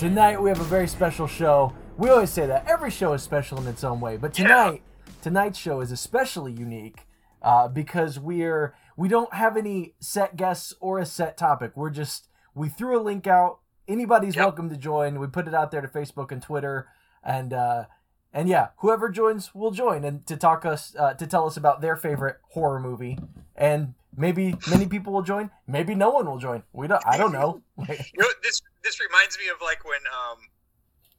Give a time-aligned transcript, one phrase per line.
[0.00, 1.74] Tonight we have a very special show.
[1.98, 4.82] We always say that every show is special in its own way, but tonight,
[5.20, 7.00] tonight's show is especially unique
[7.42, 11.72] uh, because we're we don't have any set guests or a set topic.
[11.76, 13.58] We're just we threw a link out.
[13.86, 14.42] Anybody's Yep.
[14.42, 15.20] welcome to join.
[15.20, 16.88] We put it out there to Facebook and Twitter,
[17.22, 17.84] and uh,
[18.32, 21.82] and yeah, whoever joins will join and to talk us uh, to tell us about
[21.82, 23.18] their favorite horror movie.
[23.54, 25.50] And maybe many people will join.
[25.66, 26.62] Maybe no one will join.
[26.72, 27.06] We don't.
[27.06, 27.60] I don't know.
[27.86, 30.38] You know, this this reminds me of like when um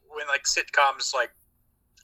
[0.10, 1.32] when like sitcoms like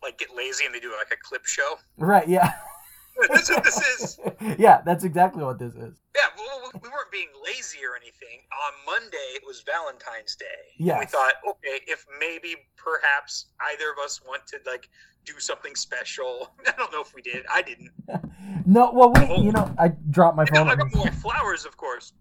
[0.04, 1.76] like get lazy and they do like a clip show.
[1.98, 2.28] right?
[2.28, 2.54] Yeah.
[3.30, 4.20] That's what this is.
[4.60, 5.96] yeah, that's exactly what this is.
[6.16, 8.46] Yeah, well, we- we weren't being lazy or anything.
[8.68, 10.46] On Monday it was Valentine's Day.
[10.78, 11.00] Yeah.
[11.00, 14.88] We thought, okay, if maybe perhaps either of us want to like
[15.26, 16.52] do something special.
[16.68, 17.44] I don't know if we did.
[17.52, 17.90] I didn't.
[18.68, 20.78] No, well, we, you know, I dropped my got, I phone.
[20.90, 22.14] got more flowers, of course.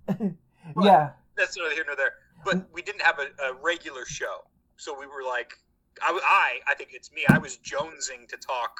[0.83, 2.15] yeah, That's neither here nor there.
[2.47, 4.45] But we didn't have a, a regular show,
[4.77, 5.53] so we were like,
[6.01, 7.23] I, I, I think it's me.
[7.29, 8.73] I was jonesing to talk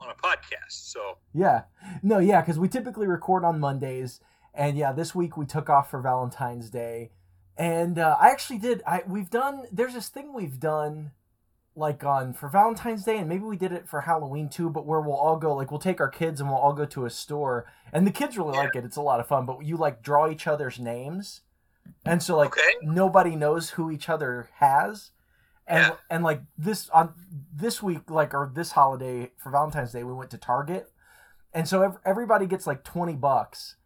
[0.00, 0.70] on a podcast.
[0.92, 1.62] So yeah,
[2.02, 4.20] no, yeah, because we typically record on Mondays,
[4.54, 7.10] and yeah, this week we took off for Valentine's Day,
[7.56, 8.82] and uh, I actually did.
[8.86, 9.64] I we've done.
[9.72, 11.12] There's this thing we've done,
[11.74, 14.68] like on for Valentine's Day, and maybe we did it for Halloween too.
[14.70, 17.04] But where we'll all go, like we'll take our kids and we'll all go to
[17.06, 18.64] a store, and the kids really Yeah.
[18.64, 18.84] like it.
[18.84, 19.46] It's a lot of fun.
[19.46, 21.42] But you like draw each other's names,
[22.04, 25.10] and so like okay, nobody knows who each other has.
[25.66, 25.96] And Yeah.
[26.10, 27.14] and like this on
[27.52, 30.90] this week like or this holiday for valentine's day we went to target.
[31.52, 33.76] And so ev- everybody gets like 20 bucks.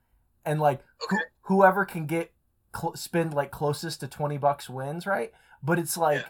[0.45, 1.23] And like Okay.
[1.43, 2.33] whoever can get
[2.75, 5.33] cl- spend like closest to 20 bucks wins right?
[5.63, 6.29] But it's like Yeah.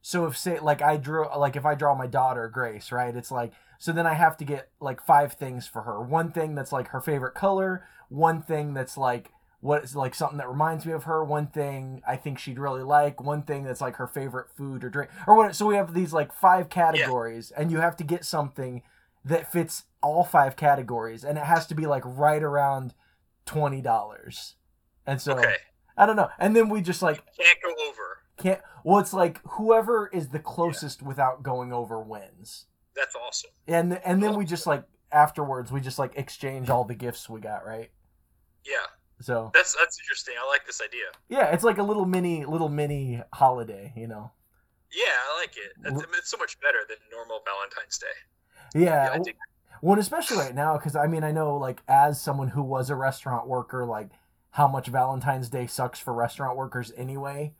[0.00, 3.14] so if say like i drew like if i draw my daughter grace right?
[3.14, 6.00] It's like so then i have to get like five things for her.
[6.00, 7.86] One thing that's like her favorite color.
[8.08, 9.30] One thing that's like
[9.64, 11.24] what is like something that reminds me of her.
[11.24, 13.22] One thing i think she'd really like.
[13.22, 16.12] One thing that's like her favorite food or drink or what so we have these
[16.12, 18.82] like five categories and you have to get something
[19.24, 22.92] that fits all five categories and it has to be like right around
[23.46, 24.54] $20
[25.06, 25.56] and so okay,
[25.96, 26.28] i don't know.
[26.38, 28.18] And then we just like can't go over.
[28.36, 32.66] can't well it's like whoever is the closest without going over wins.
[32.94, 33.50] That's awesome.
[33.66, 37.40] and and then we just like afterwards we just like exchange all the gifts we
[37.40, 37.90] got right?
[38.66, 38.86] Yeah,
[39.20, 40.34] so that's that's interesting.
[40.42, 41.04] I like this idea.
[41.28, 44.32] yeah it's like a little mini little mini holiday you know
[44.92, 45.72] Yeah, I like it.
[45.84, 48.06] It's, it's so much better than normal Valentine's Day.
[48.80, 49.36] yeah, Yeah, I w- dig
[49.82, 52.94] well especially right now because i mean i know like as someone who was a
[52.94, 54.08] restaurant worker like
[54.50, 57.52] how much valentine's day sucks for restaurant workers anyway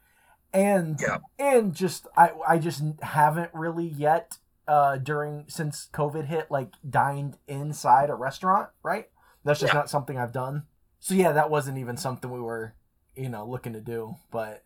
[0.52, 1.18] and Yeah.
[1.38, 4.38] and just i i just haven't really yet
[4.68, 9.08] uh during since covid hit like dined inside a restaurant right
[9.44, 9.80] that's just Yeah.
[9.80, 10.62] not something i've done
[11.04, 12.74] so yeah that wasn't even something we were
[13.14, 14.64] you know looking to do but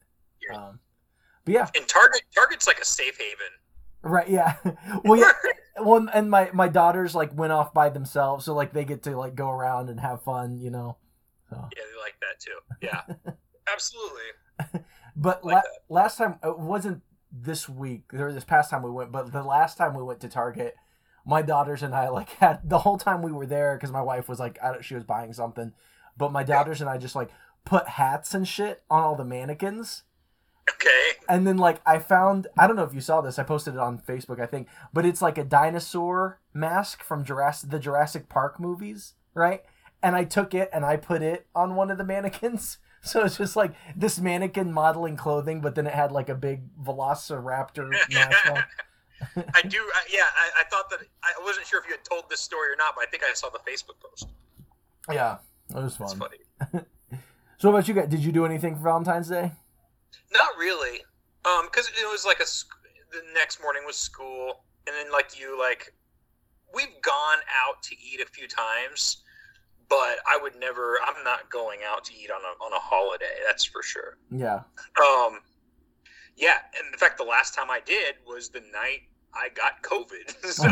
[0.49, 0.56] Yeah.
[0.56, 0.79] um
[1.44, 3.52] but yeah And Target, Target's like a safe haven.
[4.02, 4.55] right yeah
[5.05, 5.32] well yeah
[5.85, 9.17] well and my my daughters like went off by themselves so like they get to
[9.17, 10.96] like go around and have fun you know
[11.50, 12.58] so Yeah, they like that too.
[12.82, 13.32] Yeah,
[13.73, 14.82] absolutely.
[15.17, 17.02] but Like la- last time it wasn't
[17.32, 20.29] this week or this past time we went but the last time we went to
[20.29, 20.75] target
[21.26, 24.29] my daughters and i like had the whole time we were there because my wife
[24.31, 25.73] was like I don't, she was buying something
[26.18, 27.30] but my daughters and i just like
[27.64, 30.02] put hats and shit on all the mannequins
[30.70, 31.12] Okay.
[31.30, 33.38] and then like I found I don't know if you saw this.
[33.38, 37.70] I posted it on Facebook, I think, but it's like a dinosaur mask from Jurassic
[37.70, 39.62] the Jurassic Park movies, right?
[40.02, 42.78] And I took it and I put it on one of the mannequins.
[43.00, 46.62] So it's just like this mannequin modeling clothing, but then it had like a big
[46.82, 48.58] Velociraptor mask on.
[49.54, 49.78] I do.
[49.94, 52.70] I, yeah, I, I thought that I wasn't sure if you had told this story
[52.72, 54.28] or not, but I think I saw the Facebook post.
[55.10, 55.38] Yeah,
[55.70, 56.20] it was fun.
[57.60, 58.08] So what about you guys?
[58.08, 59.50] Did you do anything for Valentine's Day?
[60.32, 61.00] Not really,
[61.44, 62.46] um, because it was like a.
[62.46, 62.68] sc-
[63.10, 65.92] The next morning was school, and then like you, like
[66.72, 69.24] we've gone out to eat a few times,
[69.88, 70.98] but I would never.
[71.04, 73.24] I'm not going out to eat on a on a holiday.
[73.44, 74.18] That's for sure.
[74.30, 74.60] Yeah.
[75.00, 75.40] Um,
[76.36, 79.00] yeah, and in fact, the last time I did was the night
[79.34, 80.30] I got COVID.
[80.52, 80.68] so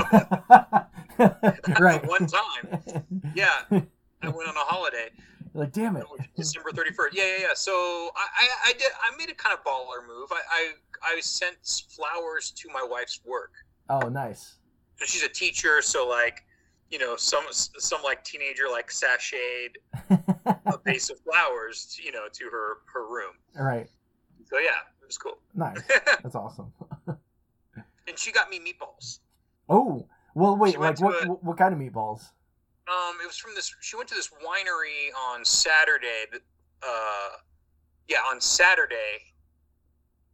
[1.80, 2.06] right.
[2.06, 3.02] one time,
[3.34, 3.80] yeah,
[4.26, 5.08] I went on a holiday.
[5.54, 6.04] like, damn it.
[6.36, 7.16] December thirty first.
[7.16, 7.54] Yeah, yeah, yeah.
[7.54, 8.90] So I, I, I did.
[9.00, 10.28] I made a kind of baller move.
[10.32, 10.72] I, I,
[11.16, 11.56] I sent
[11.90, 13.52] flowers to my wife's work.
[13.88, 14.56] Oh, nice.
[14.96, 15.80] So she's a teacher.
[15.82, 16.44] So like,
[16.90, 19.76] you know, some some like teenager like sashayed
[20.66, 23.32] a vase of flowers, you know, to her her room.
[23.58, 23.88] right.
[24.48, 25.38] So yeah, it was cool.
[25.54, 25.80] Nice.
[26.22, 26.72] That's awesome.
[27.08, 29.18] and she got me meatballs.
[29.68, 30.72] Oh, well, wait.
[30.72, 31.42] She Like, what, a- what?
[31.44, 32.22] What kind of meatballs?
[32.88, 33.74] Um, it was from this.
[33.80, 36.26] She went to this winery on Saturday.
[36.82, 37.30] Uh,
[38.08, 39.18] yeah, on Saturday,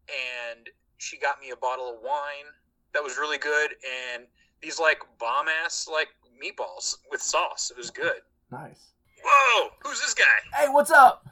[0.08, 0.68] and
[0.98, 2.50] she got me a bottle of wine
[2.92, 3.70] that was really good,
[4.14, 4.24] and
[4.60, 6.08] these like bomb ass like
[6.42, 7.70] meatballs with sauce.
[7.70, 8.20] It was good.
[8.50, 8.92] Nice.
[9.24, 10.24] Whoa, who's this guy?
[10.58, 11.24] Hey, what's up?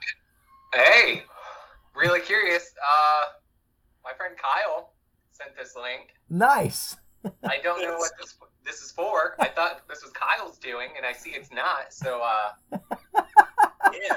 [0.72, 1.22] Hey,
[1.94, 2.72] really curious.
[2.80, 3.32] Uh,
[4.04, 4.92] my friend Kyle
[5.32, 6.14] sent this link.
[6.30, 6.96] Nice.
[7.44, 9.34] I don't know what this this is for.
[9.38, 11.92] I thought this was Kyle's doing, and I see it's not.
[11.92, 12.78] So, uh,
[13.92, 14.16] Yeah.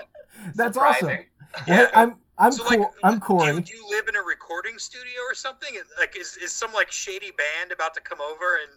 [0.56, 1.00] That's awesome.
[1.00, 1.26] surprising.
[1.68, 2.80] Well, I'm I'm So, cool.
[2.80, 3.54] like, I'm Corey.
[3.54, 5.70] you, do you live in a recording studio or something?
[6.00, 8.72] Like, is, is some like shady band about to come over and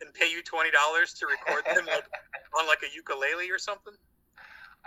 [0.00, 2.04] and pay you twenty dollars to record them like,
[2.56, 3.92] on like a ukulele or something?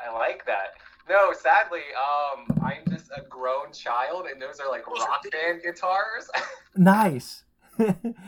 [0.01, 0.75] I like that.
[1.09, 5.33] No, sadly, um, I'm just a grown child, and those are like Those rock big.
[5.33, 6.29] band guitars.
[6.77, 7.43] Nice.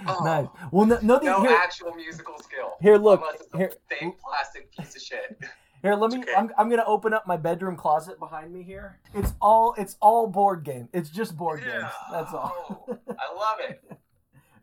[0.08, 0.24] Oh.
[0.24, 0.48] nice.
[0.72, 2.74] Well, no, no, the- no here, actual musical skill.
[2.82, 5.38] here, look, Unless it's a here, fake plastic piece of shit.
[5.82, 5.96] here.
[5.96, 6.20] Let me.
[6.20, 6.34] Okay.
[6.36, 9.00] I'm, I'm gonna open up my bedroom closet behind me here.
[9.14, 9.74] It's all.
[9.78, 10.88] It's all board game.
[10.94, 11.82] It's just board Yeah.
[11.82, 11.92] games.
[12.12, 12.88] That's all.
[12.90, 13.84] Oh, I love it.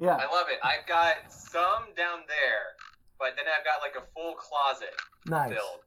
[0.00, 0.14] Yeah.
[0.14, 0.60] I love it.
[0.62, 2.78] I've got some down there,
[3.18, 4.94] but then I've got like a full closet
[5.26, 5.50] Nice.
[5.52, 5.80] filled.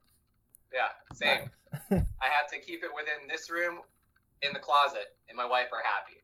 [0.73, 1.49] Yeah, same.
[2.21, 3.79] I have to keep it within this room,
[4.41, 6.19] in the closet, and my wife are happy.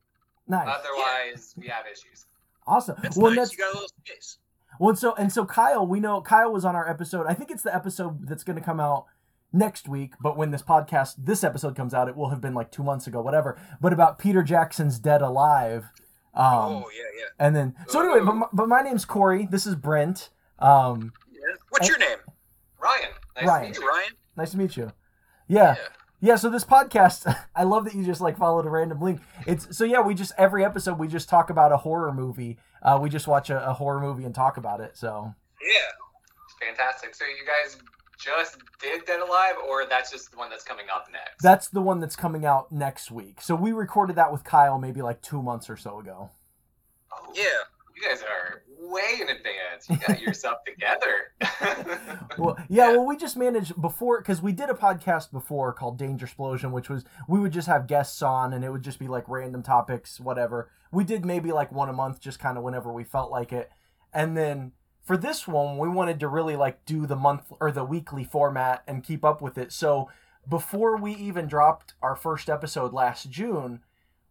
[0.50, 0.68] Nice.
[0.68, 2.26] Otherwise, we have issues.
[2.68, 2.98] Awesome.
[3.02, 3.38] That's well, nice.
[3.38, 4.38] that's You got a little space.
[4.80, 7.26] Well, and so and so Kyle, we know Kyle was on our episode.
[7.28, 9.06] I think it's the episode that's going to come out
[9.52, 10.14] next week.
[10.22, 13.08] But when this podcast, this episode comes out, it will have been like two months
[13.08, 13.60] ago, whatever.
[13.82, 15.86] But about Peter Jackson's Dead Alive.
[16.34, 17.46] Um, oh yeah, yeah.
[17.46, 19.48] And then so anyway, but my, but my name's Corey.
[19.50, 20.30] This is Brent.
[20.60, 21.56] Um, yeah.
[21.70, 22.18] What's your name?
[22.80, 23.62] Ryan, nice Ryan.
[23.62, 23.90] to meet you.
[23.90, 24.12] Ryan.
[24.36, 24.92] nice to meet you.
[25.48, 25.76] Yeah.
[25.76, 25.88] Yeah,
[26.36, 29.22] so this podcast, I love that you just like followed a random link.
[29.46, 32.58] It's so yeah, we just every episode we just talk about a horror movie.
[32.82, 34.98] Uh, we just watch a, a horror movie and talk about it.
[34.98, 36.68] So Yeah.
[36.68, 37.14] Fantastic.
[37.16, 37.78] So you guys
[38.18, 41.44] just did Dead Alive, or that's just the one that's coming up next?
[41.44, 43.42] That's the one that's coming out next week.
[43.42, 46.32] So we recorded that with Kyle maybe like two months or so ago.
[47.14, 47.44] Oh, Yeah.
[47.96, 49.90] You guys are way in advance.
[49.90, 51.34] You got yourself together.
[52.38, 56.26] Well, yeah, well, we just managed before because we did a podcast before called Danger
[56.26, 59.28] Explosion, which was we would just have guests on and it would just be like
[59.28, 60.70] random topics, whatever.
[60.92, 63.72] We did maybe like one a month, just kind of whenever we felt like it.
[64.14, 67.84] And then for this one, we wanted to really like do the month or the
[67.84, 69.72] weekly format and keep up with it.
[69.72, 70.10] So
[70.48, 73.82] before we even dropped our first episode last June,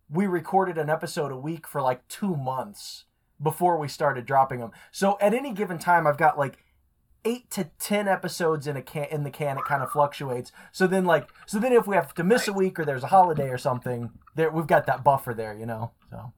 [0.09, 3.05] we recorded an episode a week for like two months
[3.43, 4.71] before we started dropping them.
[4.91, 6.59] So at any given time, I've got like
[7.25, 9.59] eight to ten episodes in a can in the can.
[9.59, 10.53] It kind of fluctuates.
[10.73, 13.09] So then like so then if we have to miss a week or there's a
[13.09, 15.91] holiday or something, there we've got that buffer there, you know.
[16.11, 16.33] So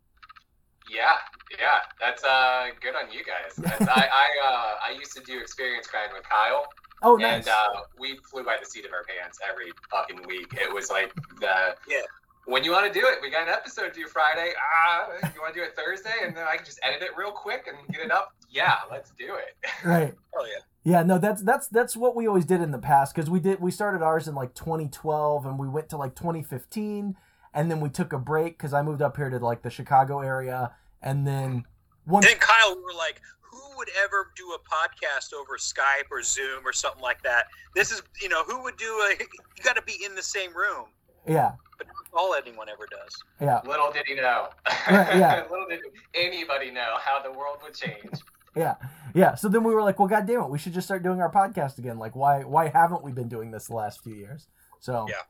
[0.91, 1.17] yeah,
[1.59, 3.55] yeah, that's uh good on you guys.
[3.57, 6.65] That's, I I uh, I used to do experience grind with Kyle,
[7.03, 7.47] oh nice.
[7.47, 10.55] and uh, we flew by the seat of our pants every fucking week.
[10.55, 12.01] It was like the Yeah.
[12.49, 14.55] When you want to do it, we got an episode due Friday.
[14.59, 17.31] Ah, you want to do it Thursday, and then I can just edit it real
[17.31, 18.33] quick and get it up.
[18.49, 19.71] Yeah, let's do it.
[19.85, 20.15] right.
[20.41, 20.61] Oh yeah.
[20.85, 23.61] Yeah, no, that's that's that's what we always did in the past because we did
[23.61, 27.17] we started ours in like 2012 and we went to like 2015
[27.55, 30.21] and then we took a break because I moved up here to like the Chicago
[30.21, 30.71] area
[31.03, 31.65] and then
[32.07, 36.09] once And then Kyle, we were like, who would ever do a podcast over Skype
[36.11, 37.47] or Zoom or something like that?
[37.75, 39.17] This is, you know, who would do a?
[39.59, 40.87] You got to be in the same room.
[41.27, 43.15] yeah but that's all anyone ever does.
[43.41, 44.49] Yeah, Little did he know.
[44.91, 45.45] Right, yeah.
[45.51, 45.81] Little did
[46.15, 48.21] anybody know how the world would change.
[48.57, 48.75] yeah,
[49.15, 49.35] yeah.
[49.37, 51.31] So then we were like, well, god damn it, we should just start doing our
[51.33, 51.99] podcast again.
[51.99, 54.49] Like, why why haven't we been doing this the last few years?
[54.81, 55.23] So Yeah.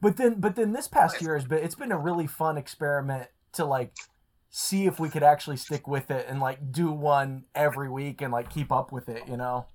[0.00, 1.22] But then but then this past Nice.
[1.22, 3.94] year has been it's been a really fun experiment to like
[4.50, 8.32] see if we could actually stick with it and like do one every week and
[8.32, 9.66] like keep up with it, you know?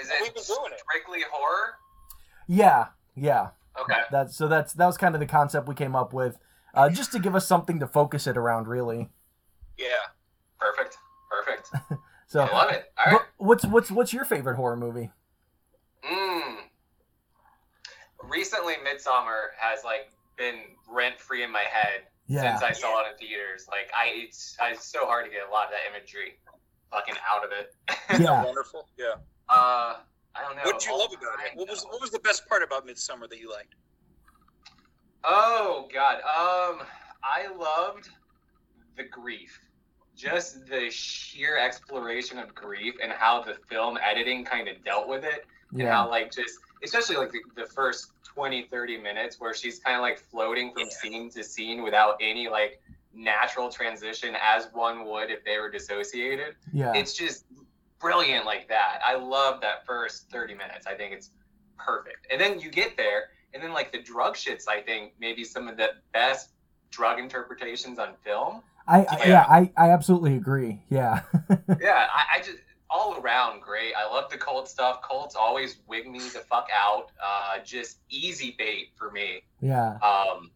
[0.00, 0.80] Is We've it been doing it.
[0.88, 1.74] strictly horror?
[2.46, 2.86] Yeah,
[3.16, 3.48] yeah.
[3.90, 4.00] Okay.
[4.10, 6.38] That's so that's that was kind of the concept we came up with,
[6.74, 9.08] uh, just to give us something to focus it around, really.
[9.78, 9.86] Yeah.
[10.58, 10.96] Perfect.
[11.30, 11.70] Perfect.
[12.30, 12.84] So, I love it.
[12.98, 13.22] All right.
[13.38, 15.10] what's what's what's your favorite horror movie?
[16.04, 16.56] Mm.
[18.22, 20.56] Recently, Midsommar has like been
[20.90, 23.66] rent free in my head Yeah, since I saw it in theaters.
[23.70, 26.38] Like I, it's, it's so hard to get a lot of that imagery
[26.92, 27.74] fucking out of it.
[28.22, 28.44] yeah.
[28.44, 28.86] Wonderful.
[28.98, 29.14] Yeah.
[29.48, 29.94] Uh,
[30.38, 30.62] I don't know.
[30.64, 31.56] What did you Oh, love about it?
[31.56, 33.74] What was what was the best part about Midsommar that you liked?
[35.24, 36.16] Oh God.
[36.16, 36.86] Um,
[37.22, 38.08] I loved
[38.96, 39.58] the grief.
[40.16, 45.24] Just the sheer exploration of grief and how the film editing kind of dealt with
[45.24, 45.46] it.
[45.72, 49.78] and Yeah, how like just especially like the, the first 20 30 minutes where she's
[49.80, 50.90] kind of like floating from Yeah.
[50.90, 52.80] scene to scene without any like
[53.12, 57.46] natural transition as one would if they were dissociated yeah, it's just
[58.00, 61.30] brilliant like that i love that first 30 minutes i think it's
[61.76, 63.24] perfect and then you get there
[63.54, 66.50] and then like the drug shits i think maybe some of the best
[66.90, 69.44] drug interpretations on film I, I yeah.
[69.46, 70.80] I I absolutely agree.
[70.88, 71.20] Yeah,
[71.78, 72.56] yeah, I, I just
[72.88, 73.92] all around great.
[73.94, 75.02] I love the cult stuff.
[75.06, 77.12] Cults always wig me the fuck out.
[77.22, 79.42] Uh, just easy bait for me.
[79.60, 80.50] yeah, Um,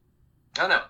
[0.56, 0.80] I don't know.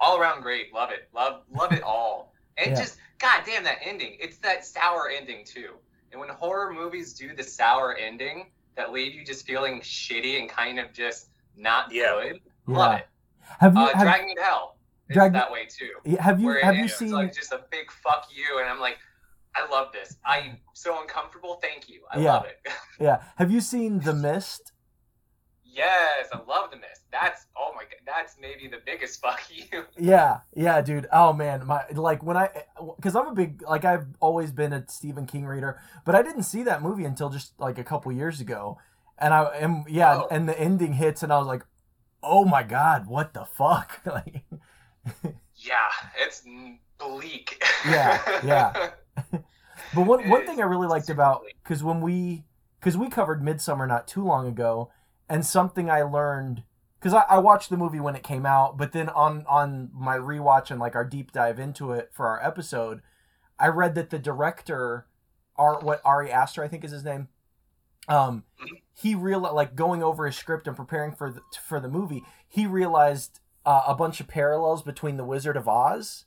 [0.00, 0.74] All around great.
[0.74, 1.08] Love it.
[1.14, 2.34] Love love it all.
[2.56, 2.80] And Yeah.
[2.80, 4.16] just god damn that ending.
[4.18, 5.74] It's that sour ending too.
[6.12, 10.48] And when horror movies do the sour ending that leave you just feeling shitty and
[10.48, 12.12] kind of just not Yeah.
[12.22, 12.98] good, love yeah.
[12.98, 13.06] it.
[13.60, 14.76] Have you Uh, have, Drag Me to Hell
[15.08, 17.10] is Drag- that way too have you have it- you it's seen?
[17.12, 18.98] like just a big fuck you and i'm like
[19.54, 22.34] i love this i'm so uncomfortable thank you i Yeah.
[22.34, 22.60] love it
[23.00, 24.72] Yeah, have you seen The Mist?
[25.64, 29.84] yes i love the mist that's oh my god that's maybe the biggest fuck you
[29.98, 31.06] Yeah, yeah, dude.
[31.12, 32.48] Oh man, my like when I
[32.96, 36.42] because I'm a big like I've always been a Stephen King reader, but I didn't
[36.44, 38.78] see that movie until just like a couple years ago,
[39.18, 40.28] and I am yeah, Oh.
[40.30, 41.64] and the ending hits, and I was like,
[42.22, 44.00] oh my god, what the fuck?
[44.06, 44.42] like,
[45.56, 45.88] yeah
[46.20, 46.42] it's
[46.98, 48.90] bleak Yeah, yeah.
[49.94, 52.44] but one It one thing I really liked about because when we
[52.80, 54.90] because we covered Midsommar not too long ago,
[55.28, 56.62] and something I learned
[56.98, 60.16] because I, I watched the movie when it came out, but then on on my
[60.16, 63.02] rewatch and like our deep dive into it for our episode,
[63.58, 65.06] I read that the director,
[65.56, 67.28] Ar what Ari Aster I think is his name,
[68.08, 68.80] um, Mhm.
[68.94, 72.66] he realized like going over his script and preparing for the, for the movie, he
[72.66, 76.24] realized uh, a bunch of parallels between the Wizard of Oz.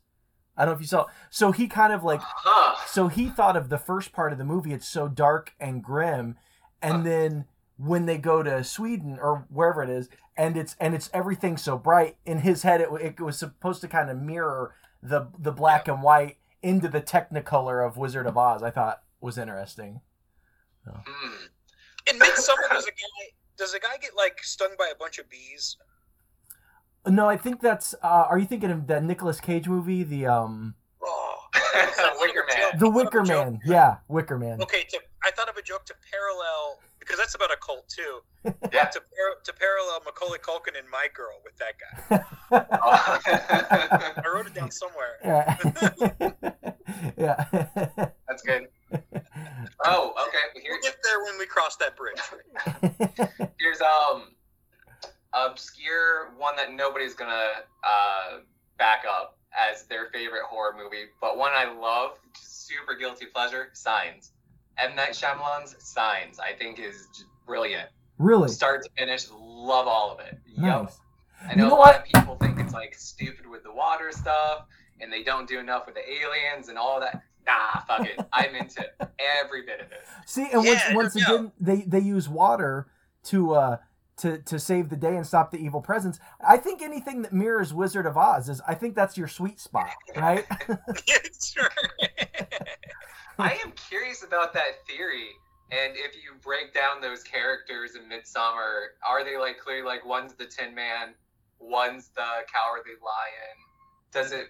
[0.56, 1.06] I don't know if you saw.
[1.32, 4.44] So he kind of like huh so he thought of the first part of the
[4.46, 6.38] movie it's so dark and grim
[6.82, 7.04] and Huh.
[7.04, 7.46] then
[7.84, 10.08] when they go to sweden or wherever it is
[10.38, 12.18] and it's and it's everything so bright.
[12.26, 16.04] In his head it, it was supposed to kind of mirror the the black and
[16.04, 20.02] white into the technicolor of wizard of oz i thought was interesting.
[20.88, 21.46] Hmm.
[22.08, 25.30] In Midsommar, does a guy does a guy get like stung by a bunch of
[25.30, 25.78] bees?
[27.08, 30.76] no i think that's uh are you thinking of that Nicolas cage movie the um
[31.04, 31.36] Oh,
[32.20, 32.78] wicker man.
[32.78, 33.60] The I thought of a wicker man.
[33.66, 34.62] Yeah wicker man.
[34.62, 38.22] Okay, to, I thought of a joke to parallel because that's about a cult too.
[38.74, 38.86] Yeah.
[38.86, 42.24] To, par- to parallel Macaulay Culkin and My Girl with that guy.
[44.26, 45.18] I wrote it down somewhere.
[45.24, 45.58] yeah
[47.18, 47.46] yeah
[48.28, 48.68] that's good
[49.86, 52.20] oh okay here, We'll get there when we cross that bridge.
[53.60, 54.34] here's um
[55.34, 57.50] obscure one that nobody's gonna
[57.84, 58.40] uh
[58.78, 59.38] back up
[59.70, 64.32] as their favorite horror movie, but one I love, super guilty pleasure, Signs.
[64.82, 69.28] M Night Shyamalan's Signs, I think is just brilliant, really start to finish.
[69.32, 70.40] Love all of it.
[70.58, 70.84] Yup.
[70.84, 70.98] nice
[71.50, 71.96] I know, You know a lot what?
[72.00, 74.66] of people think it's like stupid with the water stuff,
[75.00, 77.24] and they don't do enough with the aliens and all that.
[77.48, 78.20] Nah, fuck it.
[78.34, 78.86] I'm into
[79.44, 80.02] every bit of it.
[80.26, 81.36] See, and Yeah, once once no.
[81.36, 82.88] again, they they use water
[83.26, 83.78] to uh
[84.18, 86.20] to to save the day and stop the evil presence.
[86.48, 88.62] I think anything that mirrors Wizard of Oz is.
[88.68, 90.46] I think that's your sweet spot, right?
[90.70, 91.70] yeah, sure.
[93.42, 95.28] I am curious about that theory.
[95.72, 100.34] And if you break down those characters in Midsommar, are they like clearly like one's
[100.34, 101.14] the Tin Man,
[101.60, 102.22] one's the
[102.54, 103.58] Cowardly Lion?
[104.12, 104.48] Does it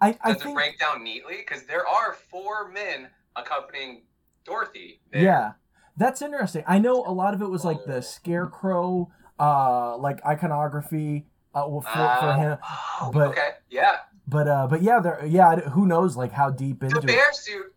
[0.00, 1.36] I I does it break down neatly?
[1.38, 4.02] Because there are four men accompanying
[4.44, 5.00] Dorothy.
[5.12, 5.22] there.
[5.22, 5.52] yeah,
[5.96, 6.64] that's interesting.
[6.66, 9.10] I know a lot of it was like the Scarecrow.
[9.38, 12.58] uh like iconography uh, for, for Uh, him.
[13.00, 13.98] oh, but- okay, yeah.
[14.26, 15.56] But uh, but yeah, there yeah.
[15.60, 17.34] Who knows like how deep into The it?
[17.34, 17.70] suit uh,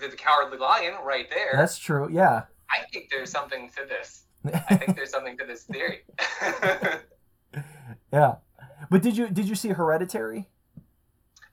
[0.00, 1.52] the cowardly lion right there.
[1.54, 2.08] That's true.
[2.10, 2.44] Yeah.
[2.70, 4.24] I think there's something to this.
[4.68, 6.00] I think there's something to this theory.
[8.12, 8.36] yeah.
[8.90, 10.48] But did you did you see Hereditary?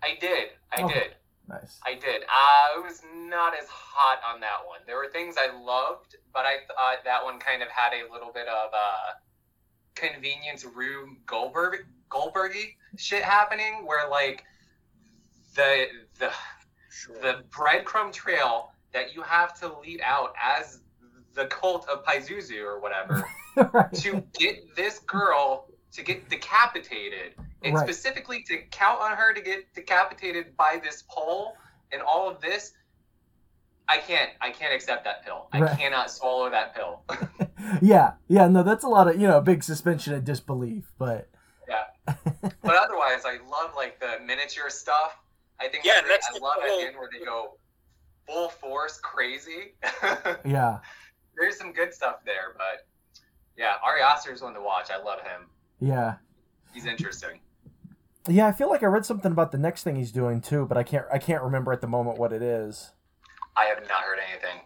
[0.04, 0.50] I did.
[0.76, 0.94] I Okay.
[0.94, 1.16] did.
[1.48, 1.80] Nice.
[1.86, 2.24] I did.
[2.24, 4.80] Uh, it was not as hot on that one.
[4.88, 8.32] There were things I loved, but I thought that one kind of had a little
[8.34, 9.14] bit of uh,
[9.96, 14.44] convenience Rube Goldberg Goldbergy shit happening, where like
[15.56, 15.88] the
[16.20, 16.32] the
[16.92, 17.16] Sure.
[17.22, 20.82] the breadcrumb trail that you have to lead out as
[21.34, 23.26] the cult of Pazuzu or whatever
[23.74, 23.92] right.
[23.94, 27.34] to get this girl to get decapitated
[27.64, 27.84] and Right.
[27.84, 31.54] specifically to count on her to get decapitated by this pole
[31.94, 32.74] and all of this
[33.88, 35.78] i can't i can't accept that pill i Right.
[35.78, 37.04] cannot swallow that pill
[37.82, 38.14] yeah.
[38.28, 38.48] Yeah.
[38.48, 40.92] No, that's a lot of you know big suspension of disbelief.
[40.98, 41.30] But
[41.70, 45.18] yeah but otherwise i love like the miniature stuff
[45.62, 47.58] i think Yeah, yeah that's i the love whole- at the end where they go
[48.28, 49.74] full force crazy
[50.46, 50.80] yeah.
[51.38, 52.86] there's some good stuff there but
[53.58, 55.48] yeah ari aster is one to watch i love him
[55.80, 56.16] Yeah.
[56.74, 57.40] he's interesting
[58.28, 58.46] Yeah.
[58.48, 60.84] I feel like I read something about the next thing he's doing too, but I
[60.84, 62.92] can't I can't remember at the moment what it is.
[63.58, 64.62] I have not heard anything.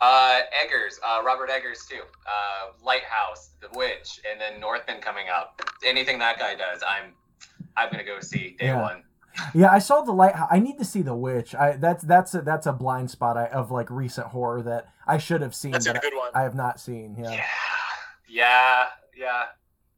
[0.00, 2.00] Uh, Eggers, uh, Robert Eggers too.
[2.26, 5.60] Uh, Lighthouse, The Witch, and then Northman coming up.
[5.84, 7.12] Anything that guy does, I'm,
[7.76, 8.80] I'm gonna go see day Yeah.
[8.80, 9.04] one.
[9.54, 10.34] Yeah, I saw the light.
[10.50, 11.54] I need to see the witch.
[11.54, 15.18] I that's that's a, that's a blind spot I, of like recent horror that I
[15.18, 16.30] should have seen, That's a good one.
[16.34, 17.16] I have not seen.
[17.18, 17.30] Yeah.
[17.32, 17.44] Yeah.
[18.28, 18.84] yeah,
[19.16, 19.42] yeah,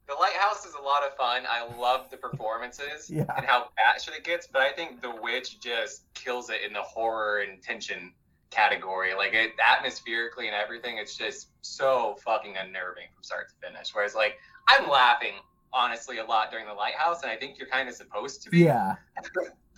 [0.07, 1.43] The Lighthouse is a lot of fun.
[1.49, 3.25] I love the performances Yeah.
[3.35, 6.81] and how batshit it gets, but I think The Witch just kills it in the
[6.81, 8.13] horror and tension
[8.51, 9.13] category.
[9.15, 13.93] Like it atmospherically and everything, it's just so fucking unnerving from start to finish.
[13.93, 15.33] Whereas like I'm laughing
[15.73, 18.59] honestly a lot during The Lighthouse, and I think you're kind of supposed to be.
[18.59, 18.95] Yeah.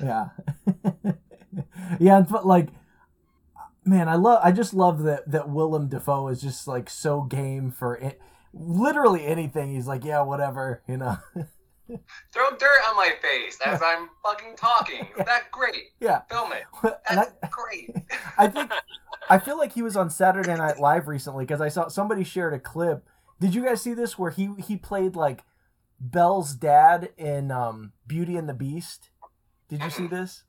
[0.02, 0.30] Yeah.
[2.00, 2.70] yeah, but like
[3.84, 7.72] man, I love I just love that that Willem Dafoe is just like so game
[7.72, 8.20] for it
[8.54, 9.74] literally anything.
[9.74, 11.18] He's like, yeah, whatever, you know.
[12.32, 15.02] Throw dirt on my face as I'm fucking talking.
[15.20, 15.90] Is that great?
[16.00, 16.22] yeah.
[16.30, 16.64] Film it.
[17.10, 17.94] And I, That's great.
[18.38, 18.72] I think
[19.30, 22.54] I feel like he was on Saturday Night Live recently because I saw somebody shared
[22.54, 23.06] a clip.
[23.42, 25.44] Did you guys see this where he he played like
[26.02, 29.12] Belle's dad in um, Beauty and the Beast?
[29.70, 30.44] Did you see this?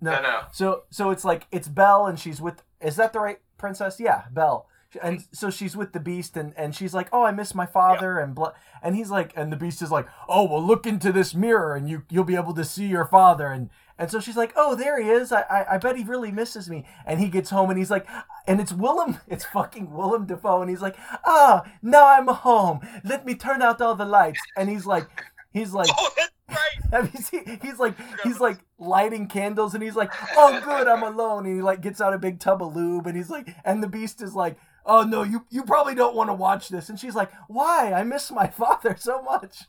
[0.00, 0.42] No, no.
[0.52, 3.98] So so it's like it's Belle and she's with is that the right princess?
[3.98, 4.66] Yeah, Belle.
[5.02, 8.18] And so she's with the beast and, and she's like, "Oh, I miss my father."
[8.18, 8.52] And blah,
[8.82, 11.88] and he's like and the beast is like, "Oh, well look into this mirror and
[11.88, 15.02] you you'll be able to see your father." And and so she's like, "Oh, there
[15.02, 15.32] he is.
[15.32, 18.06] I I, I bet he really misses me." And he gets home and he's like
[18.46, 22.80] and it's Willem, it's fucking Willem Dafoe and he's like, "Ah, now I'm home.
[23.04, 25.06] Let me turn out all the lights." And he's like
[25.52, 26.10] he's like Oh,
[26.48, 27.14] right.
[27.14, 27.58] seen?
[27.62, 31.62] He's like he's like lighting candles, and he's like, "Oh, good, I'm alone." And he
[31.62, 34.34] like gets out a big tub of lube, and he's like, and the beast is
[34.34, 37.92] like, "Oh no, you you probably don't want to watch this." And she's like, "Why?
[37.92, 39.64] I miss my father so much."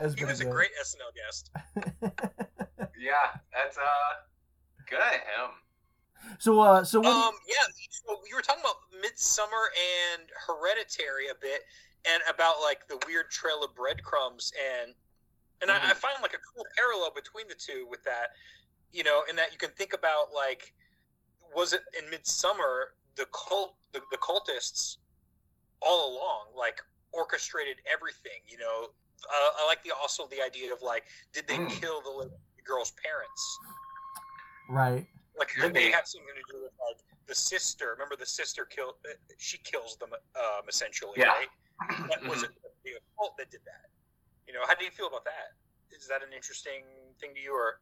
[0.00, 1.50] That's He was a pretty great SNL guest.
[2.98, 4.12] yeah, that's uh
[4.88, 5.50] good at him.
[6.38, 7.10] So uh, so what?
[7.10, 7.64] do you- Um, yeah.
[7.90, 9.66] So you were talking about Midsommar
[10.16, 11.62] and Hereditary a bit,
[12.10, 14.94] and about like the weird trail of breadcrumbs, and
[15.60, 18.28] and I, I find like a cool parallel between the two with that,
[18.92, 20.72] you know, in that you can think about like,
[21.54, 24.96] was it in Midsommar the cult the, the cultists
[25.80, 26.80] all along like
[27.12, 28.86] orchestrated everything, you know.
[29.30, 31.70] Uh, I like the also the idea of like, did they Mm.
[31.70, 33.58] kill the little girl's parents?
[34.68, 35.06] right.
[35.38, 37.90] Like Could could they have something to do with like the sister?
[37.92, 38.94] Remember the sister killed.
[39.08, 41.28] uh, She kills them um, essentially, Yeah.
[41.28, 41.48] right?
[42.10, 42.50] That was it
[42.84, 43.86] the occult that did that.
[44.46, 45.56] You know, how do you feel about that?
[45.96, 46.84] Is that an interesting
[47.20, 47.80] thing to you, or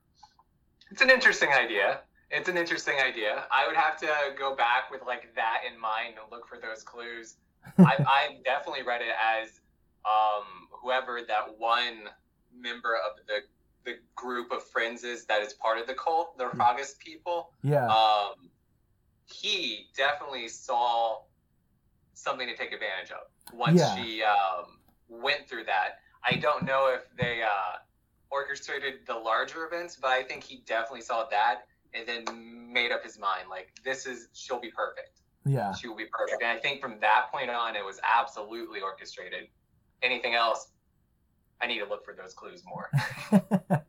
[0.90, 2.03] It's an interesting idea.
[2.31, 3.46] It's an interesting idea.
[3.50, 6.83] I would have to go back with like that in mind and look for those
[6.85, 7.37] clues.
[7.79, 9.61] I, I definitely read it as
[10.04, 12.08] um, whoever that one
[12.56, 13.40] member of the
[13.84, 17.50] the group of friends is that is part of the cult, the Ragas people.
[17.62, 17.86] Yeah.
[17.86, 18.50] Um,
[19.24, 21.20] he definitely saw
[22.12, 23.96] something to take advantage of once Yeah.
[23.96, 26.00] she um, went through that.
[26.22, 27.76] I don't know if they uh,
[28.30, 31.62] orchestrated the larger events, but I think he definitely saw that
[31.94, 35.22] and then made up his mind like this is she'll be perfect.
[35.46, 35.72] yeah.
[35.72, 36.42] She will be perfect.
[36.42, 39.48] And I think from that point on, it was absolutely orchestrated.
[40.02, 40.68] Anything else?
[41.60, 42.90] I need to look for those clues more.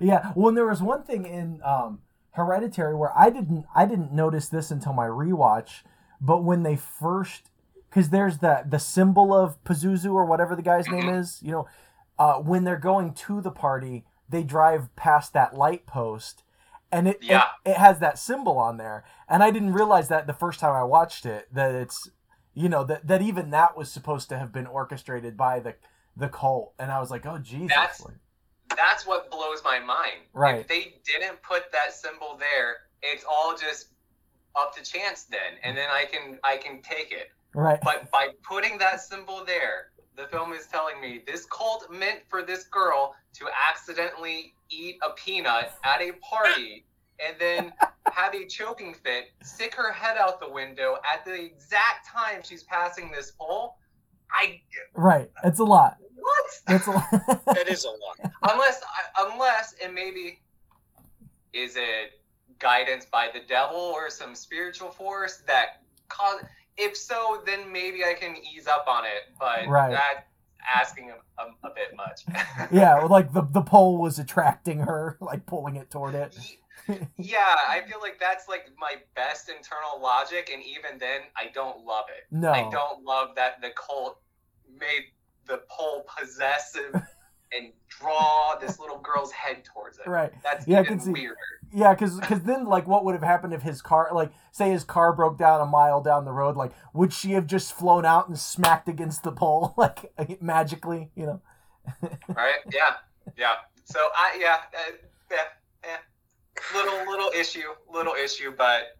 [0.00, 0.32] yeah.
[0.34, 2.00] Well, and there was one thing in um,
[2.32, 5.82] Hereditary where I didn't I didn't notice this until my rewatch,
[6.20, 7.50] but when they first
[7.88, 11.20] because there's the the symbol of Pazuzu or whatever the guy's name Mhm.
[11.20, 11.40] is.
[11.42, 11.68] You know,
[12.18, 16.42] uh, when they're going to the party, they drive past that light post,
[16.92, 17.44] and it, Yeah.
[17.64, 19.04] it it has that symbol on there.
[19.28, 22.10] And I didn't realize that the first time I watched it that it's
[22.54, 25.74] you know that that even that was supposed to have been orchestrated by the
[26.16, 26.72] the cult.
[26.78, 28.14] And I was like, oh Jesus, That's- like,
[28.76, 30.22] That's what blows my mind.
[30.32, 30.60] Right.
[30.60, 33.88] If they didn't put that symbol there, it's all just
[34.56, 37.30] up to chance then, and then I can I can take it.
[37.54, 37.80] right?
[37.82, 42.42] But by putting that symbol there, the film is telling me this cult meant for
[42.42, 46.84] this girl to accidentally eat a peanut at a party
[47.24, 47.72] and then
[48.12, 52.62] have a choking fit, stick her head out the window at the exact time she's
[52.64, 53.76] passing this pole.
[54.30, 54.60] I
[54.94, 55.30] right.
[55.44, 55.96] It's a lot.
[56.16, 56.44] what?
[56.76, 57.06] It's a lot.
[57.46, 58.32] That is a lot.
[58.52, 60.40] unless uh, unless and maybe
[61.52, 62.20] is it
[62.58, 66.40] guidance by the devil or some spiritual force that cause
[66.76, 69.90] if so then maybe i can ease up on it but Right.
[69.90, 70.24] that's
[70.74, 72.22] asking a, a, a bit much
[72.72, 76.34] yeah, like the the pole was attracting her, like pulling it toward it.
[77.16, 81.84] yeah i feel like that's like my best internal logic and even then i don't
[81.84, 82.50] love it No.
[82.52, 84.20] i don't love that the cult
[84.78, 85.04] made
[85.46, 86.92] the pole possessive
[87.56, 90.32] and draw this little girl's head towards it Right.
[90.42, 91.36] that's Yeah, I even can see- weirder
[91.72, 94.82] Yeah, because because then like what would have happened if his car like say his
[94.84, 98.28] car broke down a mile down the road like would she have just flown out
[98.28, 101.40] and smacked against the pole like magically you know
[102.28, 102.56] right?
[102.72, 102.94] Yeah,
[103.36, 103.54] yeah.
[103.84, 104.92] So I yeah, uh,
[105.30, 105.44] yeah, yeah.
[106.72, 108.96] Little little issue, little issue, but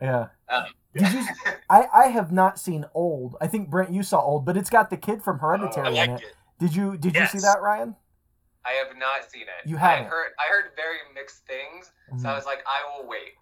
[0.00, 1.26] yeah um, Did you-
[1.70, 4.90] I I have not seen Old I think Brent you saw Old but it's got
[4.90, 6.34] the kid from I Hereditary in it it.
[6.58, 7.96] did you did you see that Ryan
[8.64, 9.68] I have not seen it.
[9.70, 10.08] You I haven't?
[10.08, 12.34] heard I heard very mixed things, so I Mhm.
[12.34, 13.34] was like, I will wait.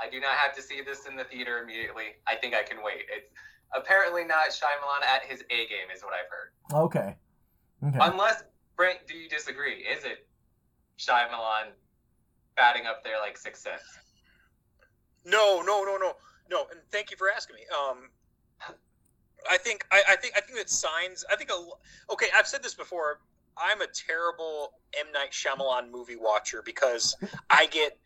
[0.00, 2.16] I do not have to see this in the theater immediately.
[2.26, 3.04] I think I can wait.
[3.14, 3.28] It's
[3.76, 6.84] apparently not Shyamalan at his A game, is what I've heard.
[6.84, 7.16] okay
[7.86, 9.74] okay Unless Brent, do you disagree?
[9.84, 10.26] Is it
[10.98, 11.72] Shyamalan
[12.62, 13.66] batting up there like Sense?
[15.24, 16.12] No, no, no, no,
[16.48, 16.66] no.
[16.70, 17.62] And thank you for asking me.
[17.76, 18.08] Um,
[19.50, 21.24] I think I, I think I think that signs.
[21.30, 22.12] I think a.
[22.12, 23.20] Okay, I've said this before.
[23.56, 27.16] I'm a terrible M Night Shyamalan movie watcher because
[27.50, 27.98] I get.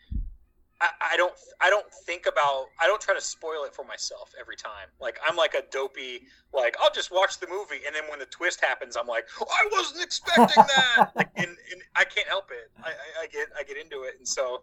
[0.80, 1.32] I, I don't.
[1.60, 2.66] I don't think about.
[2.80, 4.88] I don't try to spoil it for myself every time.
[5.00, 6.22] Like I'm like a dopey.
[6.52, 9.46] Like I'll just watch the movie, and then when the twist happens, I'm like, oh,
[9.48, 11.10] I wasn't expecting that.
[11.16, 12.70] like, and, and I can't help it.
[12.84, 13.48] I, I, I get.
[13.58, 14.62] I get into it, and so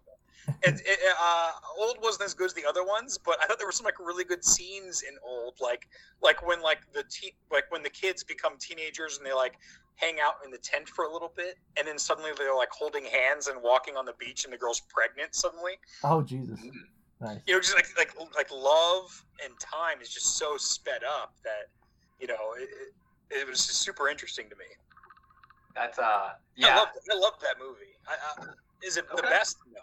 [0.63, 3.67] it, it, uh, old wasn't as good as the other ones, but I thought there
[3.67, 5.87] were some like really good scenes in old, like
[6.21, 9.53] like when like the te- like when the kids become teenagers and they like
[9.95, 13.05] hang out in the tent for a little bit, and then suddenly they're like holding
[13.05, 15.73] hands and walking on the beach, and the girl's pregnant suddenly.
[16.03, 16.59] oh Jesus
[17.23, 21.33] nice You know, just like like like love and time is just so sped up
[21.43, 21.71] that
[22.19, 22.69] you know it,
[23.31, 24.65] it, it was just super interesting to me.
[25.75, 26.77] That's uh I yeah.
[26.77, 27.95] love I love that movie.
[28.07, 28.45] I, I,
[28.85, 29.57] is it the best?
[29.73, 29.79] No.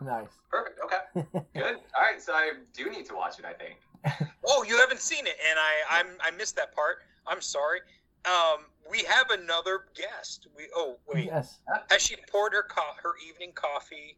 [0.00, 0.80] Nice Perfect.
[0.84, 1.26] Okay.
[1.54, 1.76] Good.
[1.94, 2.20] All right.
[2.20, 3.44] So I do need to watch it.
[3.44, 3.78] I think.
[4.50, 6.98] Oh, you haven't seen it, and I I'm, I missed that part.
[7.26, 7.80] I'm sorry.
[8.24, 10.46] Um, we have another guest.
[10.56, 11.58] We oh wait, yes
[11.90, 14.16] has she poured her co- her evening coffee?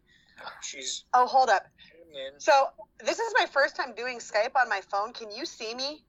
[0.63, 1.67] She's Oh, hold up.
[2.13, 2.39] in.
[2.39, 2.69] So
[3.05, 5.13] this is my first time doing Skype on my phone.
[5.13, 6.05] Can you see me?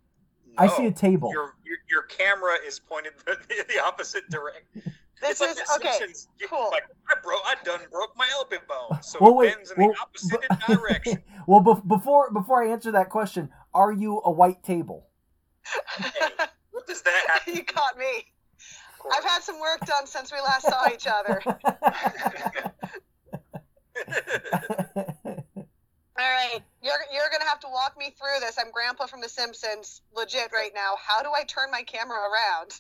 [0.58, 3.38] I see a table Your, your your camera is pointed the,
[3.70, 4.94] the opposite direction.
[5.22, 5.98] This it's like is The okay.
[6.00, 6.28] Simpsons.
[6.50, 6.70] Cool.
[6.72, 9.78] Like I broke, I done broke my elbow bone, so well it wait bends in
[9.84, 11.24] well, the opposite bu- direction.
[11.48, 15.08] well bef- before before I answer that question are you a white table
[15.98, 16.10] Hey,
[16.72, 17.46] what does that have?
[17.46, 18.26] to you caught me.
[19.14, 21.42] I've had some work done since we last saw each other.
[26.20, 28.58] All right, you're you're gonna have to walk me through this.
[28.60, 30.94] I'm Grandpa from The Simpsons, legit right now.
[31.04, 32.80] How do I turn my camera around?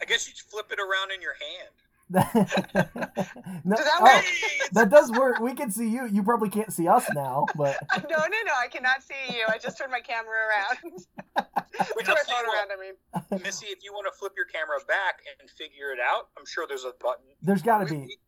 [0.00, 1.74] I guess you flip it around in your hand.
[3.64, 4.24] no, Does that oh, work?
[4.72, 5.40] That does work.
[5.40, 6.06] We can see you.
[6.06, 8.52] You probably can't see us now, but no, no, no.
[8.60, 9.44] I cannot see you.
[9.48, 10.92] I just turned my camera around.
[11.96, 12.68] Wait, Turn I'll my phone what, around.
[12.70, 16.28] I mean, Missy, if you want to flip your camera back and figure it out,
[16.38, 17.24] I'm sure there's a button.
[17.40, 18.00] there's got to be.
[18.00, 18.18] we-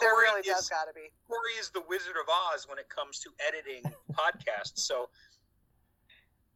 [0.00, 1.08] there really is, does gotta be.
[1.26, 4.84] Corey is the Wizard of Oz when it comes to editing podcasts.
[4.84, 5.08] So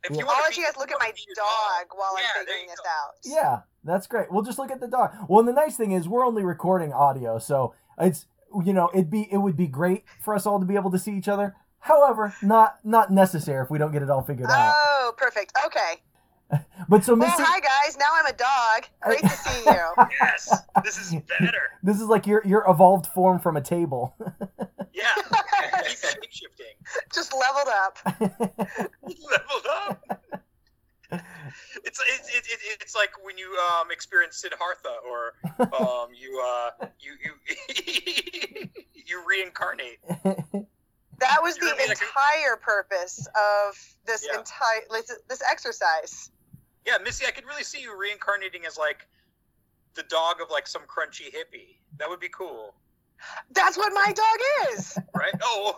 [0.05, 0.19] if Yeah.
[0.23, 2.89] you I'll let you guys look at my dog while Yeah, I'm figuring this go.
[2.89, 3.15] out.
[3.25, 4.31] Yeah, that's great.
[4.33, 5.13] We'll just look at the dog.
[5.29, 8.27] Well, and the nice thing is we're only recording audio, so it's
[8.65, 10.99] you know it'd be it would be great for us all to be able to
[10.99, 11.55] see each other.
[11.81, 14.75] However, not not necessary if we don't get it all figured out.
[14.75, 15.53] Oh, perfect.
[15.67, 16.03] Okay.
[16.89, 17.97] But so Well, Missy, hi guys.
[17.99, 18.89] Now I'm a dog.
[19.03, 20.07] Great to see you.
[20.21, 21.63] Yes, this is better.
[21.83, 24.15] this is like your your evolved form from a table.
[24.93, 25.07] Yeah,
[25.87, 26.75] he's shape shifting.
[27.15, 27.99] Just leveled up.
[28.21, 30.21] Leveled up.
[31.85, 36.87] It's it's it, it, it's like when you um experience Siddhartha or um you uh
[36.99, 39.99] you you you reincarnate.
[40.05, 44.41] That was You're the gonna like a- entire purpose of this Yeah.
[44.41, 46.31] entire this, this exercise.
[46.87, 49.07] Yeah, Missy, I could really see you reincarnating as like
[49.95, 51.77] the dog of like some crunchy hippie.
[51.99, 52.75] That would be cool,
[53.53, 54.99] That's what my dog is.
[55.15, 55.35] right?
[55.43, 55.75] Oh,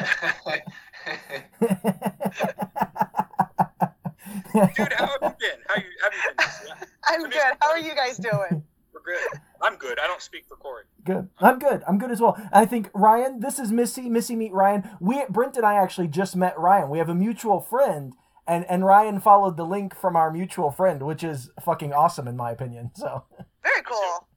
[4.74, 5.58] dude, how have you been?
[5.68, 6.34] How you have you been?
[6.38, 6.68] Missy?
[7.06, 7.52] I'm good.
[7.60, 8.62] How are you guys doing?
[8.92, 9.40] We're good.
[9.62, 9.98] I'm good.
[9.98, 10.84] I don't speak for Corey.
[11.04, 11.28] Good.
[11.38, 11.82] I'm good.
[11.86, 12.36] I'm good as well.
[12.52, 14.08] I think Ryan, this is Missy.
[14.08, 14.88] Missy meet Ryan.
[15.00, 16.90] We Brent and I actually just met Ryan.
[16.90, 18.14] We have a mutual friend,
[18.46, 22.36] and and Ryan followed the link from our mutual friend, which is fucking awesome in
[22.36, 22.90] my opinion.
[22.94, 23.24] So
[23.62, 24.28] Very cool.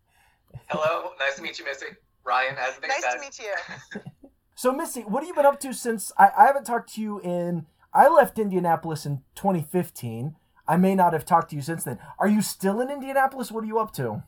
[0.68, 1.86] Hello, nice to meet you, Missy.
[2.24, 3.14] Ryan, as they Nice said.
[3.14, 4.00] to meet you.
[4.56, 7.20] so Missy, what have you been up to since I, I haven't talked to you
[7.22, 10.36] in I left Indianapolis in 2015.
[10.68, 11.98] I may not have talked to you since then.
[12.20, 13.52] Are you still in Indianapolis?
[13.52, 14.24] What are you up to?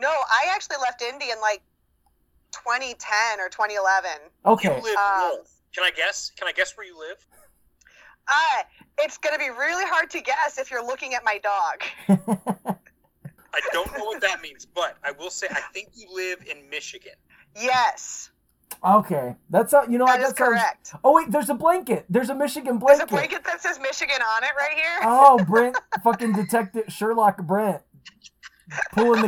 [0.00, 1.62] No, I actually left Indy in like
[2.52, 4.10] 2010 or 2011.
[4.46, 4.68] Okay.
[4.76, 5.56] You live Um, north.
[5.74, 6.30] Can I guess?
[6.36, 7.26] Can I guess where you live?
[8.30, 8.62] Uh,
[8.98, 11.82] it's going to be really hard to guess if you're looking at my dog.
[13.52, 16.68] I don't know what that means, but I will say I think you live in
[16.70, 17.14] Michigan.
[17.56, 18.30] Yes,
[18.84, 19.34] okay.
[19.50, 20.18] That's not, you know what?
[20.18, 20.94] that is that sounds- correct.
[21.02, 22.06] Oh wait, there's a blanket.
[22.08, 22.98] There's a Michigan blanket.
[22.98, 23.38] There's blanket.
[23.38, 24.98] a blanket that says Michigan on it right here.
[25.02, 27.82] Oh, Brent, fucking detective Sherlock Brent,
[28.92, 29.22] pulling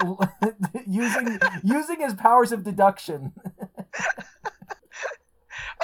[0.00, 0.54] the
[0.88, 3.32] using using his powers of deduction.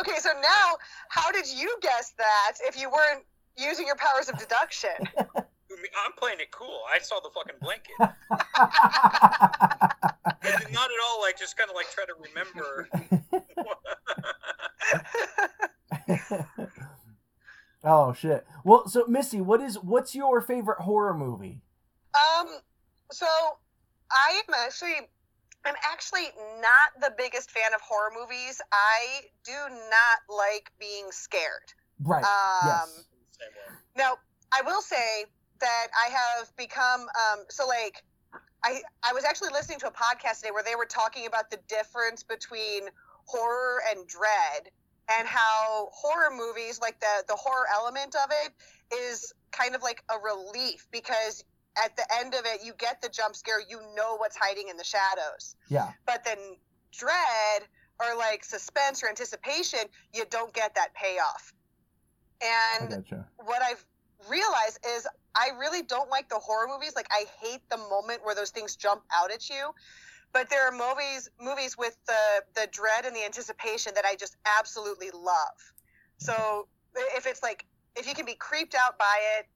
[0.00, 0.76] Okay, so now,
[1.09, 3.24] how did you guess that if you weren't
[3.56, 4.90] using your powers of deduction?
[5.76, 6.80] I mean, I'm playing it cool.
[6.92, 7.94] I saw the fucking blanket.
[10.72, 12.88] Not at all like just kind of like try to remember.
[17.85, 18.46] oh shit.
[18.64, 21.61] Well, so Missy, what is what's your favorite horror movie?
[22.14, 22.46] Um,
[23.12, 23.26] so
[24.11, 25.09] I am actually,
[25.66, 26.29] I'm actually
[26.61, 28.61] not the biggest fan of horror movies.
[28.72, 31.72] I do not like being scared.
[32.02, 32.22] Right.
[32.22, 32.29] Um,
[32.66, 33.05] yes.
[33.96, 34.18] Now,
[34.52, 35.24] I will say
[35.61, 38.02] that I have become um, so like
[38.62, 41.59] I I was actually listening to a podcast today where they were talking about the
[41.68, 42.88] difference between
[43.24, 44.70] horror and dread
[45.09, 48.52] and how horror movies like the the horror element of it
[48.94, 51.44] is kind of like a relief because
[51.82, 54.76] at the end of it you get the jump scare you know what's hiding in
[54.76, 55.92] the shadows Yeah.
[56.06, 56.38] but then
[56.92, 57.62] dread
[58.00, 59.80] or like suspense or anticipation
[60.12, 61.52] you don't get that payoff
[62.42, 63.26] and gotcha.
[63.44, 63.84] what I've
[64.28, 66.94] realized is I really don't like the horror movies.
[66.96, 69.70] Like I hate the moment where those things jump out at you.
[70.32, 74.36] But there are movies movies with the the dread and the anticipation that I just
[74.58, 75.56] absolutely love.
[76.18, 79.46] So if it's like if you can be creeped out by it,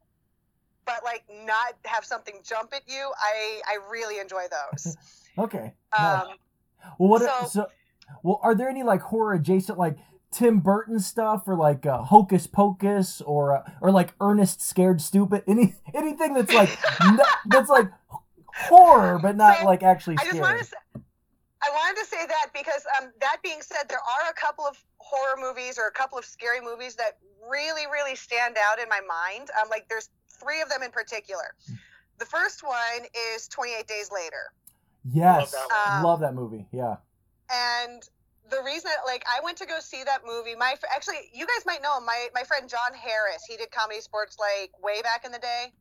[0.86, 4.96] but like not have something jump at you, I I really enjoy those.
[5.38, 5.72] Okay.
[5.96, 6.22] nice.
[6.22, 6.28] Um,
[6.98, 7.22] well, what?
[7.22, 7.66] so- so,
[8.24, 9.96] well, are there any like horror adjacent like?
[10.32, 15.42] Tim Burton stuff, or like uh, Hocus Pocus, or uh, or like Ernest Scared Stupid,
[15.48, 16.70] any anything that's like
[17.02, 17.90] n- that's like
[18.46, 20.40] horror, but not So, like actually I just scary.
[20.40, 24.30] wanted to say, I wanted to say that because um, that being said, there are
[24.30, 27.18] a couple of horror movies or a couple of scary movies that
[27.50, 29.50] really, really stand out in my mind.
[29.60, 30.10] Um, like there's
[30.42, 31.54] three of them in particular.
[32.18, 34.52] The first one is 28 Days Later,
[35.10, 36.02] Yes, Love that one.
[36.04, 36.66] love that movie.
[36.72, 36.96] Yeah.
[37.50, 38.02] and
[38.50, 40.56] the reason, that, like, I went to go see that movie.
[40.56, 42.04] My actually, you guys might know him.
[42.04, 43.44] My my friend John Harris.
[43.48, 45.72] He did ComedySportz like way back in the day.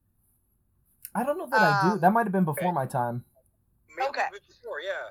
[1.15, 1.89] I don't know that I do.
[1.93, 2.72] Um, That might have been before okay.
[2.72, 3.24] my time.
[3.98, 4.28] Maybe Okay.
[4.48, 5.10] before, yeah.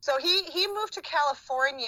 [0.00, 1.86] So he he moved to California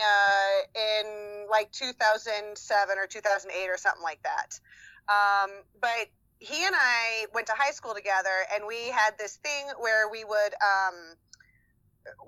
[0.74, 4.60] in like 2007 or 2008 or something like that.
[5.08, 6.08] Um, but
[6.42, 10.24] he and I went to high school together, and we had this thing where we
[10.24, 10.94] would um,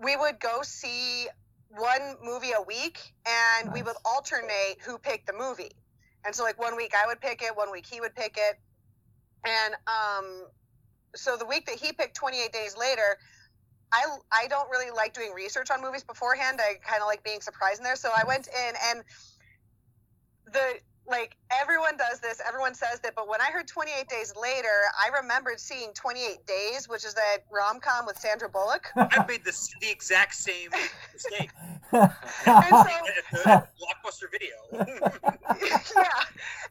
[0.02, 1.26] we would go see
[1.68, 5.72] one movie a week, and we would alternate who picked the movie.
[6.24, 8.56] And so, like one week I would pick it, one week he would pick it,
[9.44, 10.46] and um,
[11.16, 13.18] so the week that he picked 28 Days Later,
[13.92, 16.60] I I don't really like doing research on movies beforehand.
[16.62, 17.96] I kind of like being surprised in there.
[17.96, 19.04] So I went in and
[20.52, 24.68] the like everyone does this, everyone says that, but when I heard 28 Days Later,
[24.98, 28.86] I remembered seeing 28 Days, which is that rom com with Sandra Bullock.
[28.96, 30.70] I made this the exact same
[31.12, 31.50] mistake
[31.92, 32.10] And
[32.42, 32.46] so
[33.46, 34.54] at the blockbuster video.
[35.96, 36.08] yeah,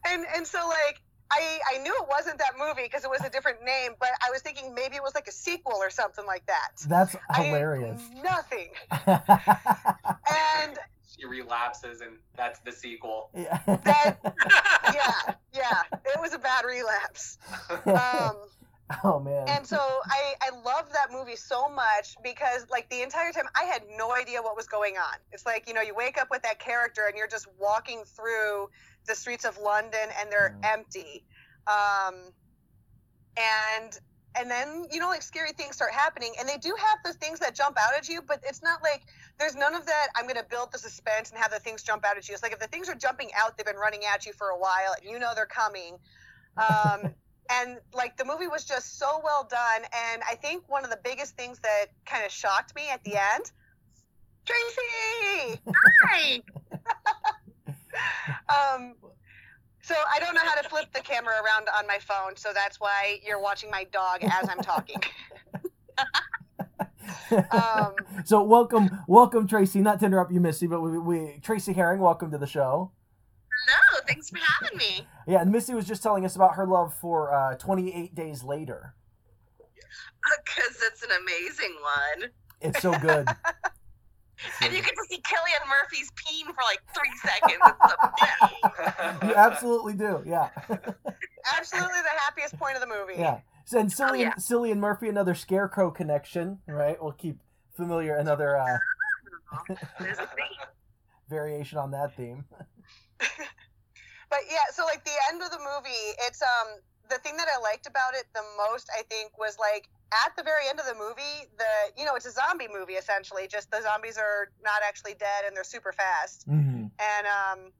[0.07, 1.01] and and so like.
[1.31, 4.29] I, I knew it wasn't that movie because it was a different name, but I
[4.29, 6.73] was thinking maybe it was like a sequel or something like that.
[6.87, 7.99] That's I hilarious.
[8.23, 8.69] Nothing.
[9.07, 10.77] And
[11.17, 13.29] he relapses, and that's the sequel.
[13.35, 13.59] Yeah.
[13.65, 14.17] That-
[14.93, 17.37] yeah, yeah, it was a bad relapse.
[17.85, 18.35] Um,
[19.03, 19.47] oh man.
[19.47, 23.63] and so I, I love that movie so much because like the entire time I
[23.65, 25.15] had no idea what was going on.
[25.31, 28.69] It's like, you know, you wake up with that character and you're just walking through
[29.07, 30.65] the streets of London and they're Mhm.
[30.73, 31.25] empty.
[31.67, 32.15] Um,
[33.37, 33.99] and
[34.35, 37.39] and then you know like scary things start happening and they do have those things
[37.39, 39.03] that jump out at you but it's not like
[39.39, 42.05] there's none of that i'm going to build the suspense and have the things jump
[42.05, 42.33] out at you.
[42.33, 44.57] It's like if the things are jumping out they've been running at you for a
[44.57, 45.97] while and you know they're coming.
[46.57, 47.13] Um,
[47.49, 50.99] and like the movie was just so well done and i think one of the
[51.03, 53.51] biggest things that kind of shocked me at the end
[54.45, 55.61] tracy!
[56.05, 56.41] Hi!
[58.49, 58.95] Um
[59.83, 62.79] so i don't know how to flip the camera around on my phone so that's
[62.79, 65.01] why you're watching my dog as i'm talking
[67.51, 67.93] um,
[68.25, 69.79] so welcome, welcome Tracy.
[69.81, 72.91] Not to interrupt you, Missy, but we, we Tracy Herring, welcome to the show.
[73.67, 76.93] hello thanks for having me Yeah, and Missy was just telling us about her love
[76.95, 78.95] for uh, 28 Days Later.
[80.45, 82.29] because it's an amazing one.
[82.61, 83.27] It's so good.
[84.61, 87.61] And you get to see Cillian Murphy's peen for like three seconds.
[89.23, 90.21] You absolutely do.
[90.25, 90.49] Yeah,
[91.57, 93.39] absolutely the happiest point of the movie yeah.
[93.65, 94.33] So, and Cillian, yeah.
[94.33, 97.01] Cillian Murphy, another Scarecrow connection, right?
[97.01, 97.37] We'll keep
[97.75, 98.77] familiar another uh,
[99.99, 100.51] There's a thing.
[101.29, 102.45] variation on that theme.
[103.19, 106.79] but yeah so like the end of the movie it's um
[107.09, 109.87] the thing that i liked about it the most i think was like
[110.25, 111.65] at the very end of the movie the
[111.97, 115.55] you know it's a zombie movie essentially just the zombies are not actually dead and
[115.55, 117.71] they're super fast hmm and um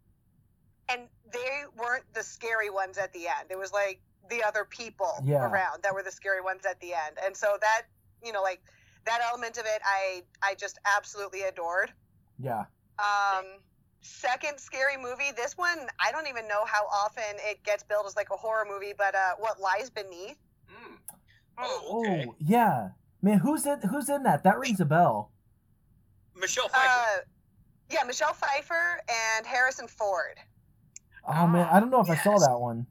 [0.90, 5.22] and they weren't the scary ones at the end it was like the other people
[5.26, 5.46] Yeah.
[5.46, 7.84] around that were the scary ones at the end and so that
[8.24, 8.62] you know like
[9.06, 11.92] that element of it i i just absolutely adored
[12.40, 12.66] Yeah.
[13.00, 13.46] um,
[14.02, 15.32] second scary movie.
[15.36, 18.66] This one, I don't even know how often it gets billed as like a horror
[18.70, 20.38] movie, but uh, what lies beneath?
[21.58, 21.64] Mm.
[21.66, 22.26] Oh, okay.
[22.28, 22.90] Oh, yeah.
[23.22, 24.44] Man, who's in who's in that?
[24.44, 25.32] That rings a bell.
[26.36, 26.88] Michelle Pfeiffer.
[26.90, 27.20] Uh,
[27.92, 29.02] yeah, Michelle Pfeiffer
[29.38, 30.38] and Harrison Ford.
[31.28, 32.86] Oh man, I don't know if I saw that one.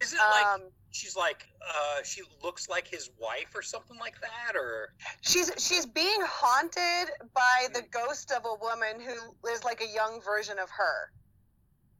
[0.00, 0.62] Isn't it like Um,
[0.92, 5.86] she's like uh she looks like his wife or something like that or she's she's
[5.86, 10.70] being haunted by the ghost of a woman who is like a young version of
[10.70, 11.12] her.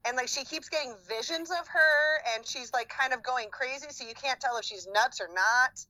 [0.07, 3.87] And like she keeps getting visions of her and she's like kind of going crazy
[3.91, 5.85] so you can't tell if she's nuts or not.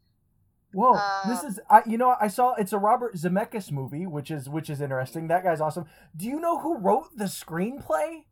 [0.73, 4.31] Whoa, Uh, this is I you know I saw it's a Robert Zemeckis movie, which
[4.31, 5.29] is which is interesting.
[5.29, 5.87] That guy's awesome.
[6.17, 8.25] Do you know who wrote the screenplay?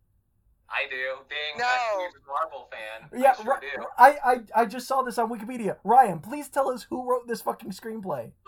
[0.70, 1.24] I do.
[1.30, 1.64] Being No.
[1.64, 3.84] a huge Marvel fan, Yeah, I sure Ri- do.
[3.96, 4.18] I,
[4.54, 5.76] I I just saw this on Wikipedia.
[5.82, 8.32] Ryan, please tell us who wrote this fucking screenplay.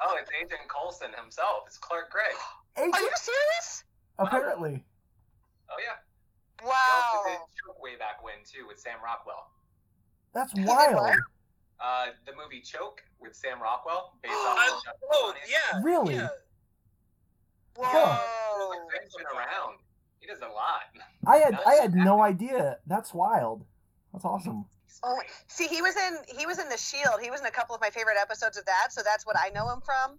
[0.00, 1.64] Oh, it's Agent Coulson himself.
[1.66, 2.32] It's Clark Gregg.
[2.78, 3.84] Agent, Are you serious?
[4.16, 4.84] apparently.
[5.68, 5.96] Oh yeah.
[6.60, 6.74] He Wow.
[7.14, 9.50] also did Choke way back when too with Sam Rockwell.
[10.32, 11.16] That's wild.
[11.80, 16.14] Uh, the movie Choke with Sam Rockwell, based I- off of oh yeah Really?
[16.16, 16.28] yeah.
[17.76, 18.72] Whoa.
[18.88, 19.78] Gregg's been around.
[20.20, 20.82] He does a lot.
[21.26, 22.78] I had I had no idea.
[22.86, 23.64] That's wild.
[24.12, 24.66] That's awesome.
[25.04, 27.20] Oh, see, he was in he was in the Shield.
[27.22, 29.50] He was in a couple of my favorite episodes of that, so that's what I
[29.50, 30.18] know him from.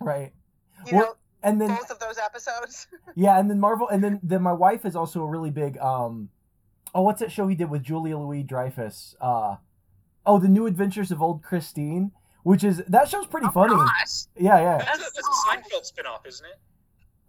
[0.00, 0.32] Right.
[0.86, 2.86] You Well, And then both of those episodes.
[3.16, 6.28] yeah, and then Marvel and then then my wife is also a really big um
[6.94, 9.14] oh what's that show he did with Julia Louis Dreyfus?
[9.20, 9.56] Uh
[10.24, 12.12] oh the new adventures of old Christine.
[12.44, 13.74] Which is that show's pretty funny.
[13.74, 14.24] Gosh.
[14.36, 14.78] Yeah, yeah.
[14.78, 16.58] That's, a, that's a Seinfeld spin-off, isn't it?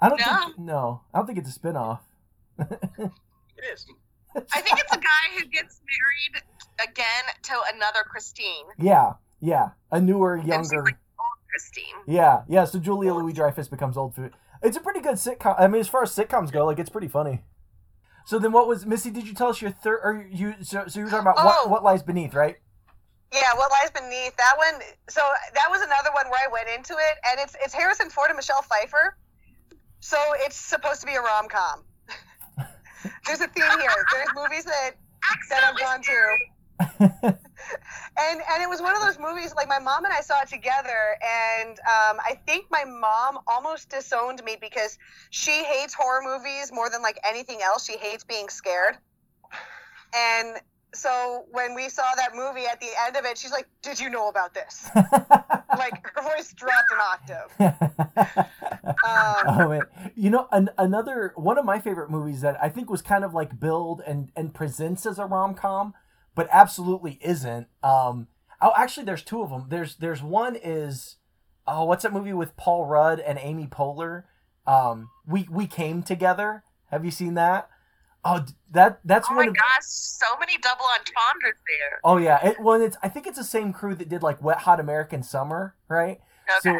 [0.02, 0.26] I don't No.
[0.46, 1.02] think no.
[1.14, 2.02] I don't think it's a spin-off.
[2.58, 3.86] It is.
[4.36, 6.44] I think it's a guy who gets married
[6.90, 8.66] again to another Christine.
[8.80, 9.70] Yeah, yeah.
[9.92, 11.00] A newer, she's younger.
[12.08, 12.66] Yeah, yeah.
[12.66, 14.32] So Julia Louis Dreyfus becomes old food.
[14.62, 15.56] It's a pretty good sitcom.
[15.60, 17.44] I mean, as far as sitcoms go, like it's pretty funny.
[18.26, 19.10] So then, what was Missy?
[19.12, 20.00] Did you tell us your third?
[20.04, 20.56] Or you?
[20.62, 21.46] So, so you were talking about Oh.
[21.46, 22.58] what what lies beneath, right?
[23.34, 24.80] yeah, what lies beneath that one?
[25.10, 25.22] So
[25.56, 28.38] that was another one where I went into it, and it's it's Harrison Ford and
[28.38, 29.18] Michelle Pfeiffer.
[30.00, 31.84] So it's supposed to be a rom com.
[33.26, 34.06] There's a theme here.
[34.14, 34.92] There's movies that
[35.50, 36.38] that I've gone to.
[36.80, 40.50] And and it was one of those movies like my mom and I saw it
[40.50, 44.98] together and um, I think my mom almost disowned me because
[45.30, 47.86] she hates horror movies more than like anything else.
[47.86, 48.98] She hates being scared.
[50.16, 50.58] And
[50.94, 54.10] so when we saw that movie at the end of it she's like did you
[54.10, 54.90] know about this?
[55.78, 58.04] Like her voice dropped an octave.
[58.86, 59.82] Um, oh man,
[60.16, 63.34] you know an, another one of my favorite movies that I think was kind of
[63.34, 65.94] like billed and and presents as a rom com,
[66.36, 67.68] but absolutely isn't.
[67.82, 68.28] Um,
[68.62, 69.66] oh, actually, there's two of them.
[69.70, 71.18] There's there's one is
[71.68, 74.24] oh, what's that movie with Paul Rudd and Amy Poehler?
[74.66, 76.64] Um, we we came together.
[76.92, 77.70] Have you seen that?
[78.26, 79.56] Oh, that that's Oh one my of.
[79.56, 82.00] gosh, so many double entendres there.
[82.04, 84.60] Oh yeah, it, well, it's I think it's the same crew that did like Wet
[84.60, 86.22] Hot American Summer, right?
[86.66, 86.80] Okay.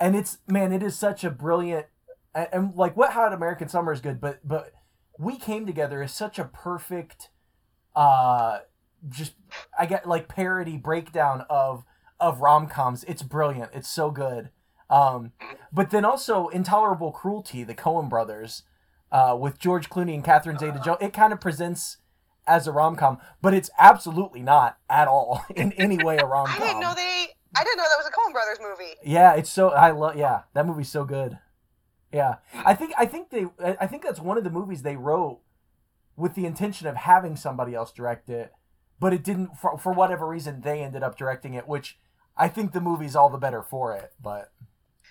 [0.00, 1.86] and it's man, it is such a brilliant,
[2.34, 4.72] and, and like Wet Hot American Summer is good, but but
[5.18, 7.30] we came together is such a perfect,
[7.96, 8.58] uh,
[9.08, 9.34] just
[9.78, 11.84] I get like parody breakdown of
[12.20, 13.04] of rom coms.
[13.04, 13.70] It's brilliant.
[13.74, 14.50] It's so good.
[14.88, 15.32] Um,
[15.72, 18.62] but then also Intolerable Cruelty, the Coen Brothers,
[19.10, 20.98] uh, with George Clooney and Catherine Zeta-Jones.
[21.00, 21.96] It kind of presents
[22.46, 26.46] as a rom com, but it's absolutely not at all in any way a rom
[26.46, 26.62] com.
[26.62, 27.26] I didn't know they.
[27.54, 28.94] I didn't know that was a Coen Brothers movie.
[29.04, 30.16] Yeah, it's so I love.
[30.16, 31.38] Yeah, that movie's so good.
[32.12, 34.96] Yeah, I think I think they I I think that's one of the movies they
[34.96, 35.40] wrote
[36.16, 38.52] with the intention of having somebody else direct it,
[39.02, 41.98] but it didn't for for whatever reason they ended up directing it, which
[42.36, 44.12] I think the movie's all the better for it.
[44.22, 44.52] But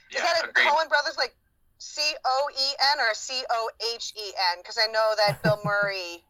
[0.09, 0.63] Is Yeah, that a agreed.
[0.89, 1.35] Brothers like
[1.77, 4.59] C O E N or C O H E N?
[4.61, 6.23] Because I know that Bill Murray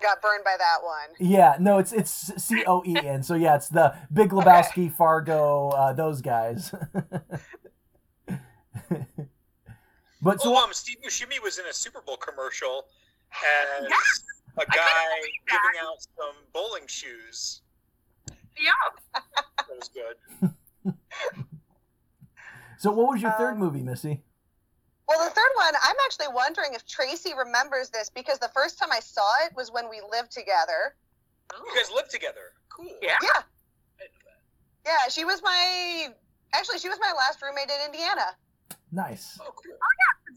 [0.00, 1.10] got burned by that one.
[1.18, 3.24] yeah, no, it's it's C O E N.
[3.24, 6.72] So yeah, it's the Big Lebowski, Fargo, uh, those guys.
[10.22, 12.86] but so Well, um, Steve Buscemi was in a Super Bowl commercial
[13.32, 14.22] as Yes!
[14.58, 17.62] A guy giving out some bowling shoes.
[18.58, 18.70] Yeah.
[19.14, 20.94] That was good.
[22.78, 24.22] so what was your third Um, movie, Missy?
[25.08, 28.88] Well, the third one, I'm actually wondering if Tracy remembers this because the first time
[28.92, 30.94] I saw it was when we lived together.
[31.52, 32.52] You guys lived together.
[32.70, 32.86] Cool.
[33.02, 33.16] Yeah.
[33.22, 33.42] Yeah, I
[33.98, 34.32] didn't know
[34.84, 34.86] that.
[34.86, 35.08] yeah.
[35.10, 36.08] She was my.
[36.54, 38.36] Actually, she was my last roommate in Indiana.
[38.90, 39.38] Nice.
[39.40, 39.76] Oh, cool.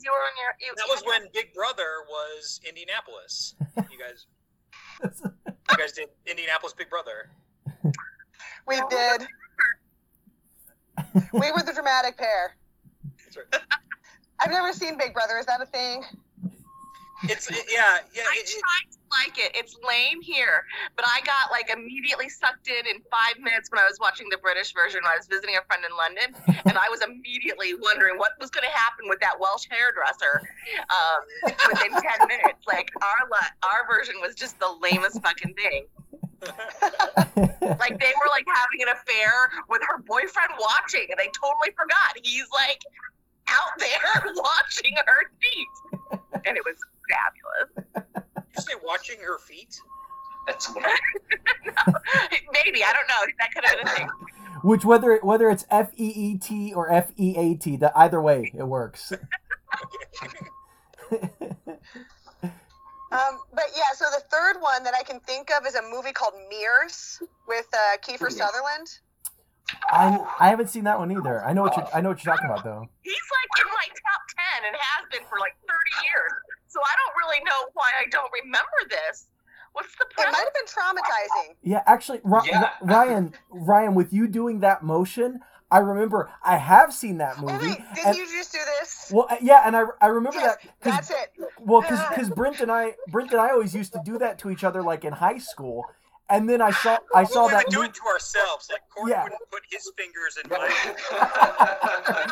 [0.06, 0.54] You were in your.
[0.62, 3.56] You, That was when Big Brother was Indianapolis.
[3.92, 4.26] You guys,
[5.04, 7.30] you guys did Indianapolis Big Brother.
[8.68, 9.28] We Oh, did.
[11.34, 12.56] we were the dramatic pair.
[13.24, 13.62] That's right.
[14.40, 15.38] I've never seen Big Brother.
[15.38, 16.04] Is that a thing?
[17.24, 18.24] It's it, yeah yeah.
[18.28, 19.56] I It, it, tried to like it.
[19.56, 23.86] It's lame here, but I got like immediately sucked in in five minutes when I
[23.88, 25.02] was watching the British version.
[25.04, 26.36] When I was visiting a friend in London,
[26.68, 30.44] and I was immediately wondering what was going to happen with that Welsh hairdresser
[30.92, 31.22] um,
[31.72, 32.64] within ten minutes.
[32.68, 33.18] Like our
[33.64, 35.88] our version was just the lamest fucking thing.
[37.80, 42.18] Like they were like having an affair with her boyfriend watching, and they totally forgot
[42.22, 42.82] he's like
[43.48, 46.78] out there watching her feet, and it was
[47.10, 48.25] fabulous.
[48.56, 49.80] You say watching her feet?
[50.48, 50.82] That's no,
[52.54, 53.26] Maybe I don't know.
[53.40, 54.10] That could have been a thing.
[54.64, 58.22] Which whether whether it's F E E T or F E A T, that either
[58.22, 59.12] way it works.
[63.16, 66.12] Um, but yeah, so the third one that I can think of is a movie
[66.12, 69.00] called Mirrors with uh, Kiefer Sutherland.
[69.92, 71.44] I I haven't seen that one either.
[71.44, 72.88] I know what you're I know what you're talking about though.
[73.02, 76.32] He's like in my top ten and has been for like thirty years.
[76.68, 79.28] So I don't really know why I don't remember this.
[79.74, 80.30] What's the point?
[80.30, 81.56] It might have been traumatizing.
[81.64, 82.70] Yeah, actually, Ri- Yeah.
[82.82, 85.40] Ryan Ryan, with you doing that motion,
[85.72, 87.68] I remember I have seen that Oh movie.
[87.68, 89.12] wait, didn't and- you just do this?
[89.12, 91.32] well, uh, yeah, and I, I remember Yes, that because that's it.
[91.60, 94.64] well, because Brent and I Brent and I always used to do that to each
[94.64, 95.90] other like in high school,
[96.30, 98.70] and then I saw I Well, saw we that would do it to ourselves.
[98.72, 99.24] Like Corey Yeah.
[99.24, 100.50] wouldn't put his fingers in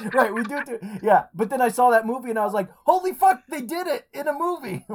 [0.04, 0.12] mine.
[0.14, 0.66] right, we do it.
[0.66, 3.62] To, yeah, but then I saw that movie and I was like, holy fuck, they
[3.62, 4.86] did it in a movie.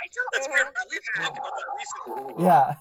[0.00, 0.66] I don't That's weird.
[0.90, 2.44] We've talked about that recently.
[2.44, 2.74] yeah,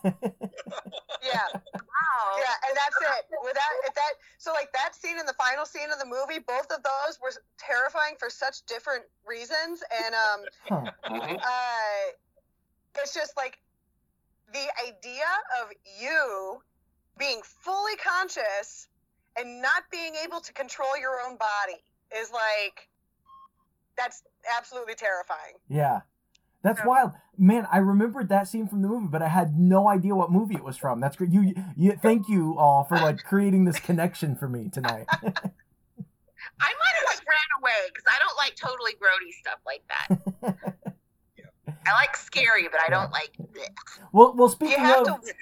[1.23, 2.37] Yeah, wow.
[2.37, 3.25] yeah, and that's it.
[3.43, 6.69] Without if that, so like that scene and the final scene of the movie, both
[6.71, 10.91] of those were terrifying for such different reasons, and um, Huh.
[11.09, 12.11] Uh,
[13.01, 13.57] it's just like
[14.53, 15.25] the idea
[15.61, 16.59] of you
[17.17, 18.87] being fully conscious
[19.37, 21.81] and not being able to control your own body
[22.19, 22.87] is like
[23.97, 24.23] that's
[24.57, 25.53] absolutely terrifying.
[25.69, 26.01] yeah.
[26.63, 26.85] That's Yeah.
[26.87, 27.67] wild, man.
[27.71, 30.63] I remembered that scene from the movie, but I had no idea what movie it
[30.63, 30.99] was from.
[30.99, 31.31] That's great.
[31.31, 35.05] You, you, thank you all for like creating this connection for me tonight.
[35.21, 40.07] I might have like ran away because I don't like totally grody stuff like that.
[41.85, 43.31] I like scary, but I don't like.
[44.17, 44.35] Bleh.
[44.35, 45.33] well, well, You speaking have of, to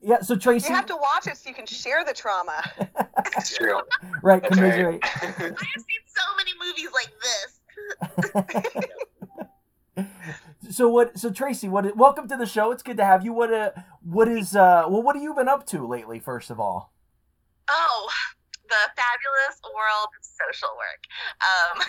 [0.00, 0.20] yeah.
[0.20, 2.62] So Tracy, you have to watch it so you can share the trauma.
[3.36, 3.80] It's true.
[4.22, 4.42] right?
[4.42, 4.72] That's right.
[4.72, 5.00] Commiserate.
[5.04, 8.84] I have seen so many movies like this.
[10.70, 11.18] So what?
[11.18, 11.94] So Tracy, what?
[11.96, 12.70] Welcome to the show.
[12.72, 13.32] It's good to have you.
[13.32, 13.52] What?
[13.52, 13.70] Uh,
[14.02, 14.56] what is?
[14.56, 16.18] Uh, well, what have you been up to lately?
[16.18, 16.92] First of all.
[17.68, 18.10] Oh,
[18.68, 21.02] the fabulous world of social work
[21.42, 21.86] um,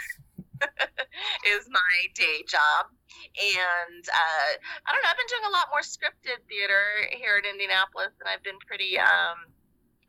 [1.55, 2.91] is my day job.
[3.35, 4.51] And uh,
[4.85, 8.27] I don't know, I've been doing a lot more scripted theater here in Indianapolis, and
[8.29, 9.51] I've been pretty um,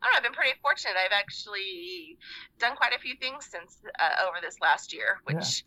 [0.01, 0.17] I don't know.
[0.17, 0.93] I've been pretty fortunate.
[0.93, 2.17] I've actually
[2.59, 5.65] done quite a few things since uh, over this last year, which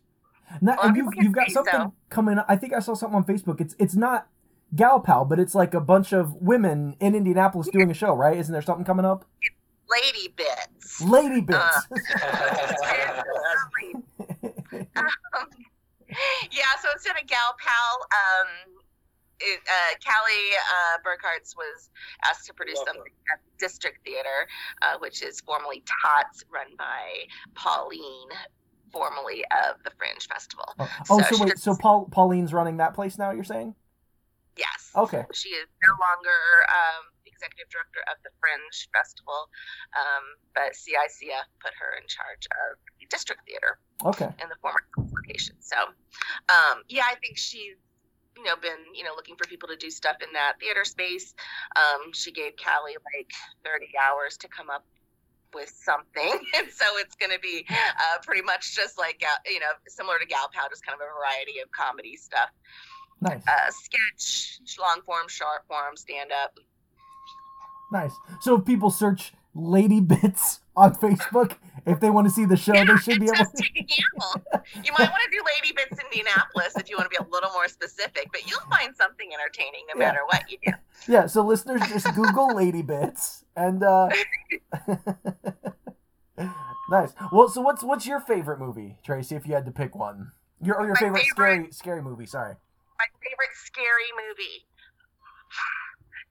[0.61, 1.93] Now, A and you've, you've got something so.
[2.09, 2.37] coming.
[2.37, 2.45] up.
[2.47, 3.59] I think I saw something on Facebook.
[3.59, 4.27] It's it's not
[4.73, 8.37] Gal Pal, but it's like a bunch of women in Indianapolis doing a show, right?
[8.37, 9.25] Isn't there something coming up?
[9.91, 11.01] lady bits.
[11.01, 11.59] Lady Bits.
[11.59, 13.21] Uh,
[14.73, 14.87] um,
[16.51, 18.81] yeah, so instead of Gal Pal, um,
[19.39, 21.89] it, uh, Callie uh, Burkhartz was
[22.23, 22.93] asked to produce Love her.
[22.93, 24.47] something at District Theater,
[24.81, 28.29] uh, which is formerly TOTS, run by Pauline,
[28.91, 30.65] formerly of the Fringe Festival.
[30.79, 33.31] oh, oh, so so wait, so Paul Pauline's running that place now?
[33.31, 33.75] You're saying?
[34.57, 34.91] Yes.
[34.95, 35.23] Okay.
[35.33, 37.10] She is no longer um,
[37.41, 39.49] executive director of the Fringe Festival,
[39.97, 40.23] um,
[40.53, 43.81] but CICF put her in charge of the District Theater.
[44.05, 44.29] Okay.
[44.41, 45.55] in the former location.
[45.61, 45.77] So,
[46.49, 47.77] um, yeah, I think she's
[48.37, 51.33] you know been you know looking for people to do stuff in that theater space.
[51.75, 53.29] Um, she gave Callie like
[53.65, 54.85] 30 hours to come up
[55.53, 59.73] with something, and so it's going to be uh, pretty much just like you know
[59.87, 62.49] similar to Gal Pal, just kind of a variety of comedy stuff,
[63.21, 63.43] Nice.
[63.47, 66.57] uh, sketch, long form, short form, stand up.
[67.91, 68.13] Nice.
[68.41, 72.71] So if people search Lady Bits on Facebook, if they want to see the show,
[72.73, 73.51] they should be able to.
[73.57, 74.63] take a gamble.
[74.83, 77.51] You might want to do Lady Bits Indianapolis if you want to be a little
[77.51, 80.07] more specific, but you'll find something entertaining no Yeah.
[80.07, 80.71] matter what you do.
[81.07, 84.07] Yeah, so listeners just Google Lady Bits and uh
[86.89, 87.13] Nice.
[87.31, 90.31] Well, so what's what's your favorite movie, Tracy, if you had to pick one?
[90.61, 92.55] Your or your favorite, favorite- scary scary movie, sorry.
[92.99, 94.65] my favorite scary movie.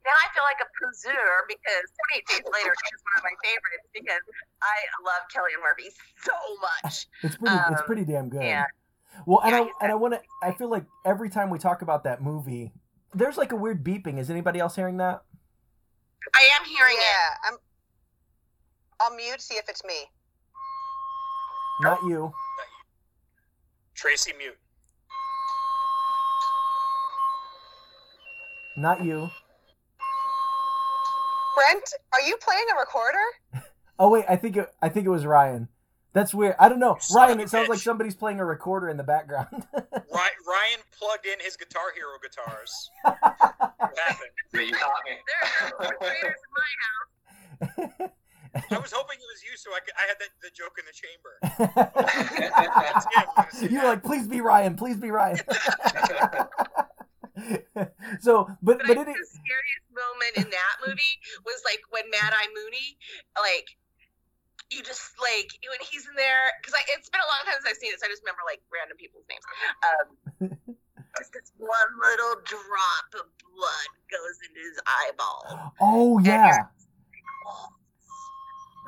[0.04, 1.84] Now I feel like a poser because
[2.16, 4.24] 28 Days Later is one of my favorites because
[4.64, 5.92] I love Cillian Murphy
[6.24, 7.06] so much.
[7.22, 8.42] It's pretty it's Um, pretty damn good.
[8.42, 8.64] yeah.
[9.26, 11.82] Well, and Yeah, I and I want to I feel like every time we talk
[11.82, 12.72] about that movie,
[13.12, 14.18] there's like a weird beeping.
[14.18, 15.22] Is anybody else hearing that?
[16.34, 17.02] I am hearing it.
[17.02, 17.58] yeah, I'm.
[19.00, 19.40] I'll mute.
[19.40, 20.08] See if it's me.
[21.82, 22.32] Not you.
[23.94, 24.56] Tracy mute.
[28.76, 29.28] Not you.
[31.60, 33.66] Brent, are you playing a recorder?
[33.98, 35.68] Oh wait, I think it I think it was Ryan.
[36.14, 36.56] That's weird.
[36.58, 36.96] I don't know.
[37.00, 39.48] Son Ryan, of a it sounds like somebody's playing a recorder in the background.
[39.74, 42.90] Ryan, Ryan plugged in his Guitar Hero guitars.
[43.02, 44.30] What happened?
[44.52, 45.12] So you got me.
[45.28, 46.70] There are refrigerators in my
[48.00, 48.10] house.
[48.72, 50.84] I was hoping it was you, so I, could, I had the, the joke in
[50.86, 51.38] the chamber.
[53.44, 53.70] That's him.
[53.70, 55.38] You're like, please be Ryan, please be Ryan.
[58.20, 62.08] so, but But, but I it the scariest moment in that movie was like when
[62.10, 62.96] Mad Eye Moody,
[63.38, 63.68] like,
[64.70, 67.80] you just like when he's in there because it's been a long time since I've
[67.82, 69.42] seen it, so I just remember like random people's names.
[69.82, 70.06] Um,
[71.18, 75.74] just this one little drop of blood goes into his eyeball.
[75.82, 76.70] Oh yeah.
[77.46, 77.68] Oh,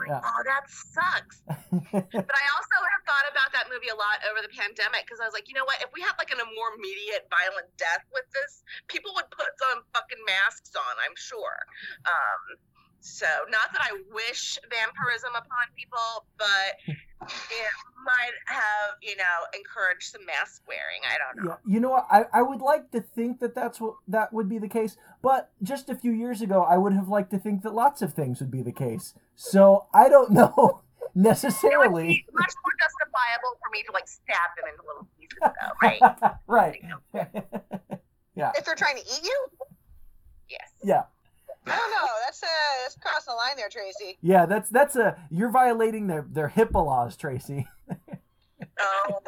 [0.09, 0.21] Yeah.
[0.23, 1.43] oh, that sucks.
[1.93, 5.27] But I also have thought about that movie a lot over the pandemic because I
[5.27, 5.81] was like, you know what?
[5.83, 9.51] If we had like an, a more immediate violent death with this, people would put
[9.59, 11.59] some fucking masks on, I'm sure.
[12.07, 12.61] Um,
[13.03, 17.73] so, not that I wish vampirism upon people, but it
[18.05, 21.03] might have, you know, encouraged some mask wearing.
[21.05, 21.51] I don't know.
[21.51, 22.07] Yeah, you know what?
[22.11, 25.51] I, I would like to think that that's what that would be the case, but
[25.65, 28.39] just a few years ago, I would have liked to think that lots of things
[28.41, 29.15] would be the case.
[29.37, 30.49] So I don't know
[31.01, 32.07] It would necessarily.
[32.09, 36.01] be much more justifiable for me to like stab them into little pieces, though, right?
[36.47, 36.81] right.
[38.37, 38.53] yeah.
[38.57, 39.47] If they're trying to eat you?
[40.49, 40.69] yes.
[40.85, 41.03] Yeah.
[41.67, 42.09] I don't know.
[42.25, 42.47] That's uh,
[42.83, 44.19] that's crossing the line there, Tracy.
[44.21, 44.47] Yeah.
[44.47, 47.67] That's that's a you're violating their their HIPAA laws, Tracy.
[48.81, 49.21] Oh,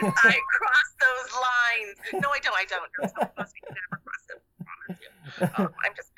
[0.00, 2.22] I cross those lines.
[2.22, 2.54] No, I don't.
[2.54, 2.88] I don't.
[3.00, 4.38] Don't tell most people never cross them.
[4.60, 5.48] I promise you.
[5.58, 6.12] Oh, I'm just.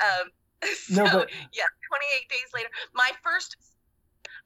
[0.00, 0.30] Um,
[0.88, 2.70] so, No, but- yeah, 28 days later.
[2.94, 3.56] My first,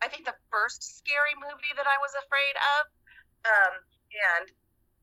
[0.03, 2.83] I think the first scary movie that I was afraid of,
[3.47, 3.75] um,
[4.41, 4.51] and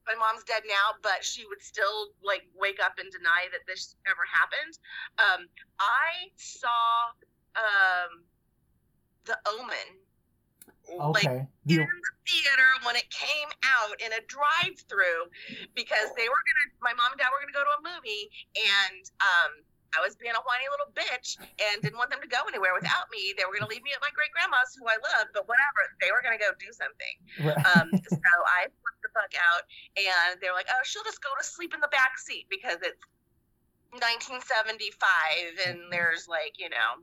[0.06, 3.96] my mom's dead now, but she would still like wake up and deny that this
[4.06, 4.76] ever happened.
[5.18, 5.48] Um,
[5.80, 7.16] I saw
[7.56, 8.24] um,
[9.26, 10.04] The Omen
[11.00, 11.48] Okay.
[11.48, 15.32] in The- the theater when it came out in a drive-through
[15.76, 19.04] because they were gonna my mom and dad were gonna go to a movie and
[19.24, 19.52] um
[19.94, 23.08] I was being a whiny little bitch and didn't want them to go anywhere without
[23.14, 23.34] me.
[23.38, 25.82] They were gonna leave me at my great grandma's who I love, but whatever.
[26.02, 27.16] They were gonna go do something.
[27.46, 27.60] right.
[27.78, 29.64] Um so I flipped the fuck out
[29.98, 32.82] and they were like, Oh, she'll just go to sleep in the back seat because
[32.82, 33.02] it's
[34.02, 37.02] 1975 and there's like, you know,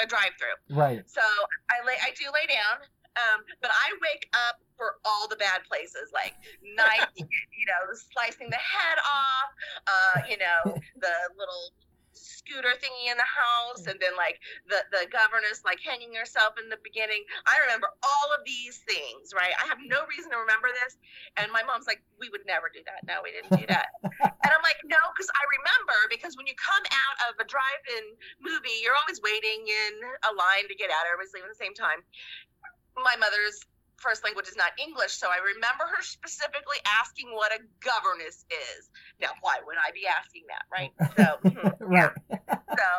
[0.00, 0.56] a drive-through.
[0.76, 1.02] right.
[1.08, 1.22] So
[1.70, 2.84] I lay, I do lay down,
[3.16, 6.34] um, but I wake up for all the bad places, like
[6.76, 7.80] knife, you know,
[8.12, 9.48] slicing the head off,
[9.86, 11.72] uh, you know, the little
[12.12, 16.68] scooter thingy in the house and then like the the governess like hanging herself in
[16.68, 17.24] the beginning.
[17.48, 19.52] I remember all of these things right?
[19.56, 21.00] I have no reason to remember this.
[21.36, 23.04] And my mom's like we would never do that.
[23.08, 23.92] No we didn't do that.
[24.42, 28.04] And i'm like no because i remember because when you come out of a drive-in
[28.42, 29.92] movie you're always waiting in
[30.26, 32.02] a line to get out everybody's leaving at the same time.
[32.98, 33.62] My mother's
[34.02, 38.90] first language is not English, so I remember her specifically asking what a governess is.
[39.22, 40.90] Now, why would I be asking that, right?
[41.16, 41.26] So,
[41.86, 42.12] right.
[42.34, 42.90] so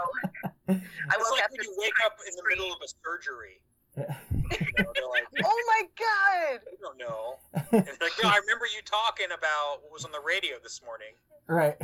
[0.70, 3.60] I It's woke like up when you wake up in the middle of a surgery.
[4.54, 6.60] You know, like, Oh my god!
[6.66, 7.38] I don't know.
[7.72, 11.14] Like, no, I remember you talking about what was on the radio this morning.
[11.48, 11.76] right.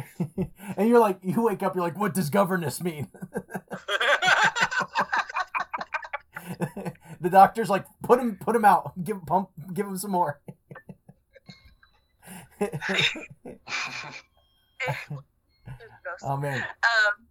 [0.77, 3.07] and you're like, you wake up, you're like, what does governess mean?
[7.19, 8.93] The doctor's like, put him, put him out.
[9.03, 10.39] Give pump, give him some more.
[12.59, 12.71] gross.
[16.23, 16.61] oh man.
[16.61, 17.27] Um,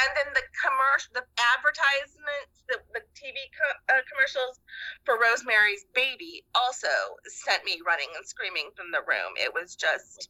[0.00, 4.60] and then the commercial, the advertisements, the, the TV co- uh, commercials
[5.04, 6.88] for Rosemary's Baby also
[7.28, 9.36] sent me running and screaming from the room.
[9.36, 10.28] It was just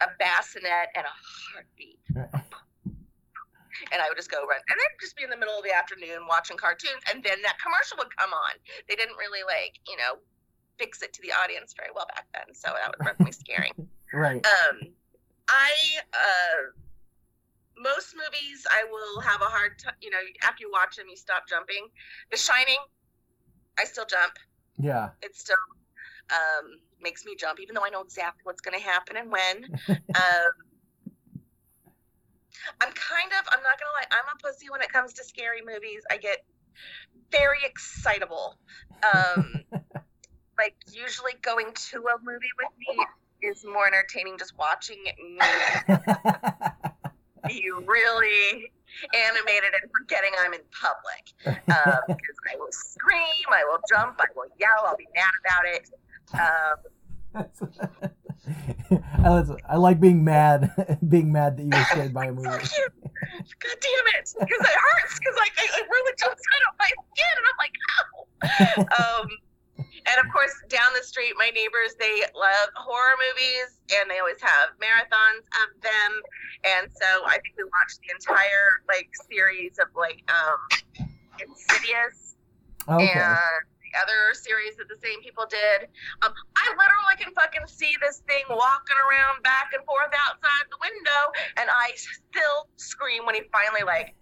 [0.00, 1.14] a bassinet and a
[1.52, 2.00] heartbeat.
[3.92, 5.74] And I would just go run, and I'd just be in the middle of the
[5.74, 8.54] afternoon watching cartoons, and then that commercial would come on.
[8.88, 10.20] They didn't really like, you know,
[10.78, 13.72] fix it to the audience very well back then, so that was definitely scary.
[14.14, 14.46] Right.
[14.46, 14.94] Um,
[15.48, 15.72] I
[16.12, 16.70] uh,
[17.76, 19.94] most movies I will have a hard time.
[20.00, 21.88] You know, after you watch them, you stop jumping.
[22.30, 22.78] The Shining,
[23.78, 24.34] I still jump.
[24.78, 25.10] Yeah.
[25.22, 25.56] It still
[26.30, 29.64] um, makes me jump, even though I know exactly what's going to happen and when.
[29.88, 30.52] um,
[32.80, 35.24] I'm kind of, I'm not going to lie, I'm a pussy when it comes to
[35.24, 36.02] scary movies.
[36.10, 36.44] I get
[37.30, 38.56] very excitable.
[39.02, 39.64] Um,
[40.58, 43.04] like, usually going to a movie with me
[43.42, 45.38] is more entertaining just watching me
[47.46, 48.72] be really
[49.12, 51.32] animated and forgetting I'm in public.
[51.66, 55.90] Because I will scream, I will jump, I will yell, I'll be mad about it.
[56.34, 56.76] Um,
[59.22, 60.70] I was- I like being mad,
[61.08, 62.48] being mad that you were scared by a movie.
[62.48, 64.34] God damn it.
[64.38, 65.18] Because it hurts.
[65.18, 67.34] Because like, it really jumps out of my skin.
[67.36, 69.20] And I'm like, ow.
[69.20, 69.26] um,
[70.06, 74.40] and of course, down the street, my neighbors, they love horror movies and they always
[74.42, 76.12] have marathons of them.
[76.64, 81.08] And so I think we watched the entire like series of like um,
[81.40, 82.36] Insidious
[82.88, 83.10] Okay.
[83.12, 83.64] and
[84.00, 85.88] other series that the same people did.
[86.22, 90.80] Um, I literally can fucking see this thing walking around back and forth outside the
[90.82, 91.22] window,
[91.56, 94.14] and I still scream when he finally like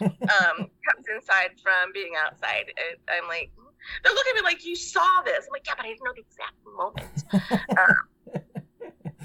[0.02, 2.72] um, comes inside from being outside.
[2.74, 3.50] And I'm like,
[4.02, 5.46] they're looking at me like you saw this.
[5.46, 7.24] I'm like, yeah, but I didn't know the exact moment.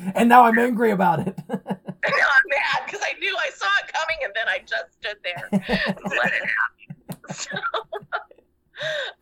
[0.15, 1.37] and now I'm angry about it.
[2.01, 4.93] And now I'm mad because I knew I saw it coming, and then I just
[4.93, 7.33] stood there and let it happen.
[7.33, 7.49] So,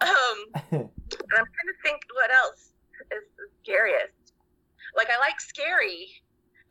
[0.02, 2.74] um, I'm trying to think what else
[3.12, 4.34] is the scariest.
[4.96, 6.08] Like I like scary,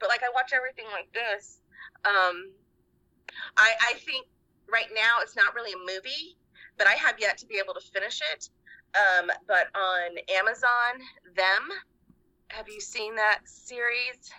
[0.01, 1.61] but like I watch everything like this.
[2.05, 2.53] Um,
[3.57, 4.27] I I think
[4.71, 6.37] right now it's not really a movie,
[6.79, 8.49] but I have yet to be able to finish it.
[8.95, 11.03] Um, but on Amazon,
[11.35, 11.69] them.
[12.49, 14.31] Have you seen that series?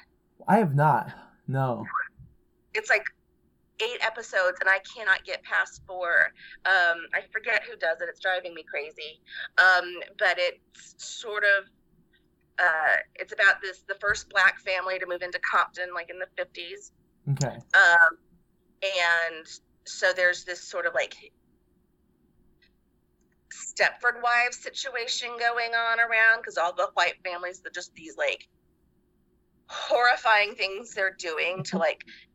[0.47, 1.11] I have not.
[1.47, 1.85] No.
[2.73, 3.03] It's like
[3.82, 6.32] eight episodes, and I cannot get past four.
[6.65, 8.07] Um, I forget who does it.
[8.09, 9.21] It's driving me crazy.
[9.57, 11.69] Um, but it's sort of
[12.59, 16.28] uh, it's about this the first black family to move into Compton, like in the
[16.36, 16.91] fifties.
[17.32, 17.55] Okay.
[17.55, 18.17] Um,
[18.84, 19.47] and
[19.86, 21.15] so there's this sort of like
[23.53, 28.47] Stepford wives situation going on around because all the white families, they're just these like
[29.67, 32.26] horrifying things they're doing to like just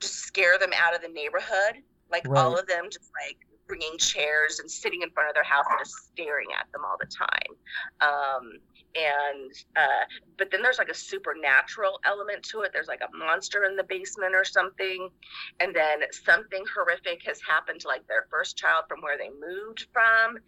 [0.00, 1.82] scare them out of the neighborhood.
[2.10, 3.36] Like all of them just like
[3.68, 6.96] bringing chairs and sitting in front of their house and just staring at them all
[6.98, 7.52] the time.
[8.00, 8.52] Um,
[8.94, 10.04] and uh,
[10.38, 12.70] but then there's like a supernatural element to it.
[12.72, 15.10] There's like a monster in the basement or something,
[15.60, 19.86] and then something horrific has happened to like their first child from where they moved
[19.92, 20.38] from,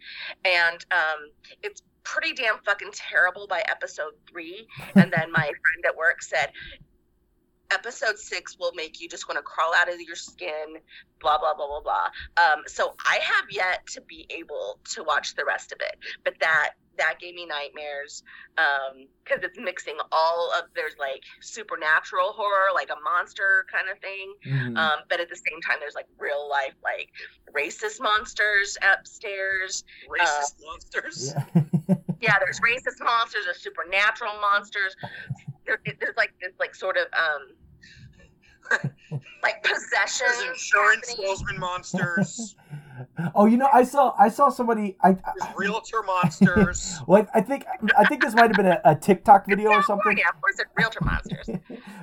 [0.43, 1.29] and um,
[1.61, 4.67] it's pretty damn fucking terrible by episode three.
[4.95, 6.51] And then my friend at work said.
[7.71, 10.77] Episode six will make you just want to crawl out of your skin,
[11.19, 12.07] blah blah blah blah blah.
[12.43, 16.33] Um, so I have yet to be able to watch the rest of it, but
[16.39, 18.21] that that gave me nightmares
[19.23, 24.33] because it's mixing all of there's like supernatural horror, like a monster kind of thing,
[24.45, 24.77] Mhm.
[24.77, 27.09] um, but at the same time there's like real life like
[27.55, 29.83] racist monsters upstairs.
[30.09, 31.33] Racist monsters.
[31.33, 31.95] yeah.
[32.21, 34.95] Yeah, there's racist monsters, there's supernatural monsters.
[35.65, 37.53] There, there's like this like sort of um,
[39.43, 40.27] like possession.
[40.27, 42.55] There's insurance salesman monsters.
[43.33, 44.95] Oh, you know, I saw I saw somebody.
[45.01, 46.99] I, There's realtor monsters.
[47.07, 47.65] well, I think
[47.97, 50.17] I think this might have been a, a TikTok video or something.
[50.17, 51.49] Yeah, of course, it's realtor monsters.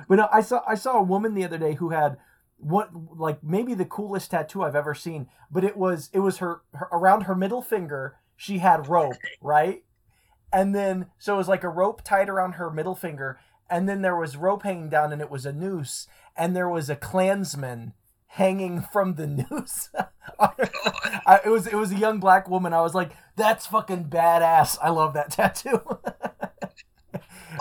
[0.09, 2.17] but no, I saw I saw a woman the other day who had
[2.57, 5.27] what like maybe the coolest tattoo I've ever seen.
[5.49, 8.17] But it was it was her, her around her middle finger.
[8.35, 9.83] She had rope, right?
[10.51, 13.39] And then so it was like a rope tied around her middle finger,
[13.69, 16.07] and then there was rope hanging down, and it was a noose,
[16.39, 17.93] and there was a Klansman
[18.27, 19.89] hanging from the noose.
[20.39, 22.73] I, it was it was a young black woman.
[22.73, 24.77] I was like, that's fucking badass.
[24.81, 25.81] I love that tattoo.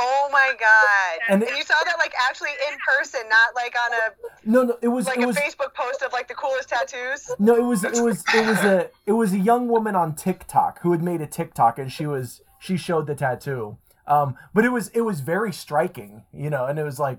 [0.00, 1.18] Oh my god!
[1.28, 4.62] And And, it- you saw that like actually in person, not like on a no,
[4.64, 7.30] no, it was like it a was Facebook post of like the coolest tattoos.
[7.38, 10.80] no, it was it was it was a it was a young woman on TikTok
[10.82, 13.78] who had made a TikTok and she was she showed the tattoo.
[14.06, 17.18] Um, but it was it was very striking, you know, and it was like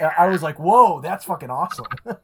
[0.00, 1.86] I I was like, whoa, that's fucking awesome.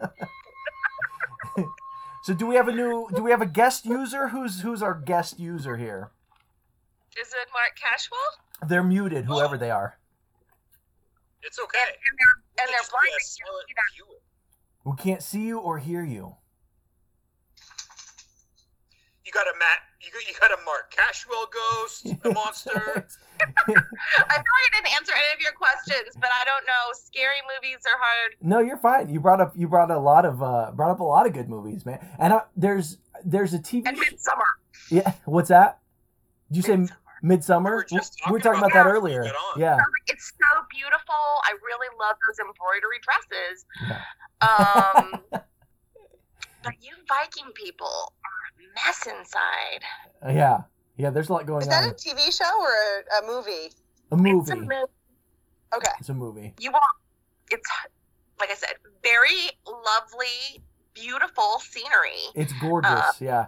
[2.22, 4.28] so do we have a new do we have a guest user?
[4.28, 6.10] Who's who's our guest user here?
[7.20, 8.68] Is it Mark Cashwell?
[8.68, 9.98] They're muted, whoever they are.
[11.42, 11.78] It's okay.
[11.78, 13.08] And they're and they're blind.
[13.08, 13.90] a They can't silent see that.
[13.94, 14.20] viewer.
[14.84, 16.36] We can't see you or hear you.
[19.34, 19.78] You got a Matt.
[20.00, 22.70] You got, you got a Mark Cashwell ghost, a monster.
[23.40, 26.92] I feel like I didn't answer any of your questions, but I don't know.
[26.92, 28.36] Scary movies are hard.
[28.40, 29.08] No, you're fine.
[29.08, 31.48] You brought up you brought a lot of uh brought up a lot of good
[31.48, 31.98] movies, man.
[32.20, 33.82] And uh, there's there's a TV.
[33.86, 34.90] And sh- Midsommar.
[34.90, 35.80] yeah, what's that?
[36.52, 36.96] Did you say Midsommar.
[37.24, 37.64] Midsommar?
[37.64, 39.32] We were just We were talking talking about about that that before we earlier.
[39.56, 39.78] Yeah.
[40.06, 41.24] It's so beautiful.
[41.42, 43.64] I really love those embroidery dresses.
[43.88, 44.04] Yeah.
[44.46, 45.42] Um,
[46.62, 48.43] but you Viking people are a
[48.74, 49.84] mess inside.
[50.26, 50.62] Uh, yeah.
[50.96, 51.62] Yeah, there's a lot going on.
[51.62, 51.94] Is that a.
[51.94, 53.72] TV show or a, a movie?
[54.12, 54.60] A It's a movie.
[54.60, 54.92] movie.
[55.74, 55.90] Okay.
[55.98, 56.54] It's a movie.
[56.60, 56.84] You want
[57.50, 57.68] it's
[58.40, 60.62] like I said, very lovely,
[60.94, 62.30] beautiful scenery.
[62.34, 62.90] It's gorgeous.
[62.90, 63.46] Uh, yeah.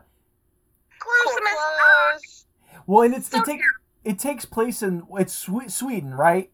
[1.01, 2.47] Cool Gruesome as clothes.
[2.87, 3.67] Well, and it's so it takes
[4.05, 5.35] it takes place in it's
[5.69, 6.51] Sweden, right?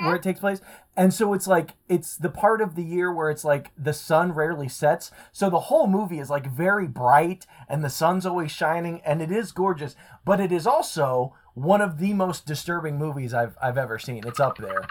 [0.00, 0.60] Where it takes place.
[0.94, 4.32] And so it's like it's the part of the year where it's like the sun
[4.32, 5.10] rarely sets.
[5.32, 9.32] So the whole movie is like very bright and the sun's always shining and it
[9.32, 13.98] is gorgeous, but it is also one of the most disturbing movies I've I've ever
[13.98, 14.26] seen.
[14.26, 14.84] It's up there.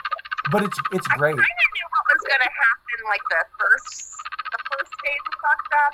[0.51, 1.37] But it's it's great.
[1.37, 4.09] I kind of knew what was going to happen, like the first,
[4.51, 5.93] the first phase of fucked up.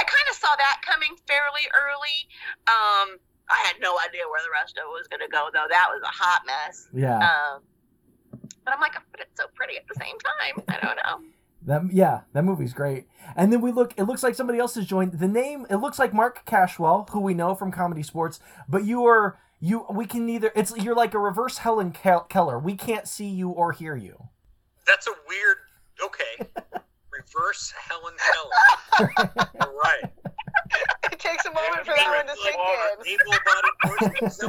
[0.00, 2.18] I kind of saw that coming fairly early.
[2.66, 5.68] Um, I had no idea where the rest of it was going to go, though.
[5.68, 6.88] That was a hot mess.
[6.92, 7.20] Yeah.
[7.22, 7.62] Um,
[8.64, 10.64] but I'm like, but it's so pretty at the same time.
[10.68, 11.28] I don't know.
[11.66, 13.06] That yeah, that movie's great.
[13.36, 15.18] And then we look it looks like somebody else has joined.
[15.18, 18.38] The name it looks like Mark Cashwell, who we know from ComedySportz,
[18.68, 22.58] but you are you we can neither it's you're like a reverse Helen Keller.
[22.58, 24.28] We can't see you or hear you.
[24.86, 25.56] That's a weird.
[26.04, 26.50] Okay.
[27.10, 29.12] Reverse Helen Keller.
[29.60, 30.12] All right.
[31.12, 33.18] It takes a moment for that one to sink in.
[33.22, 33.76] Able-bodied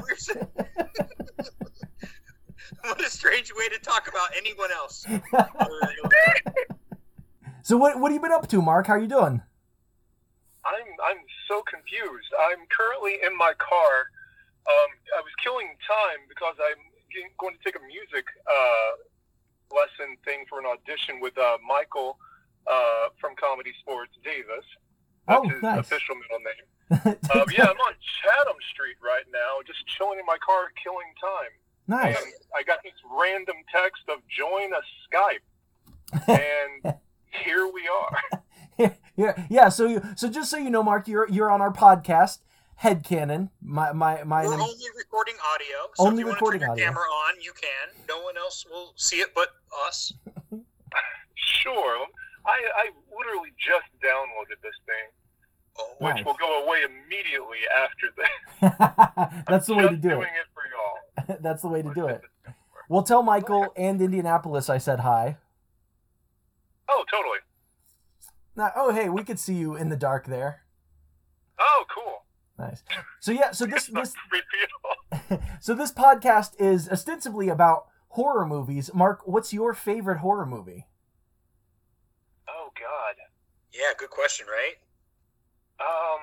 [0.03, 0.47] person.
[2.71, 2.99] Is that what you're saying?
[2.99, 5.05] what a strange way to talk about anyone else.
[7.63, 8.85] So what what have you been up to, Mark?
[8.87, 9.41] How are you doing?
[10.65, 11.17] I'm I'm
[11.49, 12.29] so confused.
[12.37, 13.93] I'm currently in my car.
[14.69, 16.77] Um, I was killing time because I'm
[17.13, 18.91] getting, going to take a music uh,
[19.73, 22.17] lesson thing for an audition with uh, Michael
[22.69, 24.65] uh, from ComedySportz Davis.
[25.27, 25.79] That's Oh, his nice.
[25.81, 26.65] official middle name.
[27.33, 31.49] Um, yeah, I'm on Chatham Street right now, just chilling in my car, killing time.
[31.87, 32.17] Nice.
[32.17, 36.95] And I got this random text of join a Skype, and
[37.43, 38.91] here we are.
[39.15, 39.69] yeah, yeah.
[39.69, 42.39] So you so just so you know, Mark, you're you're on our podcast,
[42.83, 43.49] Headcanon.
[43.61, 44.43] My my my.
[44.45, 45.77] We're name- only recording audio.
[45.95, 47.01] So Only if you recording want to turn audio.
[47.01, 48.05] camera on, you can.
[48.07, 49.49] No one else will see it but
[49.87, 50.13] us.
[51.35, 52.05] Sure.
[52.45, 52.85] I, I
[53.17, 55.09] literally just downloaded this thing,
[55.99, 56.25] which Nice.
[56.25, 59.43] will go away immediately after this.
[59.47, 60.27] That's the I'm way to do doing it.
[60.27, 60.63] it for
[61.27, 61.37] y'all.
[61.41, 62.21] That's the way to do it.
[62.89, 65.37] Well, tell Michael and Indianapolis I said hi.
[66.87, 67.39] Oh, totally.
[68.55, 70.61] Now, oh hey, we could see you in the dark there.
[71.59, 72.23] Oh, cool.
[72.57, 72.83] Nice.
[73.19, 75.39] So yeah, so this this creepy at all.
[75.59, 78.91] so this podcast is ostensibly about horror movies.
[78.93, 80.87] Mark, what's your favorite horror movie?
[82.47, 83.15] Oh, God.
[83.73, 84.75] yeah, good question, right?
[85.79, 86.21] Um,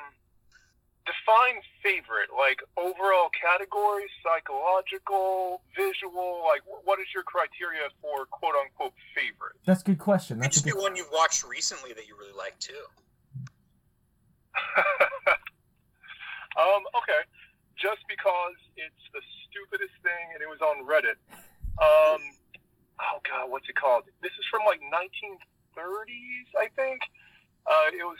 [1.04, 6.46] define favorite, like overall category, psychological, visual.
[6.46, 9.58] Like, what is your criteria for quote unquote favorite?
[9.66, 10.38] That's a good question.
[10.38, 12.86] It That's a just be one you've watched recently that you really like too.
[16.60, 17.22] um, okay.
[17.76, 21.18] Just because it's the stupidest thing and it was on Reddit.
[21.82, 22.22] Um,
[23.00, 24.04] oh god, what's it called?
[24.22, 27.00] This is from like 1930s, I think.
[27.66, 28.18] Uh, it was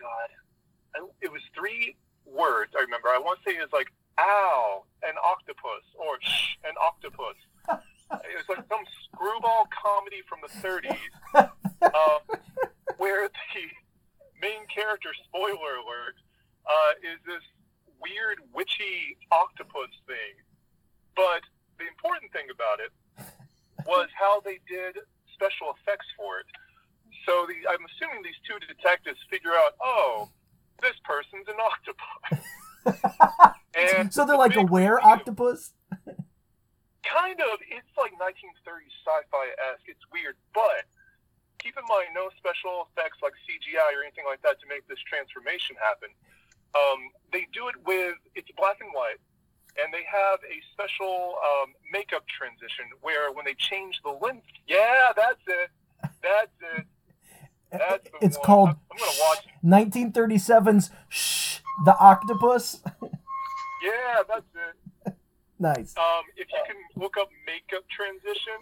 [0.00, 2.72] god, it was three words.
[2.76, 3.08] I remember.
[3.08, 7.36] I want to say it was like "ow," an octopus, or "shh," an octopus.
[8.24, 10.98] it was like some screwball comedy from the 30s,
[11.82, 12.20] um,
[12.98, 13.66] where the
[14.40, 16.16] main character, spoiler alert,
[16.66, 17.44] uh, is this
[18.00, 20.34] weird witchy octopus thing.
[21.14, 21.44] But
[21.78, 22.92] the important thing about it
[23.86, 24.96] was how they did
[25.34, 26.46] special effects for it.
[27.26, 30.28] So the, I'm assuming these two detectives figure out, oh,
[30.80, 32.44] this person's an octopus.
[33.76, 35.72] and so they're the like aware octopus.
[37.04, 37.58] Kind of.
[37.68, 39.88] It's like 1930s sci-fi esque.
[39.88, 40.88] It's weird, but
[41.60, 44.98] keep in mind, no special effects like CGI or anything like that to make this
[45.04, 46.08] transformation happen.
[46.72, 49.20] Um, they do it with it's black and white,
[49.76, 55.12] and they have a special um, makeup transition where when they change the lens, yeah,
[55.14, 55.70] that's it,
[56.22, 56.86] that's it.
[57.72, 58.46] That's It's one.
[58.46, 59.46] called I'm, I'm gonna watch.
[59.64, 62.80] 1937's Shh, the Octopus.
[63.80, 65.16] Yeah, that's it.
[65.58, 65.96] nice.
[65.96, 68.60] Um, if you can look up makeup transition,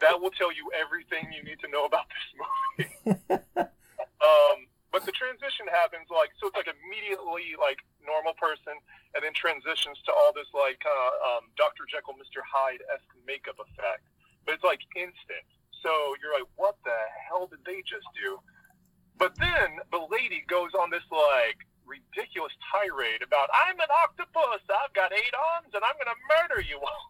[0.00, 2.88] that will tell you everything you need to know about this movie.
[3.60, 8.72] um, but the transition happens like so it's like immediately like normal person,
[9.12, 11.84] and then transitions to all this like uh, um, Dr.
[11.84, 12.40] Jekyll, Mr.
[12.40, 14.08] Hyde esque makeup effect.
[14.48, 15.44] But it's like instant.
[15.84, 15.92] So
[16.24, 16.96] you're like, what the
[17.28, 18.40] hell did they just do?
[19.20, 24.94] But then the lady goes on this like ridiculous tirade about I'm an octopus, I've
[24.96, 27.04] got eight arms, and I'm gonna murder you all.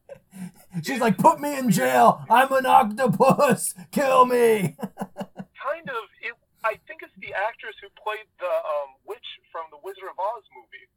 [0.82, 2.24] She's like, put me in jail.
[2.28, 3.74] I'm an octopus.
[3.92, 4.74] Kill me.
[4.80, 6.02] Kind of.
[6.20, 10.18] It, I think it's the actress who played the um, witch from the Wizard of
[10.18, 10.88] Oz movie.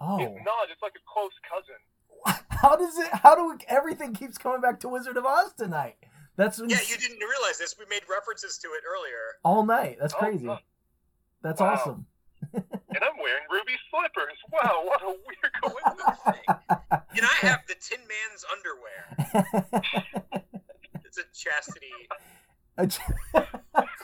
[0.00, 1.80] Oh, If not, it's like a close cousin.
[2.50, 3.08] how does it?
[3.12, 5.96] How do we, everything keeps coming back to Wizard of Oz tonight?
[6.38, 7.74] That's Yeah, you didn't realize this.
[7.78, 9.34] We made references to it earlier.
[9.44, 9.98] all night.
[10.00, 10.48] That's Oh, crazy.
[10.48, 10.58] oh.
[11.42, 11.72] That's Wow.
[11.74, 12.06] awesome.
[12.54, 14.38] And I'm wearing ruby slippers.
[14.52, 16.20] Wow, what a weird coincidence.
[16.88, 20.42] And I have the Tin Man's underwear.
[21.04, 21.90] It's a chastity
[22.78, 23.00] A ch-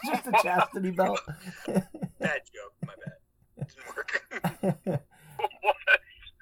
[0.04, 1.20] Just a chastity belt.
[1.66, 2.74] bad joke.
[2.84, 3.14] My bad.
[3.56, 5.00] It didn't work.
[5.62, 5.76] what?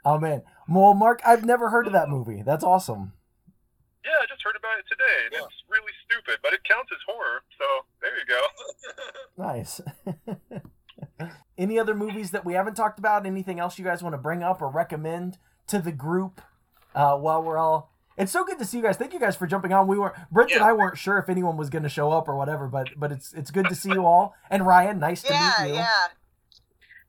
[0.07, 2.43] oh man, well, Mark, I've never heard of that movie.
[2.43, 3.13] That's awesome.
[4.05, 5.29] Yeah, I just heard about it today.
[5.31, 5.45] Yeah.
[5.45, 7.43] It's really stupid, but it counts as horror.
[7.59, 7.65] So
[8.01, 8.43] there you go.
[9.43, 9.81] Nice.
[11.59, 13.25] Any other movies that we haven't talked about?
[13.27, 16.41] Anything else you guys want to bring up or recommend to the group
[16.95, 17.91] uh, while we're all?
[18.19, 18.97] It's so good to see you guys.
[18.99, 19.87] Thank you guys for jumping on.
[19.87, 22.37] We were Brent and I weren't sure if anyone was going to show up or
[22.37, 24.35] whatever, but but it's it's good to see you all.
[24.51, 25.75] And Ryan, nice to Yeah, meet you.
[25.77, 25.89] yeah.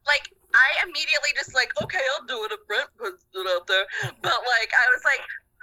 [0.07, 3.86] like I immediately just like, okay, I'll do it if Brent puts it out there.
[4.22, 5.20] But like I was like,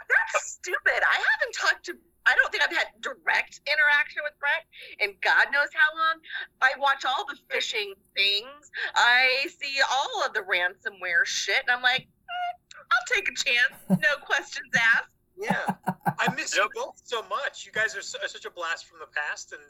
[0.08, 1.02] that's stupid.
[1.10, 1.94] I haven't talked to
[2.30, 4.62] I don't think I've had direct interaction with Brett
[5.00, 6.22] in God knows how long.
[6.62, 8.70] I watch all the phishing things.
[8.94, 12.52] I see all of the ransomware shit, and I'm like, "Eh,
[12.92, 13.74] I'll take a chance.
[13.88, 15.10] No questions asked.
[15.36, 15.74] yeah,
[16.18, 17.66] I miss you both so much.
[17.66, 19.62] You guys are, so, are such a blast from the past, and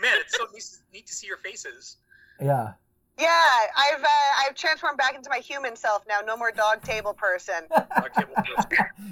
[0.00, 1.98] man, it's so neat, neat to see your faces.
[2.40, 2.72] Yeah.
[3.18, 3.28] Yeah,
[3.76, 6.20] I've uh, I've transformed back into my human self now.
[6.24, 7.66] No more dog table person.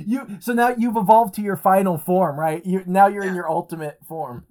[0.04, 2.64] You so now you've evolved to your final form, right?
[2.66, 4.46] You now you're in your ultimate form.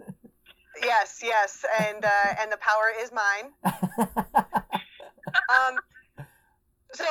[0.81, 3.51] yes, yes, and uh, and the power is mine.
[5.49, 5.77] Um,
[6.93, 7.05] so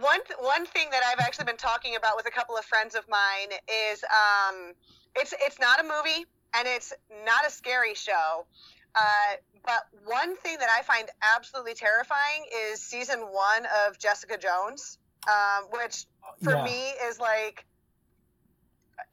[0.00, 3.04] one one thing that I've actually been talking about with a couple of friends of
[3.08, 3.56] mine
[3.92, 4.72] is um,
[5.14, 6.26] it's it's not a movie
[6.56, 6.92] and it's
[7.24, 8.46] not a scary show.
[8.94, 14.98] Uh, but one thing that I find absolutely terrifying is season one of Jessica Jones,
[15.28, 16.06] um, which
[16.42, 16.64] for Yeah.
[16.64, 17.64] me is like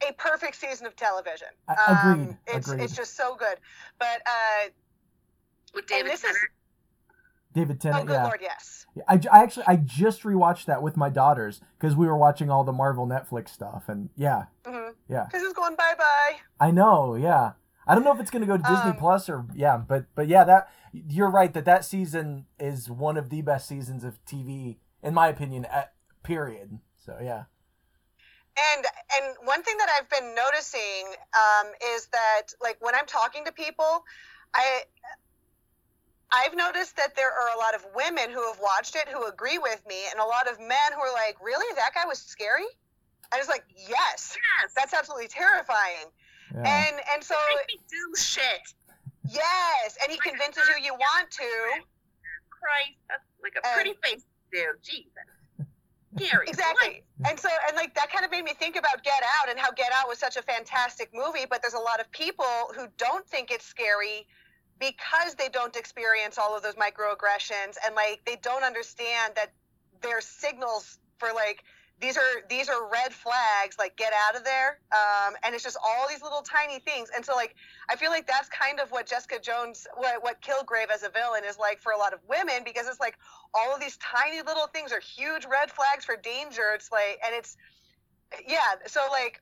[0.07, 1.47] a perfect season of television.
[1.67, 2.83] A- Um, agreed, it's agreed.
[2.83, 3.59] it's just so good.
[3.99, 4.69] But uh,
[5.73, 6.35] With and David this is
[7.53, 8.03] Tennant.
[8.03, 8.23] Oh good yeah.
[8.23, 8.85] lord, yes.
[9.07, 12.63] I, I actually I just rewatched that with my daughters because we were watching all
[12.63, 15.25] the Marvel Netflix stuff, and yeah, hmm Yeah.
[15.25, 16.35] Because it's going bye bye.
[16.59, 17.53] I know, yeah.
[17.87, 20.27] I don't know if it's gonna go to Disney Um, Plus or yeah, but but
[20.27, 24.77] yeah, that you're right that that season is one of the best seasons of TV
[25.01, 25.65] in my opinion.
[25.65, 26.79] At, period.
[26.95, 27.43] So yeah.
[28.75, 28.85] And
[29.15, 33.51] and one thing that I've been noticing um, is that like when I'm talking to
[33.51, 34.03] people,
[34.53, 34.83] I
[36.31, 39.59] I've noticed that there are a lot of women who have watched it who agree
[39.59, 42.67] with me, and a lot of men who are like, "Really, that guy was scary?"
[43.31, 44.73] I was like, "Yes, Yes.
[44.75, 46.11] that's absolutely terrifying."
[46.53, 46.87] Yeah.
[46.87, 48.73] And and so Make me do shit.
[49.29, 51.43] yes, and he convinces you you want to.
[52.49, 54.81] Christ, that's like a And- pretty face, dude.
[54.83, 55.11] Jesus.
[56.17, 56.47] Scary.
[56.47, 57.03] Exactly.
[57.29, 59.71] and so and like that kind of made me think about Get Out and how
[59.71, 62.45] Get Out was such a fantastic movie, but there's a lot of people
[62.75, 64.25] who don't think it's scary
[64.79, 69.51] because they don't experience all of those microaggressions and like they don't understand that
[70.01, 71.63] there's signals for like
[71.99, 74.79] these are these are red flags like get out of there.
[74.91, 77.09] Um, and it's just all these little tiny things.
[77.15, 77.55] And so like
[77.89, 81.43] i feel like that's kind of what jessica jones what, what kilgrave as a villain
[81.47, 83.17] is like for a lot of women because it's like
[83.53, 86.71] all of these tiny little things are huge red flags for danger.
[86.73, 87.57] It's like and it's
[88.47, 89.41] yeah so like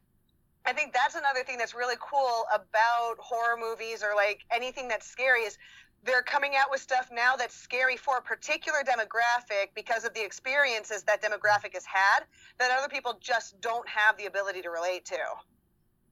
[0.65, 5.07] i think that's another thing that's really cool about horror movies or like anything that's
[5.07, 5.57] scary is
[6.05, 10.23] they're coming out with stuff now that's scary for a particular demographic because of the
[10.23, 12.21] experiences that demographic has had
[12.59, 15.17] that other people just don't have the ability to relate to.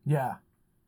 [0.06, 0.36] Yeah,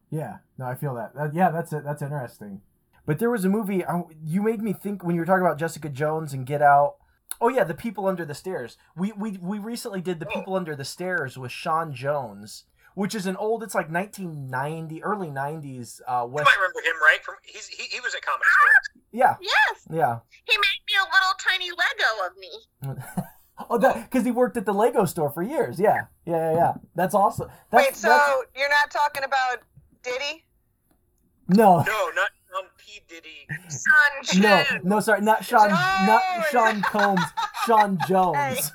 [0.10, 0.38] yeah.
[0.58, 1.16] No, I feel that.
[1.16, 1.84] that yeah, that's it.
[1.84, 2.62] That's interesting.
[3.06, 5.60] But there was a movie I, you made me think when you were talking about
[5.60, 6.96] Jessica Jones and Get Out.
[7.40, 8.78] Oh yeah, The People Under the Stairs.
[8.96, 10.34] We we we recently did The oh.
[10.34, 12.64] People Under the Stairs with Sean Jones,
[12.96, 13.62] which is an old.
[13.64, 16.02] It's like 1990, early 90s.
[16.08, 17.24] Uh, You might remember him, right?
[17.24, 19.06] From he's he, he was at Comedy Sports.
[19.12, 20.20] Yeah, Yes, yeah.
[20.44, 23.24] he made me a little tiny Lego of me.
[23.70, 25.80] oh, that because he worked at the Lego store for years.
[25.80, 26.58] Yeah, yeah, yeah.
[26.58, 26.74] yeah.
[26.96, 27.50] That's awesome.
[27.72, 29.60] That's, Wait, so that's- you're not talking about
[30.04, 30.44] Diddy?
[31.48, 33.48] no, No, not on P Diddy.
[33.70, 35.00] Son, no, no.
[35.00, 36.22] Sorry, not Sean, not
[36.52, 37.22] Sean Combs.
[37.66, 38.72] Sean Jones.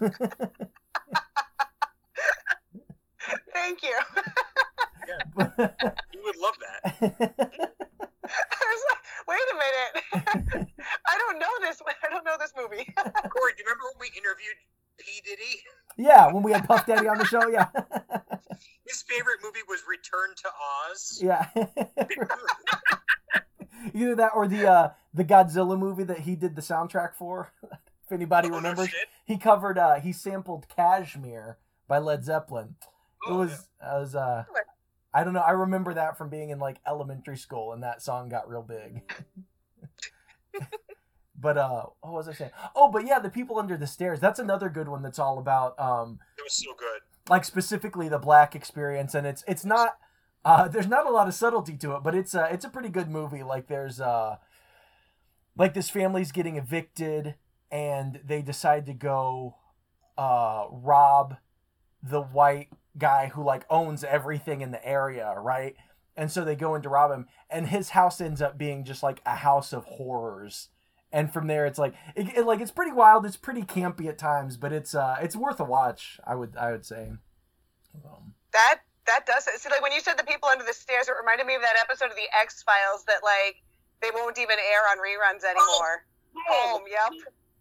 [3.52, 3.96] Thank you.
[6.12, 6.82] You would love that.
[7.02, 10.68] I was like, wait a minute.
[11.08, 11.80] I don't know this.
[12.04, 12.84] I don't know this movie.
[12.94, 14.54] Corey, do you remember when we interviewed
[14.98, 15.62] P Diddy?
[15.96, 17.48] yeah, when we had Puff Daddy on the show.
[17.48, 17.66] Yeah,
[18.86, 20.48] His favorite movie was Return to
[20.92, 21.18] Oz.
[21.22, 21.48] yeah.
[23.94, 27.52] Either that or the uh, the Godzilla movie that he did the soundtrack for.
[27.72, 29.08] if anybody Oh, remembers, shit.
[29.24, 29.78] he covered.
[29.78, 31.56] Uh, he sampled "Kashmir"
[31.88, 32.76] by Led Zeppelin.
[33.26, 33.68] It Oh, was.
[33.82, 33.96] yeah.
[33.96, 34.14] It was.
[34.14, 34.44] Uh,
[35.12, 35.40] I don't know.
[35.40, 39.02] I remember that from being in like elementary school, and that song got real big.
[41.38, 42.50] but uh, what was I saying?
[42.74, 44.20] Oh, but yeah, the people under the stairs.
[44.20, 45.02] That's another good one.
[45.02, 47.00] That's all about um, It was so good.
[47.28, 49.98] like specifically the black experience, and it's it's not.
[50.44, 52.88] Uh, there's not a lot of subtlety to it, but it's uh, it's a pretty
[52.88, 53.42] good movie.
[53.42, 54.36] Like there's uh,
[55.56, 57.34] like this family's getting evicted,
[57.70, 59.56] and they decide to go
[60.16, 61.36] uh, rob
[62.02, 62.68] the white
[62.98, 65.76] guy who like owns everything in the area, right?
[66.16, 69.02] And so they go in to rob him, and his house ends up being just
[69.02, 70.68] like a house of horrors.
[71.12, 73.24] And from there, it's like it, it- like it's pretty wild.
[73.26, 76.20] It's pretty campy at times, but it's uh it's worth a watch.
[76.26, 77.12] I would I would say.
[78.04, 79.58] Um, That that does it.
[79.60, 81.76] See, like when you said the people under the stairs, it reminded me of that
[81.80, 83.56] episode of the X Files that like
[84.02, 86.04] they won't even air on reruns anymore.
[86.48, 87.10] Home, yep.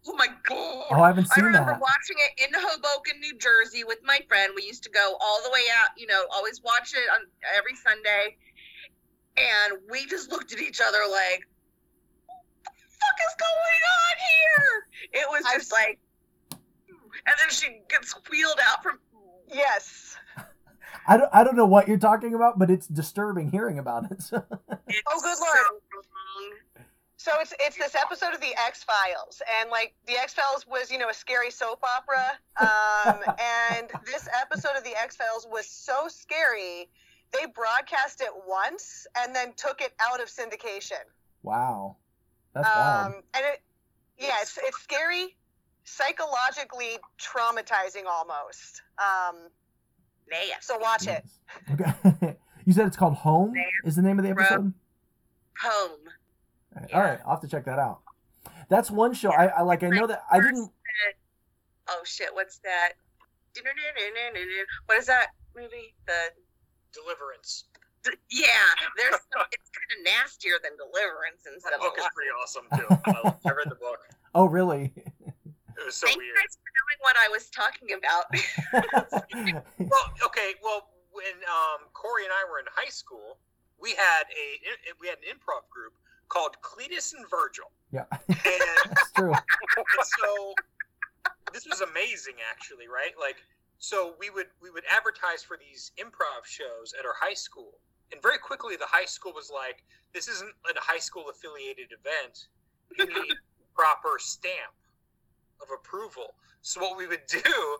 [0.08, 0.84] Oh my god.
[0.90, 1.80] oh, I haven't I remember that.
[1.80, 4.52] watching it in Hoboken, New Jersey with my friend.
[4.56, 7.20] We used to go all the way out, you know, always watch it on
[7.56, 8.36] every Sunday.
[9.36, 11.46] And we just looked at each other like,
[12.26, 14.16] what the fuck is going on
[15.12, 15.22] here?
[15.22, 15.98] It was I've just s- like,
[16.50, 18.98] and then she gets wheeled out from.
[19.52, 20.16] Yes.
[21.06, 24.12] I don't I don't know what you're talking about, but it's disturbing hearing about it.
[24.20, 25.58] It's Oh, good lord.
[25.58, 26.50] wrong.
[27.20, 30.90] So it's it's this episode of the X Files, and like the X Files was
[30.90, 33.20] you know a scary soap opera, um,
[33.76, 36.88] and this episode of the X Files was so scary,
[37.30, 41.04] they broadcast it once and then took it out of syndication.
[41.42, 41.98] wow,
[42.54, 43.06] that's wild.
[43.08, 43.60] Um, and it,
[44.18, 45.36] yeah, it's it's scary,
[45.84, 48.80] psychologically traumatizing almost.
[48.98, 49.36] Um,
[50.30, 50.54] Nasty.
[50.62, 51.22] so watch it.
[51.70, 52.38] Okay.
[52.64, 53.52] you said it's called Home.
[53.84, 54.72] Is the name of the episode?
[55.60, 55.98] Home.
[56.80, 58.00] All right, All right, I'll have to check that out.
[58.68, 59.32] That's one show.
[59.32, 59.82] I, I like.
[59.82, 60.70] I know that I didn't.
[61.88, 62.28] Oh shit!
[62.32, 62.92] What's that?
[64.86, 65.94] What is that movie?
[66.06, 66.30] The
[66.92, 67.64] Deliverance.
[68.30, 68.46] yeah,
[68.96, 71.80] there's some, it's kind of nastier than Deliverance and stuff.
[71.80, 72.86] book is pretty awesome too.
[73.44, 74.00] I, read the book.
[74.34, 74.92] Oh, really?
[74.96, 76.28] It was so Thank weird.
[76.28, 78.30] you guys for knowing what I was talking about.
[79.78, 80.54] Well, okay.
[80.62, 83.38] Well, when um, Corey and I were in high school,
[83.80, 84.46] we had a
[85.00, 85.94] we had an improv group
[86.30, 89.32] called Cletus and Virgil, yeah, and it's true.
[89.34, 90.54] and so
[91.52, 93.12] this was amazing actually right?
[93.20, 93.36] Like
[93.78, 97.78] so we would we would advertise for these improv shows at our high school.
[98.12, 102.48] And very quickly the high school was like this isn't a high school affiliated event.
[102.98, 103.34] You need
[103.74, 104.74] proper stamp
[105.62, 106.34] of approval.
[106.62, 107.78] So what we would do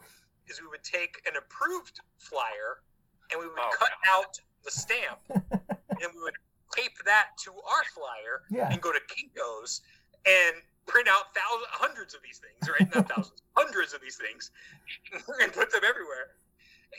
[0.48, 2.80] is we would take an approved flyer
[3.30, 6.34] and we would Oh, cut out the stamp and we would
[6.74, 8.70] tape that to our flyer Yeah.
[8.72, 9.80] and go to Kinko's
[10.26, 10.56] and
[10.86, 12.94] print out thousands, hundreds of these things, right?
[12.94, 14.50] Not thousands, hundreds of these things,
[15.42, 16.36] and put them everywhere.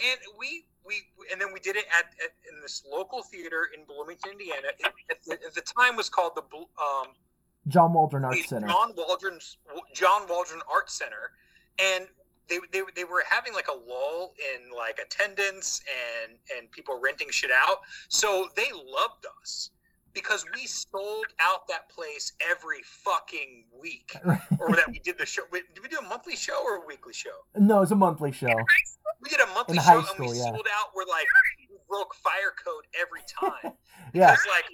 [0.10, 0.96] and we we
[1.32, 4.70] and then we did it at, at in this local theater in Bloomington, Indiana.
[4.80, 6.44] It, at, the, at the time was called the
[6.84, 7.08] um,
[7.68, 8.68] John Waldron Art Center.
[8.68, 9.58] John Waldron's
[9.94, 11.32] John Waldron Art Center,
[11.80, 12.08] and
[12.52, 15.82] they, they they were having like a lull in like attendance
[16.26, 17.78] and and people renting shit out.
[18.10, 19.72] So they loved us
[20.14, 24.16] because we sold out that place every fucking week,
[24.60, 25.44] or that we did the show.
[25.52, 27.30] Wait, Did we do a monthly show or a weekly show?
[27.58, 28.54] No, it's a monthly show.
[29.22, 30.44] We did a monthly In show high and we yeah.
[30.44, 30.90] sold out.
[30.94, 31.28] We're like
[31.70, 33.74] we broke fire code every time.
[34.14, 34.32] Yeah.
[34.32, 34.66] Because like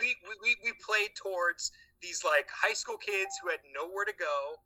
[0.00, 4.14] we, we, we, we played towards these like high school kids who had nowhere to
[4.18, 4.56] go.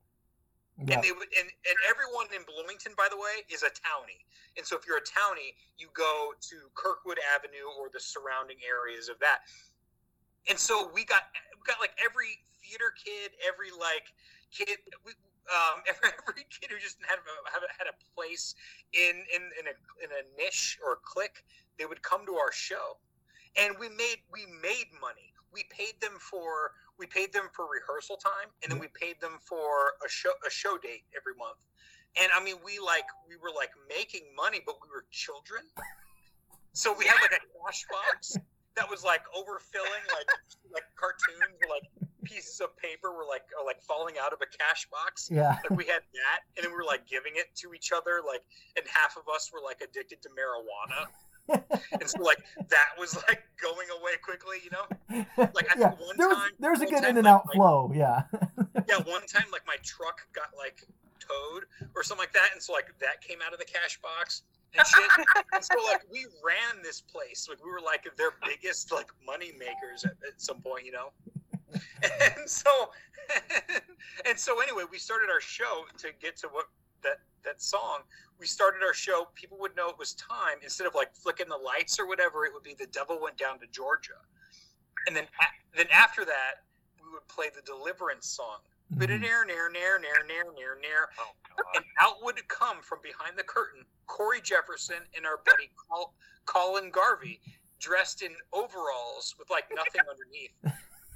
[0.87, 0.99] Yeah.
[0.99, 4.26] And they would and, and everyone in Bloomington, by the way, is a townie.
[4.57, 9.09] And so if you're a townie, you go to Kirkwood Avenue or the surrounding areas
[9.09, 9.47] of that.
[10.51, 11.22] And so we got
[11.55, 14.11] we got like every theater kid, every like
[14.51, 15.12] kid we,
[15.51, 18.55] um, every, every kid who just had a, had a, had a place
[18.93, 19.74] in, in, in, a,
[20.05, 21.45] in a niche or a clique,
[21.78, 22.99] they would come to our show.
[23.57, 25.35] And we made we made money.
[25.53, 29.38] We paid them for we paid them for rehearsal time, and then we paid them
[29.40, 31.59] for a show a show date every month.
[32.20, 35.62] And I mean, we like we were like making money, but we were children.
[36.72, 38.36] So we had like a cash box
[38.76, 40.28] that was like overfilling, like
[40.72, 41.88] like cartoons like
[42.24, 45.28] pieces of paper were like are like falling out of a cash box.
[45.30, 45.59] Yeah.
[45.68, 48.43] Like we had that, and then we were like giving it to each other, like,
[48.76, 51.09] and half of us were like addicted to marijuana,
[51.49, 52.38] and so like
[52.68, 55.24] that was like going away quickly, you know.
[55.55, 55.88] Like, I yeah.
[55.90, 57.55] think one there was, time- there was a good time, in and like, out my-
[57.55, 57.93] flow.
[57.95, 58.22] Yeah.
[58.88, 60.84] Yeah, one time like my truck got like
[61.20, 61.64] towed
[61.95, 64.43] or something like that, and so like that came out of the cash box
[64.76, 65.26] and shit.
[65.53, 69.53] and so like we ran this place, like we were like their biggest like money
[69.59, 71.11] makers at, at some point, you know.
[72.03, 72.90] And so,
[74.26, 76.66] and so anyway, we started our show to get to what
[77.03, 78.00] that that song.
[78.38, 79.28] We started our show.
[79.34, 82.44] People would know it was time instead of like flicking the lights or whatever.
[82.44, 84.18] It would be the devil went down to Georgia,
[85.07, 85.24] and then
[85.76, 86.64] then after that
[87.03, 88.59] we would play the Deliverance song.
[88.94, 89.20] Mhm.
[89.20, 91.09] Near, near, near, near, near, near, near.
[91.18, 95.70] Oh, And out would come from behind the curtain Corey Jefferson and our buddy
[96.44, 97.40] Colin Garvey,
[97.78, 100.53] dressed in overalls with like nothing underneath.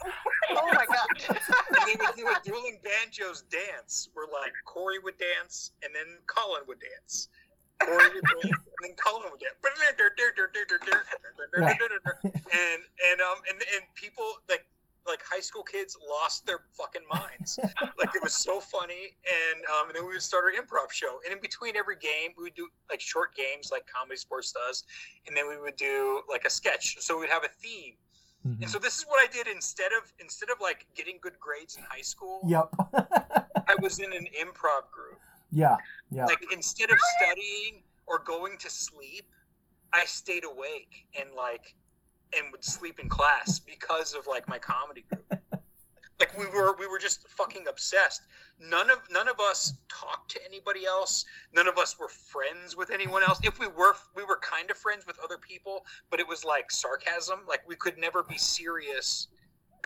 [0.05, 1.07] Oh my god.
[1.68, 6.18] And they would do a dueling banjos dance where like Corey would dance and then
[6.26, 7.28] Colin would dance.
[7.80, 9.62] Corey would dance and then Colin would dance.
[12.22, 14.66] And and um and, and people like
[15.07, 17.59] like high school kids lost their fucking minds.
[17.99, 21.18] Like it was so funny, and um, and then we would start our improv show.
[21.24, 24.84] And in between every game, we would do like short games, like ComedySportz does,
[25.26, 26.97] and then we would do like a sketch.
[27.01, 27.94] So we'd have a theme.
[28.47, 28.62] Mhm.
[28.62, 31.76] And so this is what I did instead of instead of like getting good grades
[31.76, 32.40] in high school.
[32.47, 32.68] Yep.
[32.94, 35.18] I was in an improv group.
[35.51, 35.76] yeah.
[36.11, 36.26] Yeah.
[36.26, 39.26] Like instead of studying or going to sleep,
[39.92, 41.74] I stayed awake and like
[42.36, 45.36] and would sleep in class because of like my comedy group.
[46.19, 48.23] Like we were we were just fucking obsessed.
[48.59, 51.27] None of none of us talked to anybody else.
[51.53, 53.39] None of us were friends with anyone else.
[53.43, 56.71] If we were we were kind of friends with other people, but it was like
[56.71, 57.41] sarcasm.
[57.47, 59.29] Like we could never be serious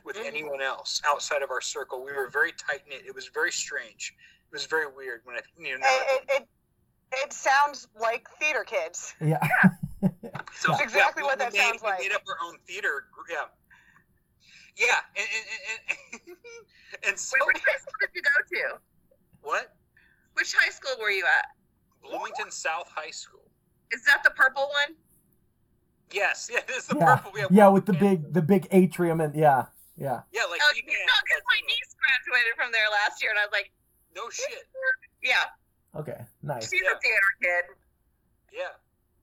[0.05, 0.27] with mm-hmm.
[0.27, 2.05] anyone else outside of our circle.
[2.05, 3.03] We were very tight knit.
[3.07, 4.15] It was very strange.
[4.51, 5.87] It was very weird when I you know.
[5.87, 6.49] It, it, it,
[7.25, 9.15] it sounds like theater kids.
[9.21, 9.47] Yeah.
[10.55, 12.01] So That's exactly we- what we that made, sounds like.
[12.01, 13.05] We made up our own theater.
[13.31, 13.45] Yeah.
[14.81, 16.37] Yeah, and and, and,
[17.09, 18.81] and so Wait, which high school did you go to?
[19.43, 19.77] what?
[20.35, 21.47] Which high school were you at?
[22.03, 23.45] Bloomington South High School.
[23.93, 24.97] Is that the purple one?
[26.13, 27.17] Yes, yeah, this is the Yeah.
[27.17, 27.33] purple.
[27.39, 29.67] Yeah, Yeah, with the yeah, big the big atrium and yeah.
[29.97, 30.23] Yeah.
[30.33, 30.95] Yeah, like Oh, you no,
[31.29, 33.71] because my niece graduated from there last year, and I was like,
[34.17, 34.65] no shit.
[35.23, 35.45] yeah,
[35.95, 36.25] Okay.
[36.43, 36.71] Nice.
[36.71, 36.97] she's Yeah.
[36.97, 37.65] a theater kid.
[38.51, 38.75] Yeah.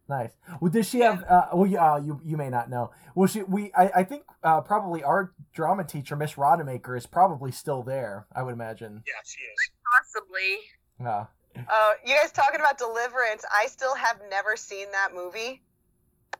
[0.10, 0.32] Nice.
[0.62, 1.24] Well, does she have?
[1.24, 2.92] Uh, well, you, uh, you you may not know.
[3.14, 7.52] Well, she we I, I think uh, probably our drama teacher, Miss Rodemaker, is probably
[7.52, 8.26] still there.
[8.34, 9.04] I would imagine.
[9.06, 9.72] Yeah, she is.
[9.98, 11.06] Possibly.
[11.06, 11.26] Uh,
[11.70, 13.44] Uh, you guys talking about Deliverance?
[13.52, 15.62] I still have never seen that movie,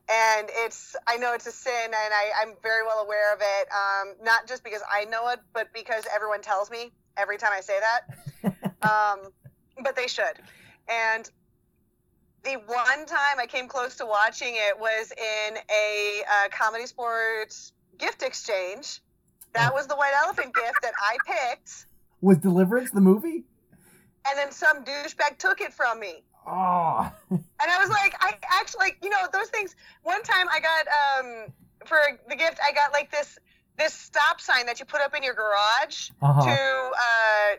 [0.08, 3.68] and it's I know it's a sin, and I, I'm very well aware of it.
[3.72, 7.60] Um, not just because I know it, but because everyone tells me every time I
[7.60, 8.62] say that.
[8.82, 9.32] um,
[9.82, 10.38] but they should.
[10.88, 11.28] And
[12.44, 18.22] the one time I came close to watching it was in a uh, ComedySportz gift
[18.22, 19.00] exchange.
[19.54, 21.86] That was the white elephant gift that I picked,
[22.20, 23.44] was Deliverance the movie?
[24.28, 26.22] and then some douchebag took it from me.
[26.46, 27.10] Oh.
[27.60, 29.74] And I was like, I actually, like, you know, those things.
[30.04, 31.52] One time I got, um,
[31.86, 31.98] for
[32.28, 33.36] the gift, I got like this,
[33.76, 37.56] this stop sign that you put up in your garage Uh to, uh,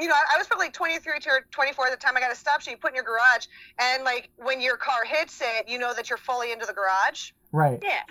[0.00, 2.36] you know, I, I was probably 23 or 24 at the time I got a
[2.36, 3.46] stop sheet put in your garage.
[3.78, 7.32] And like when your car hits it, you know that you're fully into the garage.
[7.52, 7.78] Right.
[7.82, 8.02] Yeah.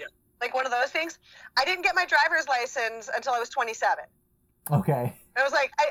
[0.41, 1.19] Like one of those things.
[1.57, 4.05] I didn't get my driver's license until I was 27.
[4.71, 5.15] Okay.
[5.35, 5.85] I was like, I,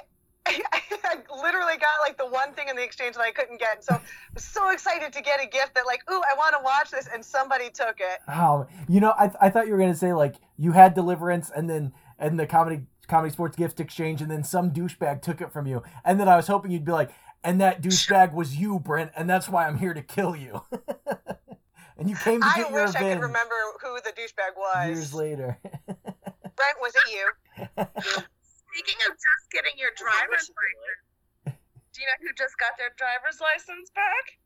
[1.05, 3.85] I, literally got like the one thing in the exchange that I couldn't get.
[3.85, 4.01] So I
[4.35, 7.09] was so excited to get a gift that like, ooh, I want to watch this,
[7.13, 8.21] and somebody took it.
[8.29, 11.69] Oh, you know, I, I thought you were gonna say like you had Deliverance and
[11.69, 15.83] then and the comedy ComedySportz gift exchange and then some douchebag took it from you
[16.05, 17.11] and then I was hoping you'd be like
[17.47, 20.63] and that douchebag was you, Brent, and that's why I'm here to kill you.
[21.97, 24.89] and you came to I your wish I could remember who the douchebag was.
[24.89, 25.59] years later.
[25.87, 27.31] Brent, was it you?
[27.63, 31.57] Speaking of just getting your driver's license,
[31.95, 34.41] do you know who just got their driver's license back?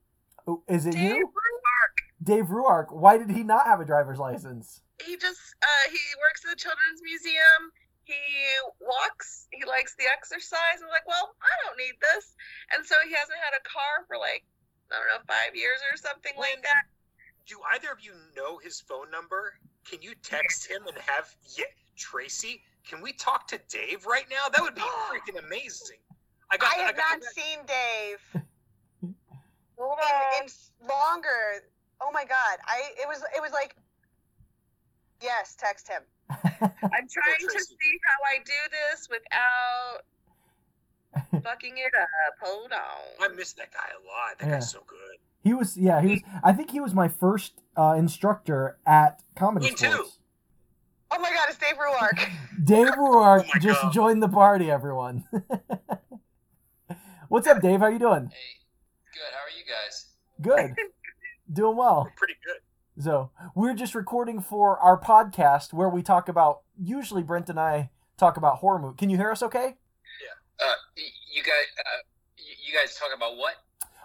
[0.46, 1.00] Oh, Is it you?
[1.00, 1.96] Dave you, Ruark.
[2.22, 2.92] Dave Ruark?
[2.92, 4.82] Why did he not have a driver's license?
[5.02, 7.72] He just uh, he works at the Children's Museum.
[8.10, 9.46] He walks.
[9.54, 10.82] He likes the exercise.
[10.82, 12.34] I'm like, well, I don't need this,
[12.74, 14.42] and so he hasn't had a car for like
[14.90, 16.90] I don't know five years or something like that.
[17.46, 19.54] Do either of you know his phone number?
[19.88, 22.62] Can you text him and have yeah, Tracy?
[22.82, 24.50] Can we talk to Dave right now?
[24.50, 26.02] That would be freaking amazing.
[26.50, 26.74] I got.
[26.74, 28.42] I have got, not seen Dave
[29.80, 29.98] Hold
[30.38, 31.64] in, in longer.
[32.02, 32.58] Oh my god!
[32.66, 33.76] I it was it was like,
[35.22, 36.02] yes, text him.
[36.30, 36.38] I'm
[37.08, 40.02] trying to see how I do this without
[41.42, 42.08] fucking it up.
[42.42, 42.78] Hold on.
[43.20, 43.36] I on.
[43.36, 44.38] miss that guy a lot.
[44.38, 44.54] That Yeah.
[44.54, 44.98] guy's so good.
[45.42, 49.66] He was yeah, he was I think he was my first uh, instructor at comedy
[49.70, 50.04] Me too.
[51.12, 52.20] Oh my god, it's Dave Ruark.
[52.64, 53.92] Dave Ruark Oh just God.
[53.92, 55.24] joined the party, everyone.
[57.28, 57.80] What's up, Dave?
[57.80, 58.26] How you doing?
[58.26, 58.58] Hey,
[59.14, 59.32] good.
[59.32, 60.06] How are you guys?
[60.42, 60.74] Good.
[61.52, 62.06] Doing well.
[62.16, 62.56] Pretty good.
[63.00, 67.88] So we're just recording for our podcast where we talk about usually Brent and I
[68.18, 68.96] talk about horror movies.
[68.98, 69.76] Can you hear us okay?
[70.60, 70.74] Uh,
[71.32, 72.02] you guys, uh,
[72.36, 73.54] you guys talking about what?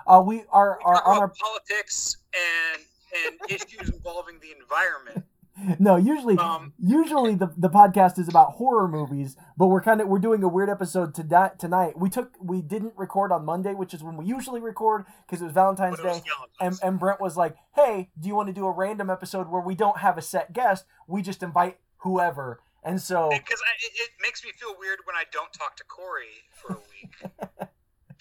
[0.07, 2.81] Uh, we are, We are talk on about our politics and
[3.27, 5.25] and issues involving the environment.
[5.79, 10.07] no usually Um, usually the, the podcast is about horror movies but we're kind of
[10.07, 11.97] we're doing a weird episode tonight tonight.
[11.97, 15.45] We took we didn't record on monday which is when we usually record because it
[15.45, 16.21] was valentine's it day
[16.59, 19.61] and, and brent was like hey do you want to do a random episode where
[19.61, 20.85] we don't have a set guest?
[21.07, 22.61] We just invite whoever.
[22.83, 25.83] And so because I, it, it makes me feel weird when I don't talk to
[25.85, 27.13] Corey for a week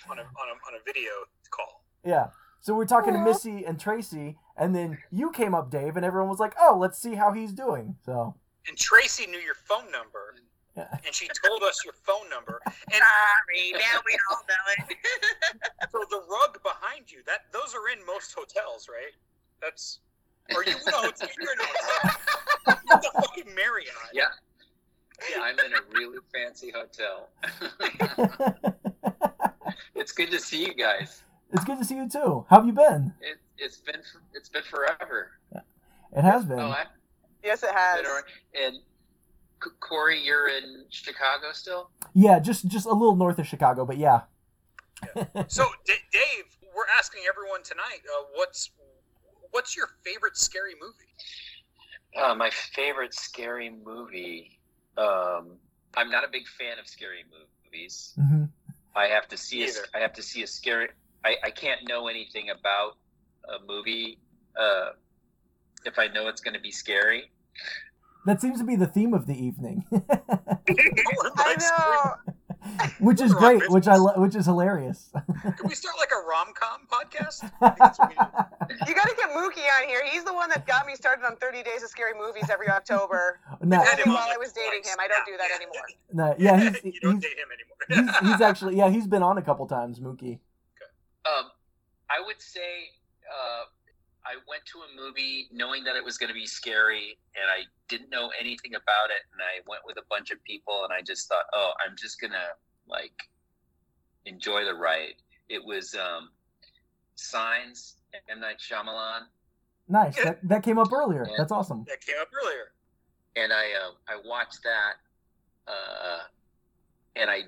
[0.08, 1.10] on a, on a on a video
[1.50, 1.84] call.
[2.04, 2.28] yeah
[2.64, 6.28] so we're talking to missy and tracy and then you came up dave and everyone
[6.28, 8.34] was like oh let's see how he's doing so
[8.68, 10.34] And Tracy knew your phone number,
[10.76, 10.88] yeah.
[11.04, 12.60] and she told us your phone number.
[12.64, 14.96] And Sorry, now we all know it.
[15.92, 19.12] so the rug behind you, that those are in most hotels, right?
[19.60, 20.00] That's
[20.54, 22.80] or you no, it's you're in a hotel.
[22.88, 23.92] You're the fucking Marriott.
[24.14, 24.24] Yeah.
[25.30, 25.42] Yeah.
[25.42, 27.28] I'm in a really fancy hotel.
[29.94, 31.22] it's good to see you guys.
[31.52, 34.00] It's good to see you too how have you been It, it's been
[34.34, 35.30] it's been forever.
[35.52, 36.84] it has been Oh, I,
[37.42, 38.04] yes, it has.
[38.06, 38.76] around- and
[39.80, 41.90] Corey, you're in Chicago still.
[42.14, 44.22] yeah just just a little north of chicago but yeah
[45.48, 46.44] So D- Dave,
[46.74, 48.70] we're asking everyone tonight, uh, what's
[49.50, 51.10] what's your favorite scary movie?
[52.16, 54.58] Uh, my favorite scary movie.
[54.96, 55.58] Um,
[55.96, 58.14] I'm not a big fan of scary movies.
[58.16, 58.44] hmm
[58.96, 59.80] I have to see a, Either.
[59.94, 60.88] I have to see a scary.
[61.24, 62.96] I, I can't know anything about
[63.48, 64.18] a movie
[64.60, 64.90] uh,
[65.84, 67.30] if I know it's going to be scary.
[68.26, 72.32] That seems to be the theme of the evening, I know.
[73.00, 75.10] which is We're on great, which I lo- which is hilarious.
[75.42, 77.50] Can we start like a rom com podcast?
[77.60, 78.88] I think that's what we need.
[78.88, 80.00] You got to get Mookie on here.
[80.10, 83.40] He's the one that got me started on 30 Days of Scary Movies every October.
[83.60, 84.96] no, Had him Only on, while I like, was dating him.
[84.98, 85.84] I don't do that anymore.
[86.14, 87.48] no, yeah, he's you don't he's, date him
[88.00, 88.32] anymore.
[88.32, 90.38] he's actually yeah he's been on a couple times, Mookie.
[91.26, 91.50] Um,
[92.10, 92.88] I would say
[93.30, 93.64] uh,
[94.26, 97.64] I went to a movie knowing that it was going to be scary, and I
[97.88, 101.02] didn't know anything about it, and I went with a bunch of people, and I
[101.02, 102.52] just thought, oh, I'm just gonna
[102.88, 103.12] like
[104.26, 105.16] enjoy the ride.
[105.48, 106.30] It was um,
[107.16, 107.96] Signs,
[108.30, 109.26] M Night Shyamalan,
[109.88, 111.26] Nice, that that came up earlier.
[111.28, 111.34] Yeah.
[111.38, 111.84] That's awesome.
[111.88, 112.72] that came up earlier.
[113.36, 114.94] and I uh, I watched that,
[115.70, 116.20] uh,
[117.16, 117.40] and I,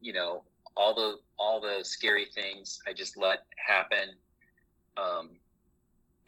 [0.00, 0.42] you know,
[0.76, 4.10] all the all the scary things I just let happen,
[4.96, 5.30] um,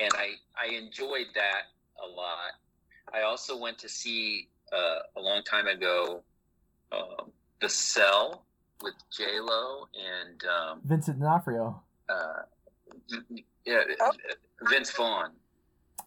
[0.00, 1.62] and I I enjoyed that
[2.04, 2.52] a lot.
[3.12, 6.22] I also went to see uh, a long time ago,
[6.92, 8.44] um, The Cell
[8.82, 11.82] with J Lo and um, Vincent D'Onofrio.
[12.08, 12.42] uh,
[13.64, 14.12] yeah, Oh.
[14.70, 15.32] Vince Vaughn.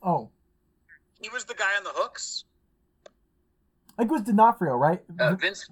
[0.02, 0.30] Oh,
[1.22, 2.46] He was the guy on the hooks.
[3.98, 5.02] I think it was D'Onofrio, right?
[5.20, 5.70] Uh, Vince.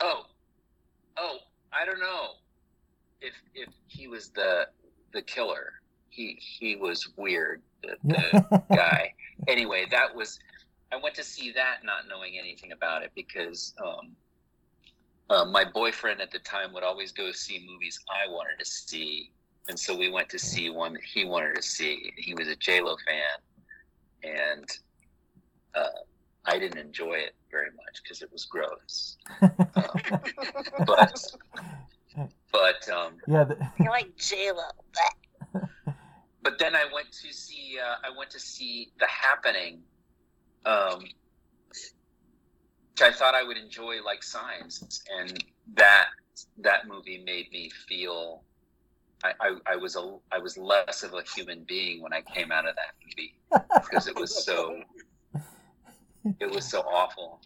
[0.00, 0.26] Oh,
[1.16, 1.38] Oh,
[1.72, 2.32] I don't know
[3.20, 4.68] if if he was the
[5.12, 5.74] the killer.
[6.10, 7.62] He he was weird.
[7.82, 9.14] The, the guy.
[9.48, 10.38] Anyway, that was.
[10.92, 14.12] I went to see that not knowing anything about it because um,
[15.28, 19.32] uh, my boyfriend at the time would always go see movies I wanted to see,
[19.68, 22.12] and so we went to see one that he wanted to see.
[22.16, 24.64] He was a J Lo fan, and
[25.74, 25.88] uh,
[26.46, 29.16] I didn't enjoy it very much because it was gross.
[29.76, 31.22] Um, but
[32.50, 34.62] but um, yeah, the, You're like J Lo.
[36.42, 39.82] but then I went to see uh, I went to see The Happening,
[40.64, 41.04] um,
[41.70, 45.44] which I thought I would enjoy like Signs, and
[45.74, 46.06] that
[46.58, 48.42] that movie made me feel
[49.24, 52.52] I, I, I was a I was less of a human being when I came
[52.52, 53.34] out of that movie
[53.82, 54.80] because it was so
[56.40, 57.40] it was so awful.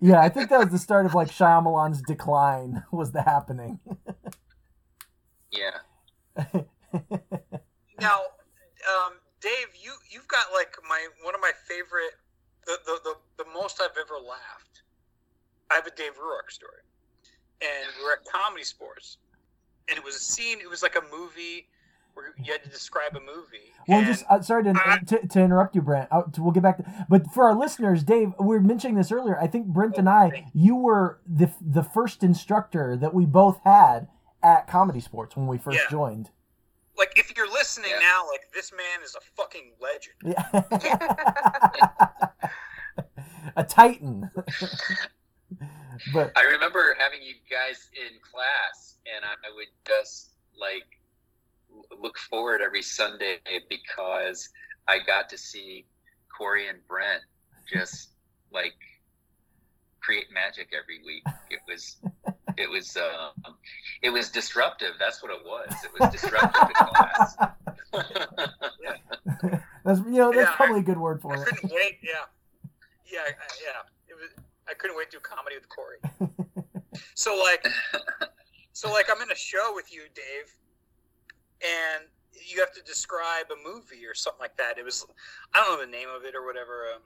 [0.00, 0.20] yeah.
[0.20, 2.84] I think that was the start of like Shyamalan's decline.
[2.92, 3.78] Was the happening?
[5.50, 5.78] Yeah.
[8.00, 8.18] Now,
[8.84, 12.12] um, Dave, you you've got like my one of my favorite,
[12.66, 14.82] the the the, the most I've ever laughed.
[15.70, 16.82] I have a Dave Ruark story,
[17.62, 19.16] and we were at ComedySportz,
[19.88, 20.60] and it was a scene.
[20.60, 21.66] It was like a movie where
[22.42, 23.72] you had to describe a movie.
[23.88, 26.08] Well, and just uh, sorry to, I- to to interrupt you, Brent.
[26.10, 29.12] Uh, to, we'll get back to, but for our listeners, Dave, we were mentioning this
[29.12, 29.38] earlier.
[29.38, 34.08] I think Brent and I, you were the the first instructor that we both had
[34.42, 35.90] at ComedySportz when we first Yeah.
[35.90, 36.30] joined.
[36.98, 37.98] like, if you're listening Yeah.
[38.00, 40.16] now, like this man is a fucking legend.
[40.24, 40.44] Yeah.
[43.56, 44.30] a titan.
[46.12, 50.30] but I remember having you guys in class, and I would just
[50.60, 50.90] like l-
[52.00, 54.48] look forward every Sunday because
[54.88, 55.86] I got to see
[56.36, 57.22] Corey and Brent
[57.72, 58.10] just
[58.52, 58.74] like
[60.00, 61.24] create magic every week.
[61.50, 61.96] It was,
[62.56, 63.54] it was, um,
[64.02, 64.92] it was disruptive.
[65.00, 65.74] That's what it was.
[65.84, 67.36] It was disruptive in class.
[69.84, 71.46] that's you know that's Yeah, probably a good word I for it.
[71.46, 71.98] couldn't wait.
[72.02, 72.12] Yeah,
[73.10, 73.82] yeah, yeah.
[74.08, 74.30] It was.
[74.68, 75.98] I couldn't wait to do comedy with Corey.
[77.14, 77.64] So like,
[78.72, 80.54] so like, I'm in a show with you, Dave,
[81.62, 82.04] and
[82.46, 84.78] you have to describe a movie or something like that.
[84.78, 85.06] It was,
[85.54, 86.86] I don't know the name of it or whatever.
[86.94, 87.02] Um,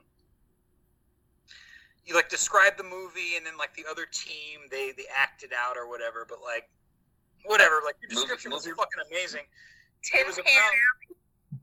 [2.05, 5.77] you like describe the movie, and then like the other team, they they acted out
[5.77, 6.25] or whatever.
[6.27, 6.69] But like,
[7.45, 7.81] whatever.
[7.85, 9.45] Like your Movie- description was fucking amazing.
[10.03, 11.61] Tin was Pan about-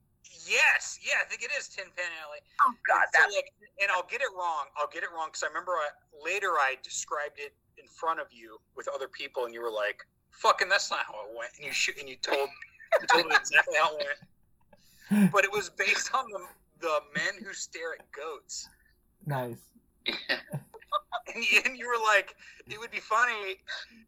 [0.48, 2.38] Yes, yeah, I think it is Tin Pan Alley.
[2.66, 3.52] Oh God, so, that like,
[3.82, 4.64] and I'll get it wrong.
[4.78, 5.88] I'll get it wrong because I remember I,
[6.24, 10.00] later I described it in front of you with other people, and you were like,
[10.30, 12.48] "Fucking, that's not how it went." And you sh- and you told
[13.16, 14.06] me exactly how it
[15.10, 15.32] went.
[15.32, 16.40] But it was based on the
[16.80, 18.68] the men who stare at goats,
[19.26, 19.58] Nice.
[20.06, 20.16] and
[21.36, 22.34] you, and you were like,
[22.66, 23.56] "It would be funny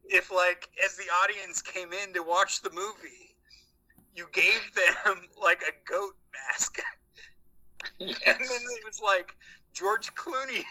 [0.05, 3.35] if, like, as the audience came in to watch the movie,
[4.15, 6.81] you gave them like a goat mask."
[7.99, 8.19] Yes.
[8.27, 9.35] And then it was like
[9.73, 10.65] George Clooney.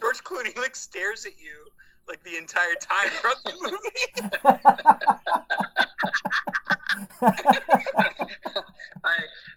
[0.00, 1.66] George Clooney like stares at you
[2.08, 3.76] like the entire time throughout the movie.
[9.04, 9.16] I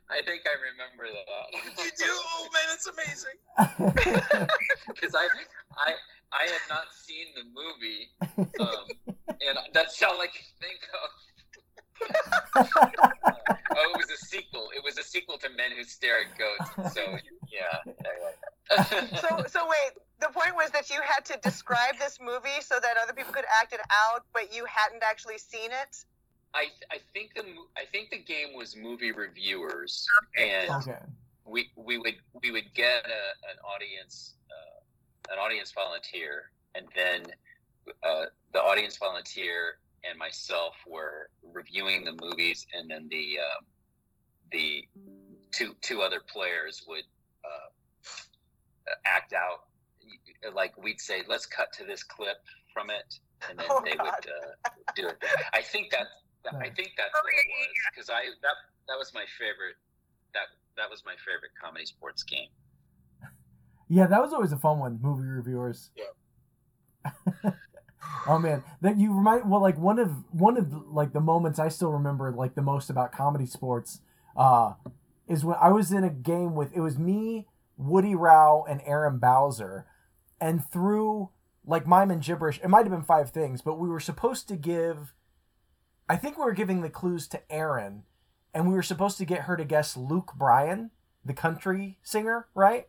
[0.09, 1.53] I think I remember that.
[1.83, 2.05] You do?
[2.09, 3.37] Oh man, that's amazing.
[4.87, 5.27] because I,
[5.77, 5.93] I,
[6.33, 8.09] I had not seen the movie,
[8.59, 8.85] um,
[9.29, 11.09] and that's all I can think of.
[12.55, 14.69] Oh, it was a sequel.
[14.75, 16.93] It was a sequel to Men Who Stare at Goats.
[16.93, 17.17] So
[17.51, 17.79] yeah.
[19.21, 19.97] So, so wait.
[20.19, 23.45] The point was that you had to describe this movie so that other people could
[23.61, 26.03] act it out, but you hadn't actually seen it.
[26.53, 27.43] I, I think the
[27.77, 30.05] I think the game was movie reviewers,
[30.37, 30.97] and okay.
[31.45, 37.23] we we would we would get a, an audience uh, an audience volunteer, and then
[38.03, 39.77] uh, the audience volunteer
[40.07, 43.61] and myself were reviewing the movies, and then the uh,
[44.51, 44.83] the
[45.51, 47.03] two two other players would
[47.45, 47.69] uh,
[49.05, 49.65] act out.
[50.53, 52.37] Like we'd say, let's cut to this clip
[52.73, 53.19] from it,
[53.49, 54.05] and then Oh, they God.
[54.05, 55.17] would uh, do it.
[55.53, 56.07] I think that
[56.61, 58.55] I think that's Oh, what it was because I that
[58.87, 59.75] that was my favorite
[60.33, 60.47] that
[60.77, 62.47] that was my favorite ComedySportz game.
[63.89, 64.99] Yeah, that was always a fun one.
[65.01, 65.91] Movie reviewers.
[68.27, 71.69] oh man, that you remind well, like one of one of like the moments I
[71.69, 73.99] still remember like the most about ComedySportz,
[74.35, 74.73] uh,
[75.27, 79.19] is when I was in a game with it was me, Woody Rao, and Aaron
[79.19, 79.85] Bowser,
[80.39, 81.29] and through
[81.65, 84.55] like mime and gibberish, it might have been five things, but we were supposed to
[84.55, 85.13] give.
[86.07, 88.03] I think we were giving the clues to Aaron,
[88.53, 90.89] and we were supposed to get her to guess Luke Bryan,
[91.23, 92.87] the country singer, right?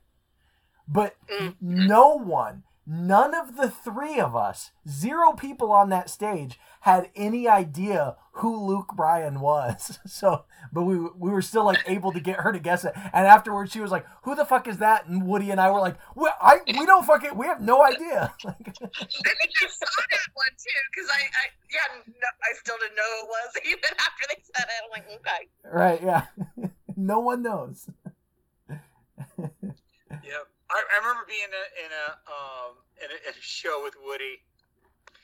[0.89, 1.57] But Mm.
[1.61, 7.47] no one, none of the three of us, zero people on that stage, had any
[7.47, 9.99] idea who Luke Bryan was.
[10.11, 12.93] So, but we we were still like able to get her to guess it.
[12.97, 15.79] And afterwards, she was like, "Who the fuck is that?" And Woody and I were
[15.79, 20.29] like, "Well, I we don't fucking we have no idea." I think I saw that
[20.35, 23.91] one too because I, I yeah no, I still didn't know who it was even
[23.99, 24.81] after they said it.
[24.85, 25.49] I'm like okay.
[25.65, 26.03] right?
[26.03, 26.69] Yeah.
[26.97, 27.89] no one knows.
[28.69, 30.47] Yep.
[30.71, 33.95] I, I remember being in a, in a um in a, in a show with
[34.05, 34.43] Woody,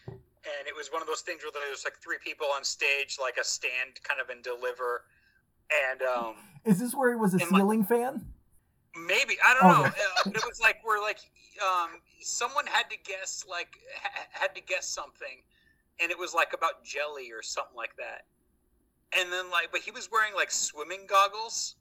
[0.09, 3.19] and it was one of those things where there was like three people on stage,
[3.21, 5.05] like a stand kind of and deliver,
[5.91, 6.35] and um
[6.65, 8.25] Is this where he was a And ceiling fan?
[9.07, 9.37] maybe.
[9.45, 10.01] I don't know, Okay.
[10.27, 11.19] uh, it was like we're like
[11.63, 15.43] um someone had to guess like ha- had to guess something,
[16.01, 18.25] and it was like about jelly or something like that,
[19.19, 21.77] and then like but he was wearing like swimming goggles,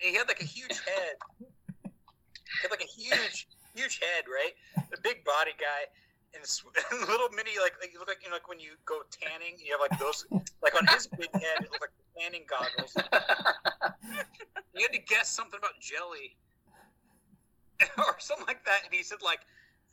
[0.00, 1.16] and he had like a huge head.
[1.82, 4.54] He had like a huge, huge head, right?
[4.76, 5.90] A big body guy,
[6.34, 9.02] and, and little mini like, like you look like you know like when you go
[9.10, 10.26] tanning, you have like those
[10.62, 12.96] like on his big head, it looked like tanning goggles.
[14.76, 16.36] You had to guess something about jelly
[17.98, 19.40] or something like that, and he said like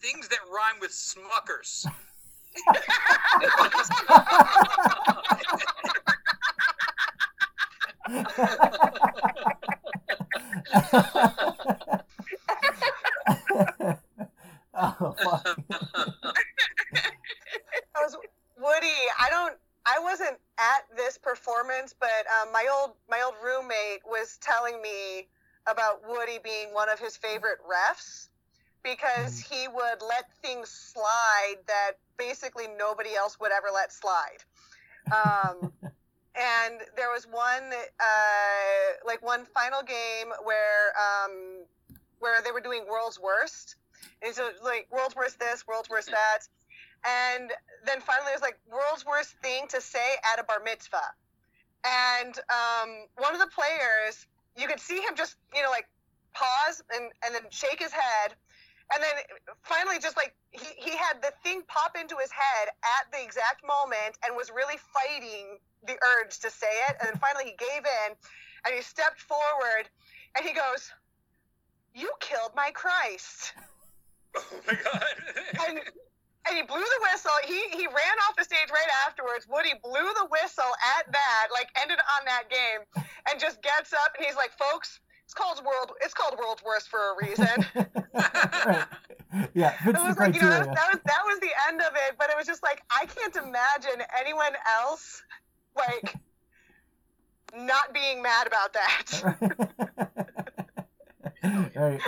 [0.01, 1.85] things that rhyme with Smuckers.
[14.73, 15.59] oh fuck.
[17.95, 18.17] I was
[18.57, 18.87] Woody.
[19.19, 19.55] I don't.
[19.85, 22.09] I wasn't at this performance, but
[22.41, 25.27] um, my old my old roommate was telling me
[25.67, 28.27] about Woody being one of his favorite refs
[28.83, 34.41] because he would let things slide that basically nobody else would ever let slide.
[35.07, 35.71] Um,
[36.35, 41.63] and there was one uh, like one final game where um,
[42.19, 43.75] where they were doing world's worst.
[44.23, 46.39] And so like world's worst this world's worst that.
[47.05, 47.51] And
[47.85, 50.97] then finally it was like world's worst thing to say at a bar mitzvah.
[51.83, 54.25] And um, one of the players
[54.57, 55.87] you could see him just you know like
[56.33, 58.35] pause and, and then shake his head
[58.93, 59.15] and then
[59.63, 63.63] finally just like he, he had the thing pop into his head at the exact
[63.63, 67.83] moment and was really fighting the urge to say it and then finally he gave
[67.85, 68.09] in
[68.65, 69.87] and he stepped forward
[70.35, 70.91] and he goes
[71.93, 73.53] you killed my christ
[74.35, 75.03] oh my god!
[75.67, 75.79] and,
[76.47, 77.31] and he blew the whistle.
[77.45, 79.45] He he ran off the stage right afterwards.
[79.47, 82.81] Woody blew the whistle at that, like ended on that game,
[83.29, 84.99] and just gets up and he's like, "Folks,
[85.31, 85.93] it's called world.
[86.01, 87.47] It's called world's worst for a reason."
[88.65, 88.85] right.
[89.53, 90.75] Yeah, it was like you know that, criteria.
[90.75, 93.33] that was that was the end of it, but it was just like I can't
[93.37, 95.23] imagine anyone else
[95.77, 96.15] like
[97.55, 99.37] not being mad about that.
[101.75, 102.01] right.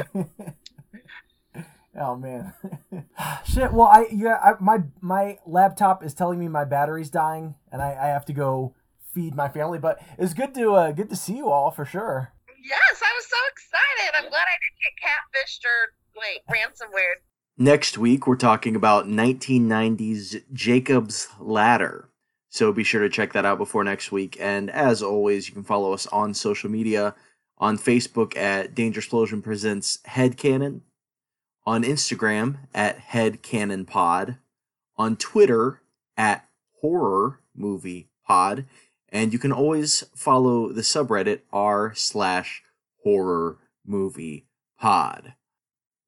[1.97, 2.53] oh man.
[3.45, 3.71] Shit.
[3.71, 7.97] Well, I yeah, I, my my laptop is telling me my battery's dying, and I,
[8.01, 8.75] I have to go
[9.13, 9.79] feed my family.
[9.79, 12.33] But it's good to uh, good to see you all for sure.
[12.64, 14.15] Yes, I was so excited.
[14.15, 17.15] I'm glad I didn't get catfished or like ransomware.
[17.57, 22.10] Next week, we're talking about 1990's Jacob's Ladder.
[22.49, 24.38] So be sure to check that out before next week.
[24.40, 27.15] And as always, you can follow us on social media
[27.57, 30.81] on Facebook at Danger Explosion Presents Headcanon,
[31.65, 34.38] on Instagram at Headcanon Pod,
[34.98, 35.81] on Twitter
[36.15, 36.48] at
[36.81, 38.65] Horror Movie Pod,
[39.14, 42.64] and you can always follow the subreddit r slash
[43.03, 44.48] Horror Movie
[44.80, 45.35] Pod.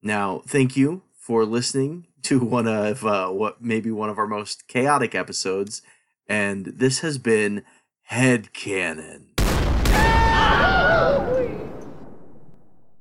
[0.02, 4.28] Now, thank you for listening to one of uh, what may be one of our
[4.28, 5.84] most chaotic episodes,
[6.28, 7.64] and this has been
[8.12, 9.28] Headcanon.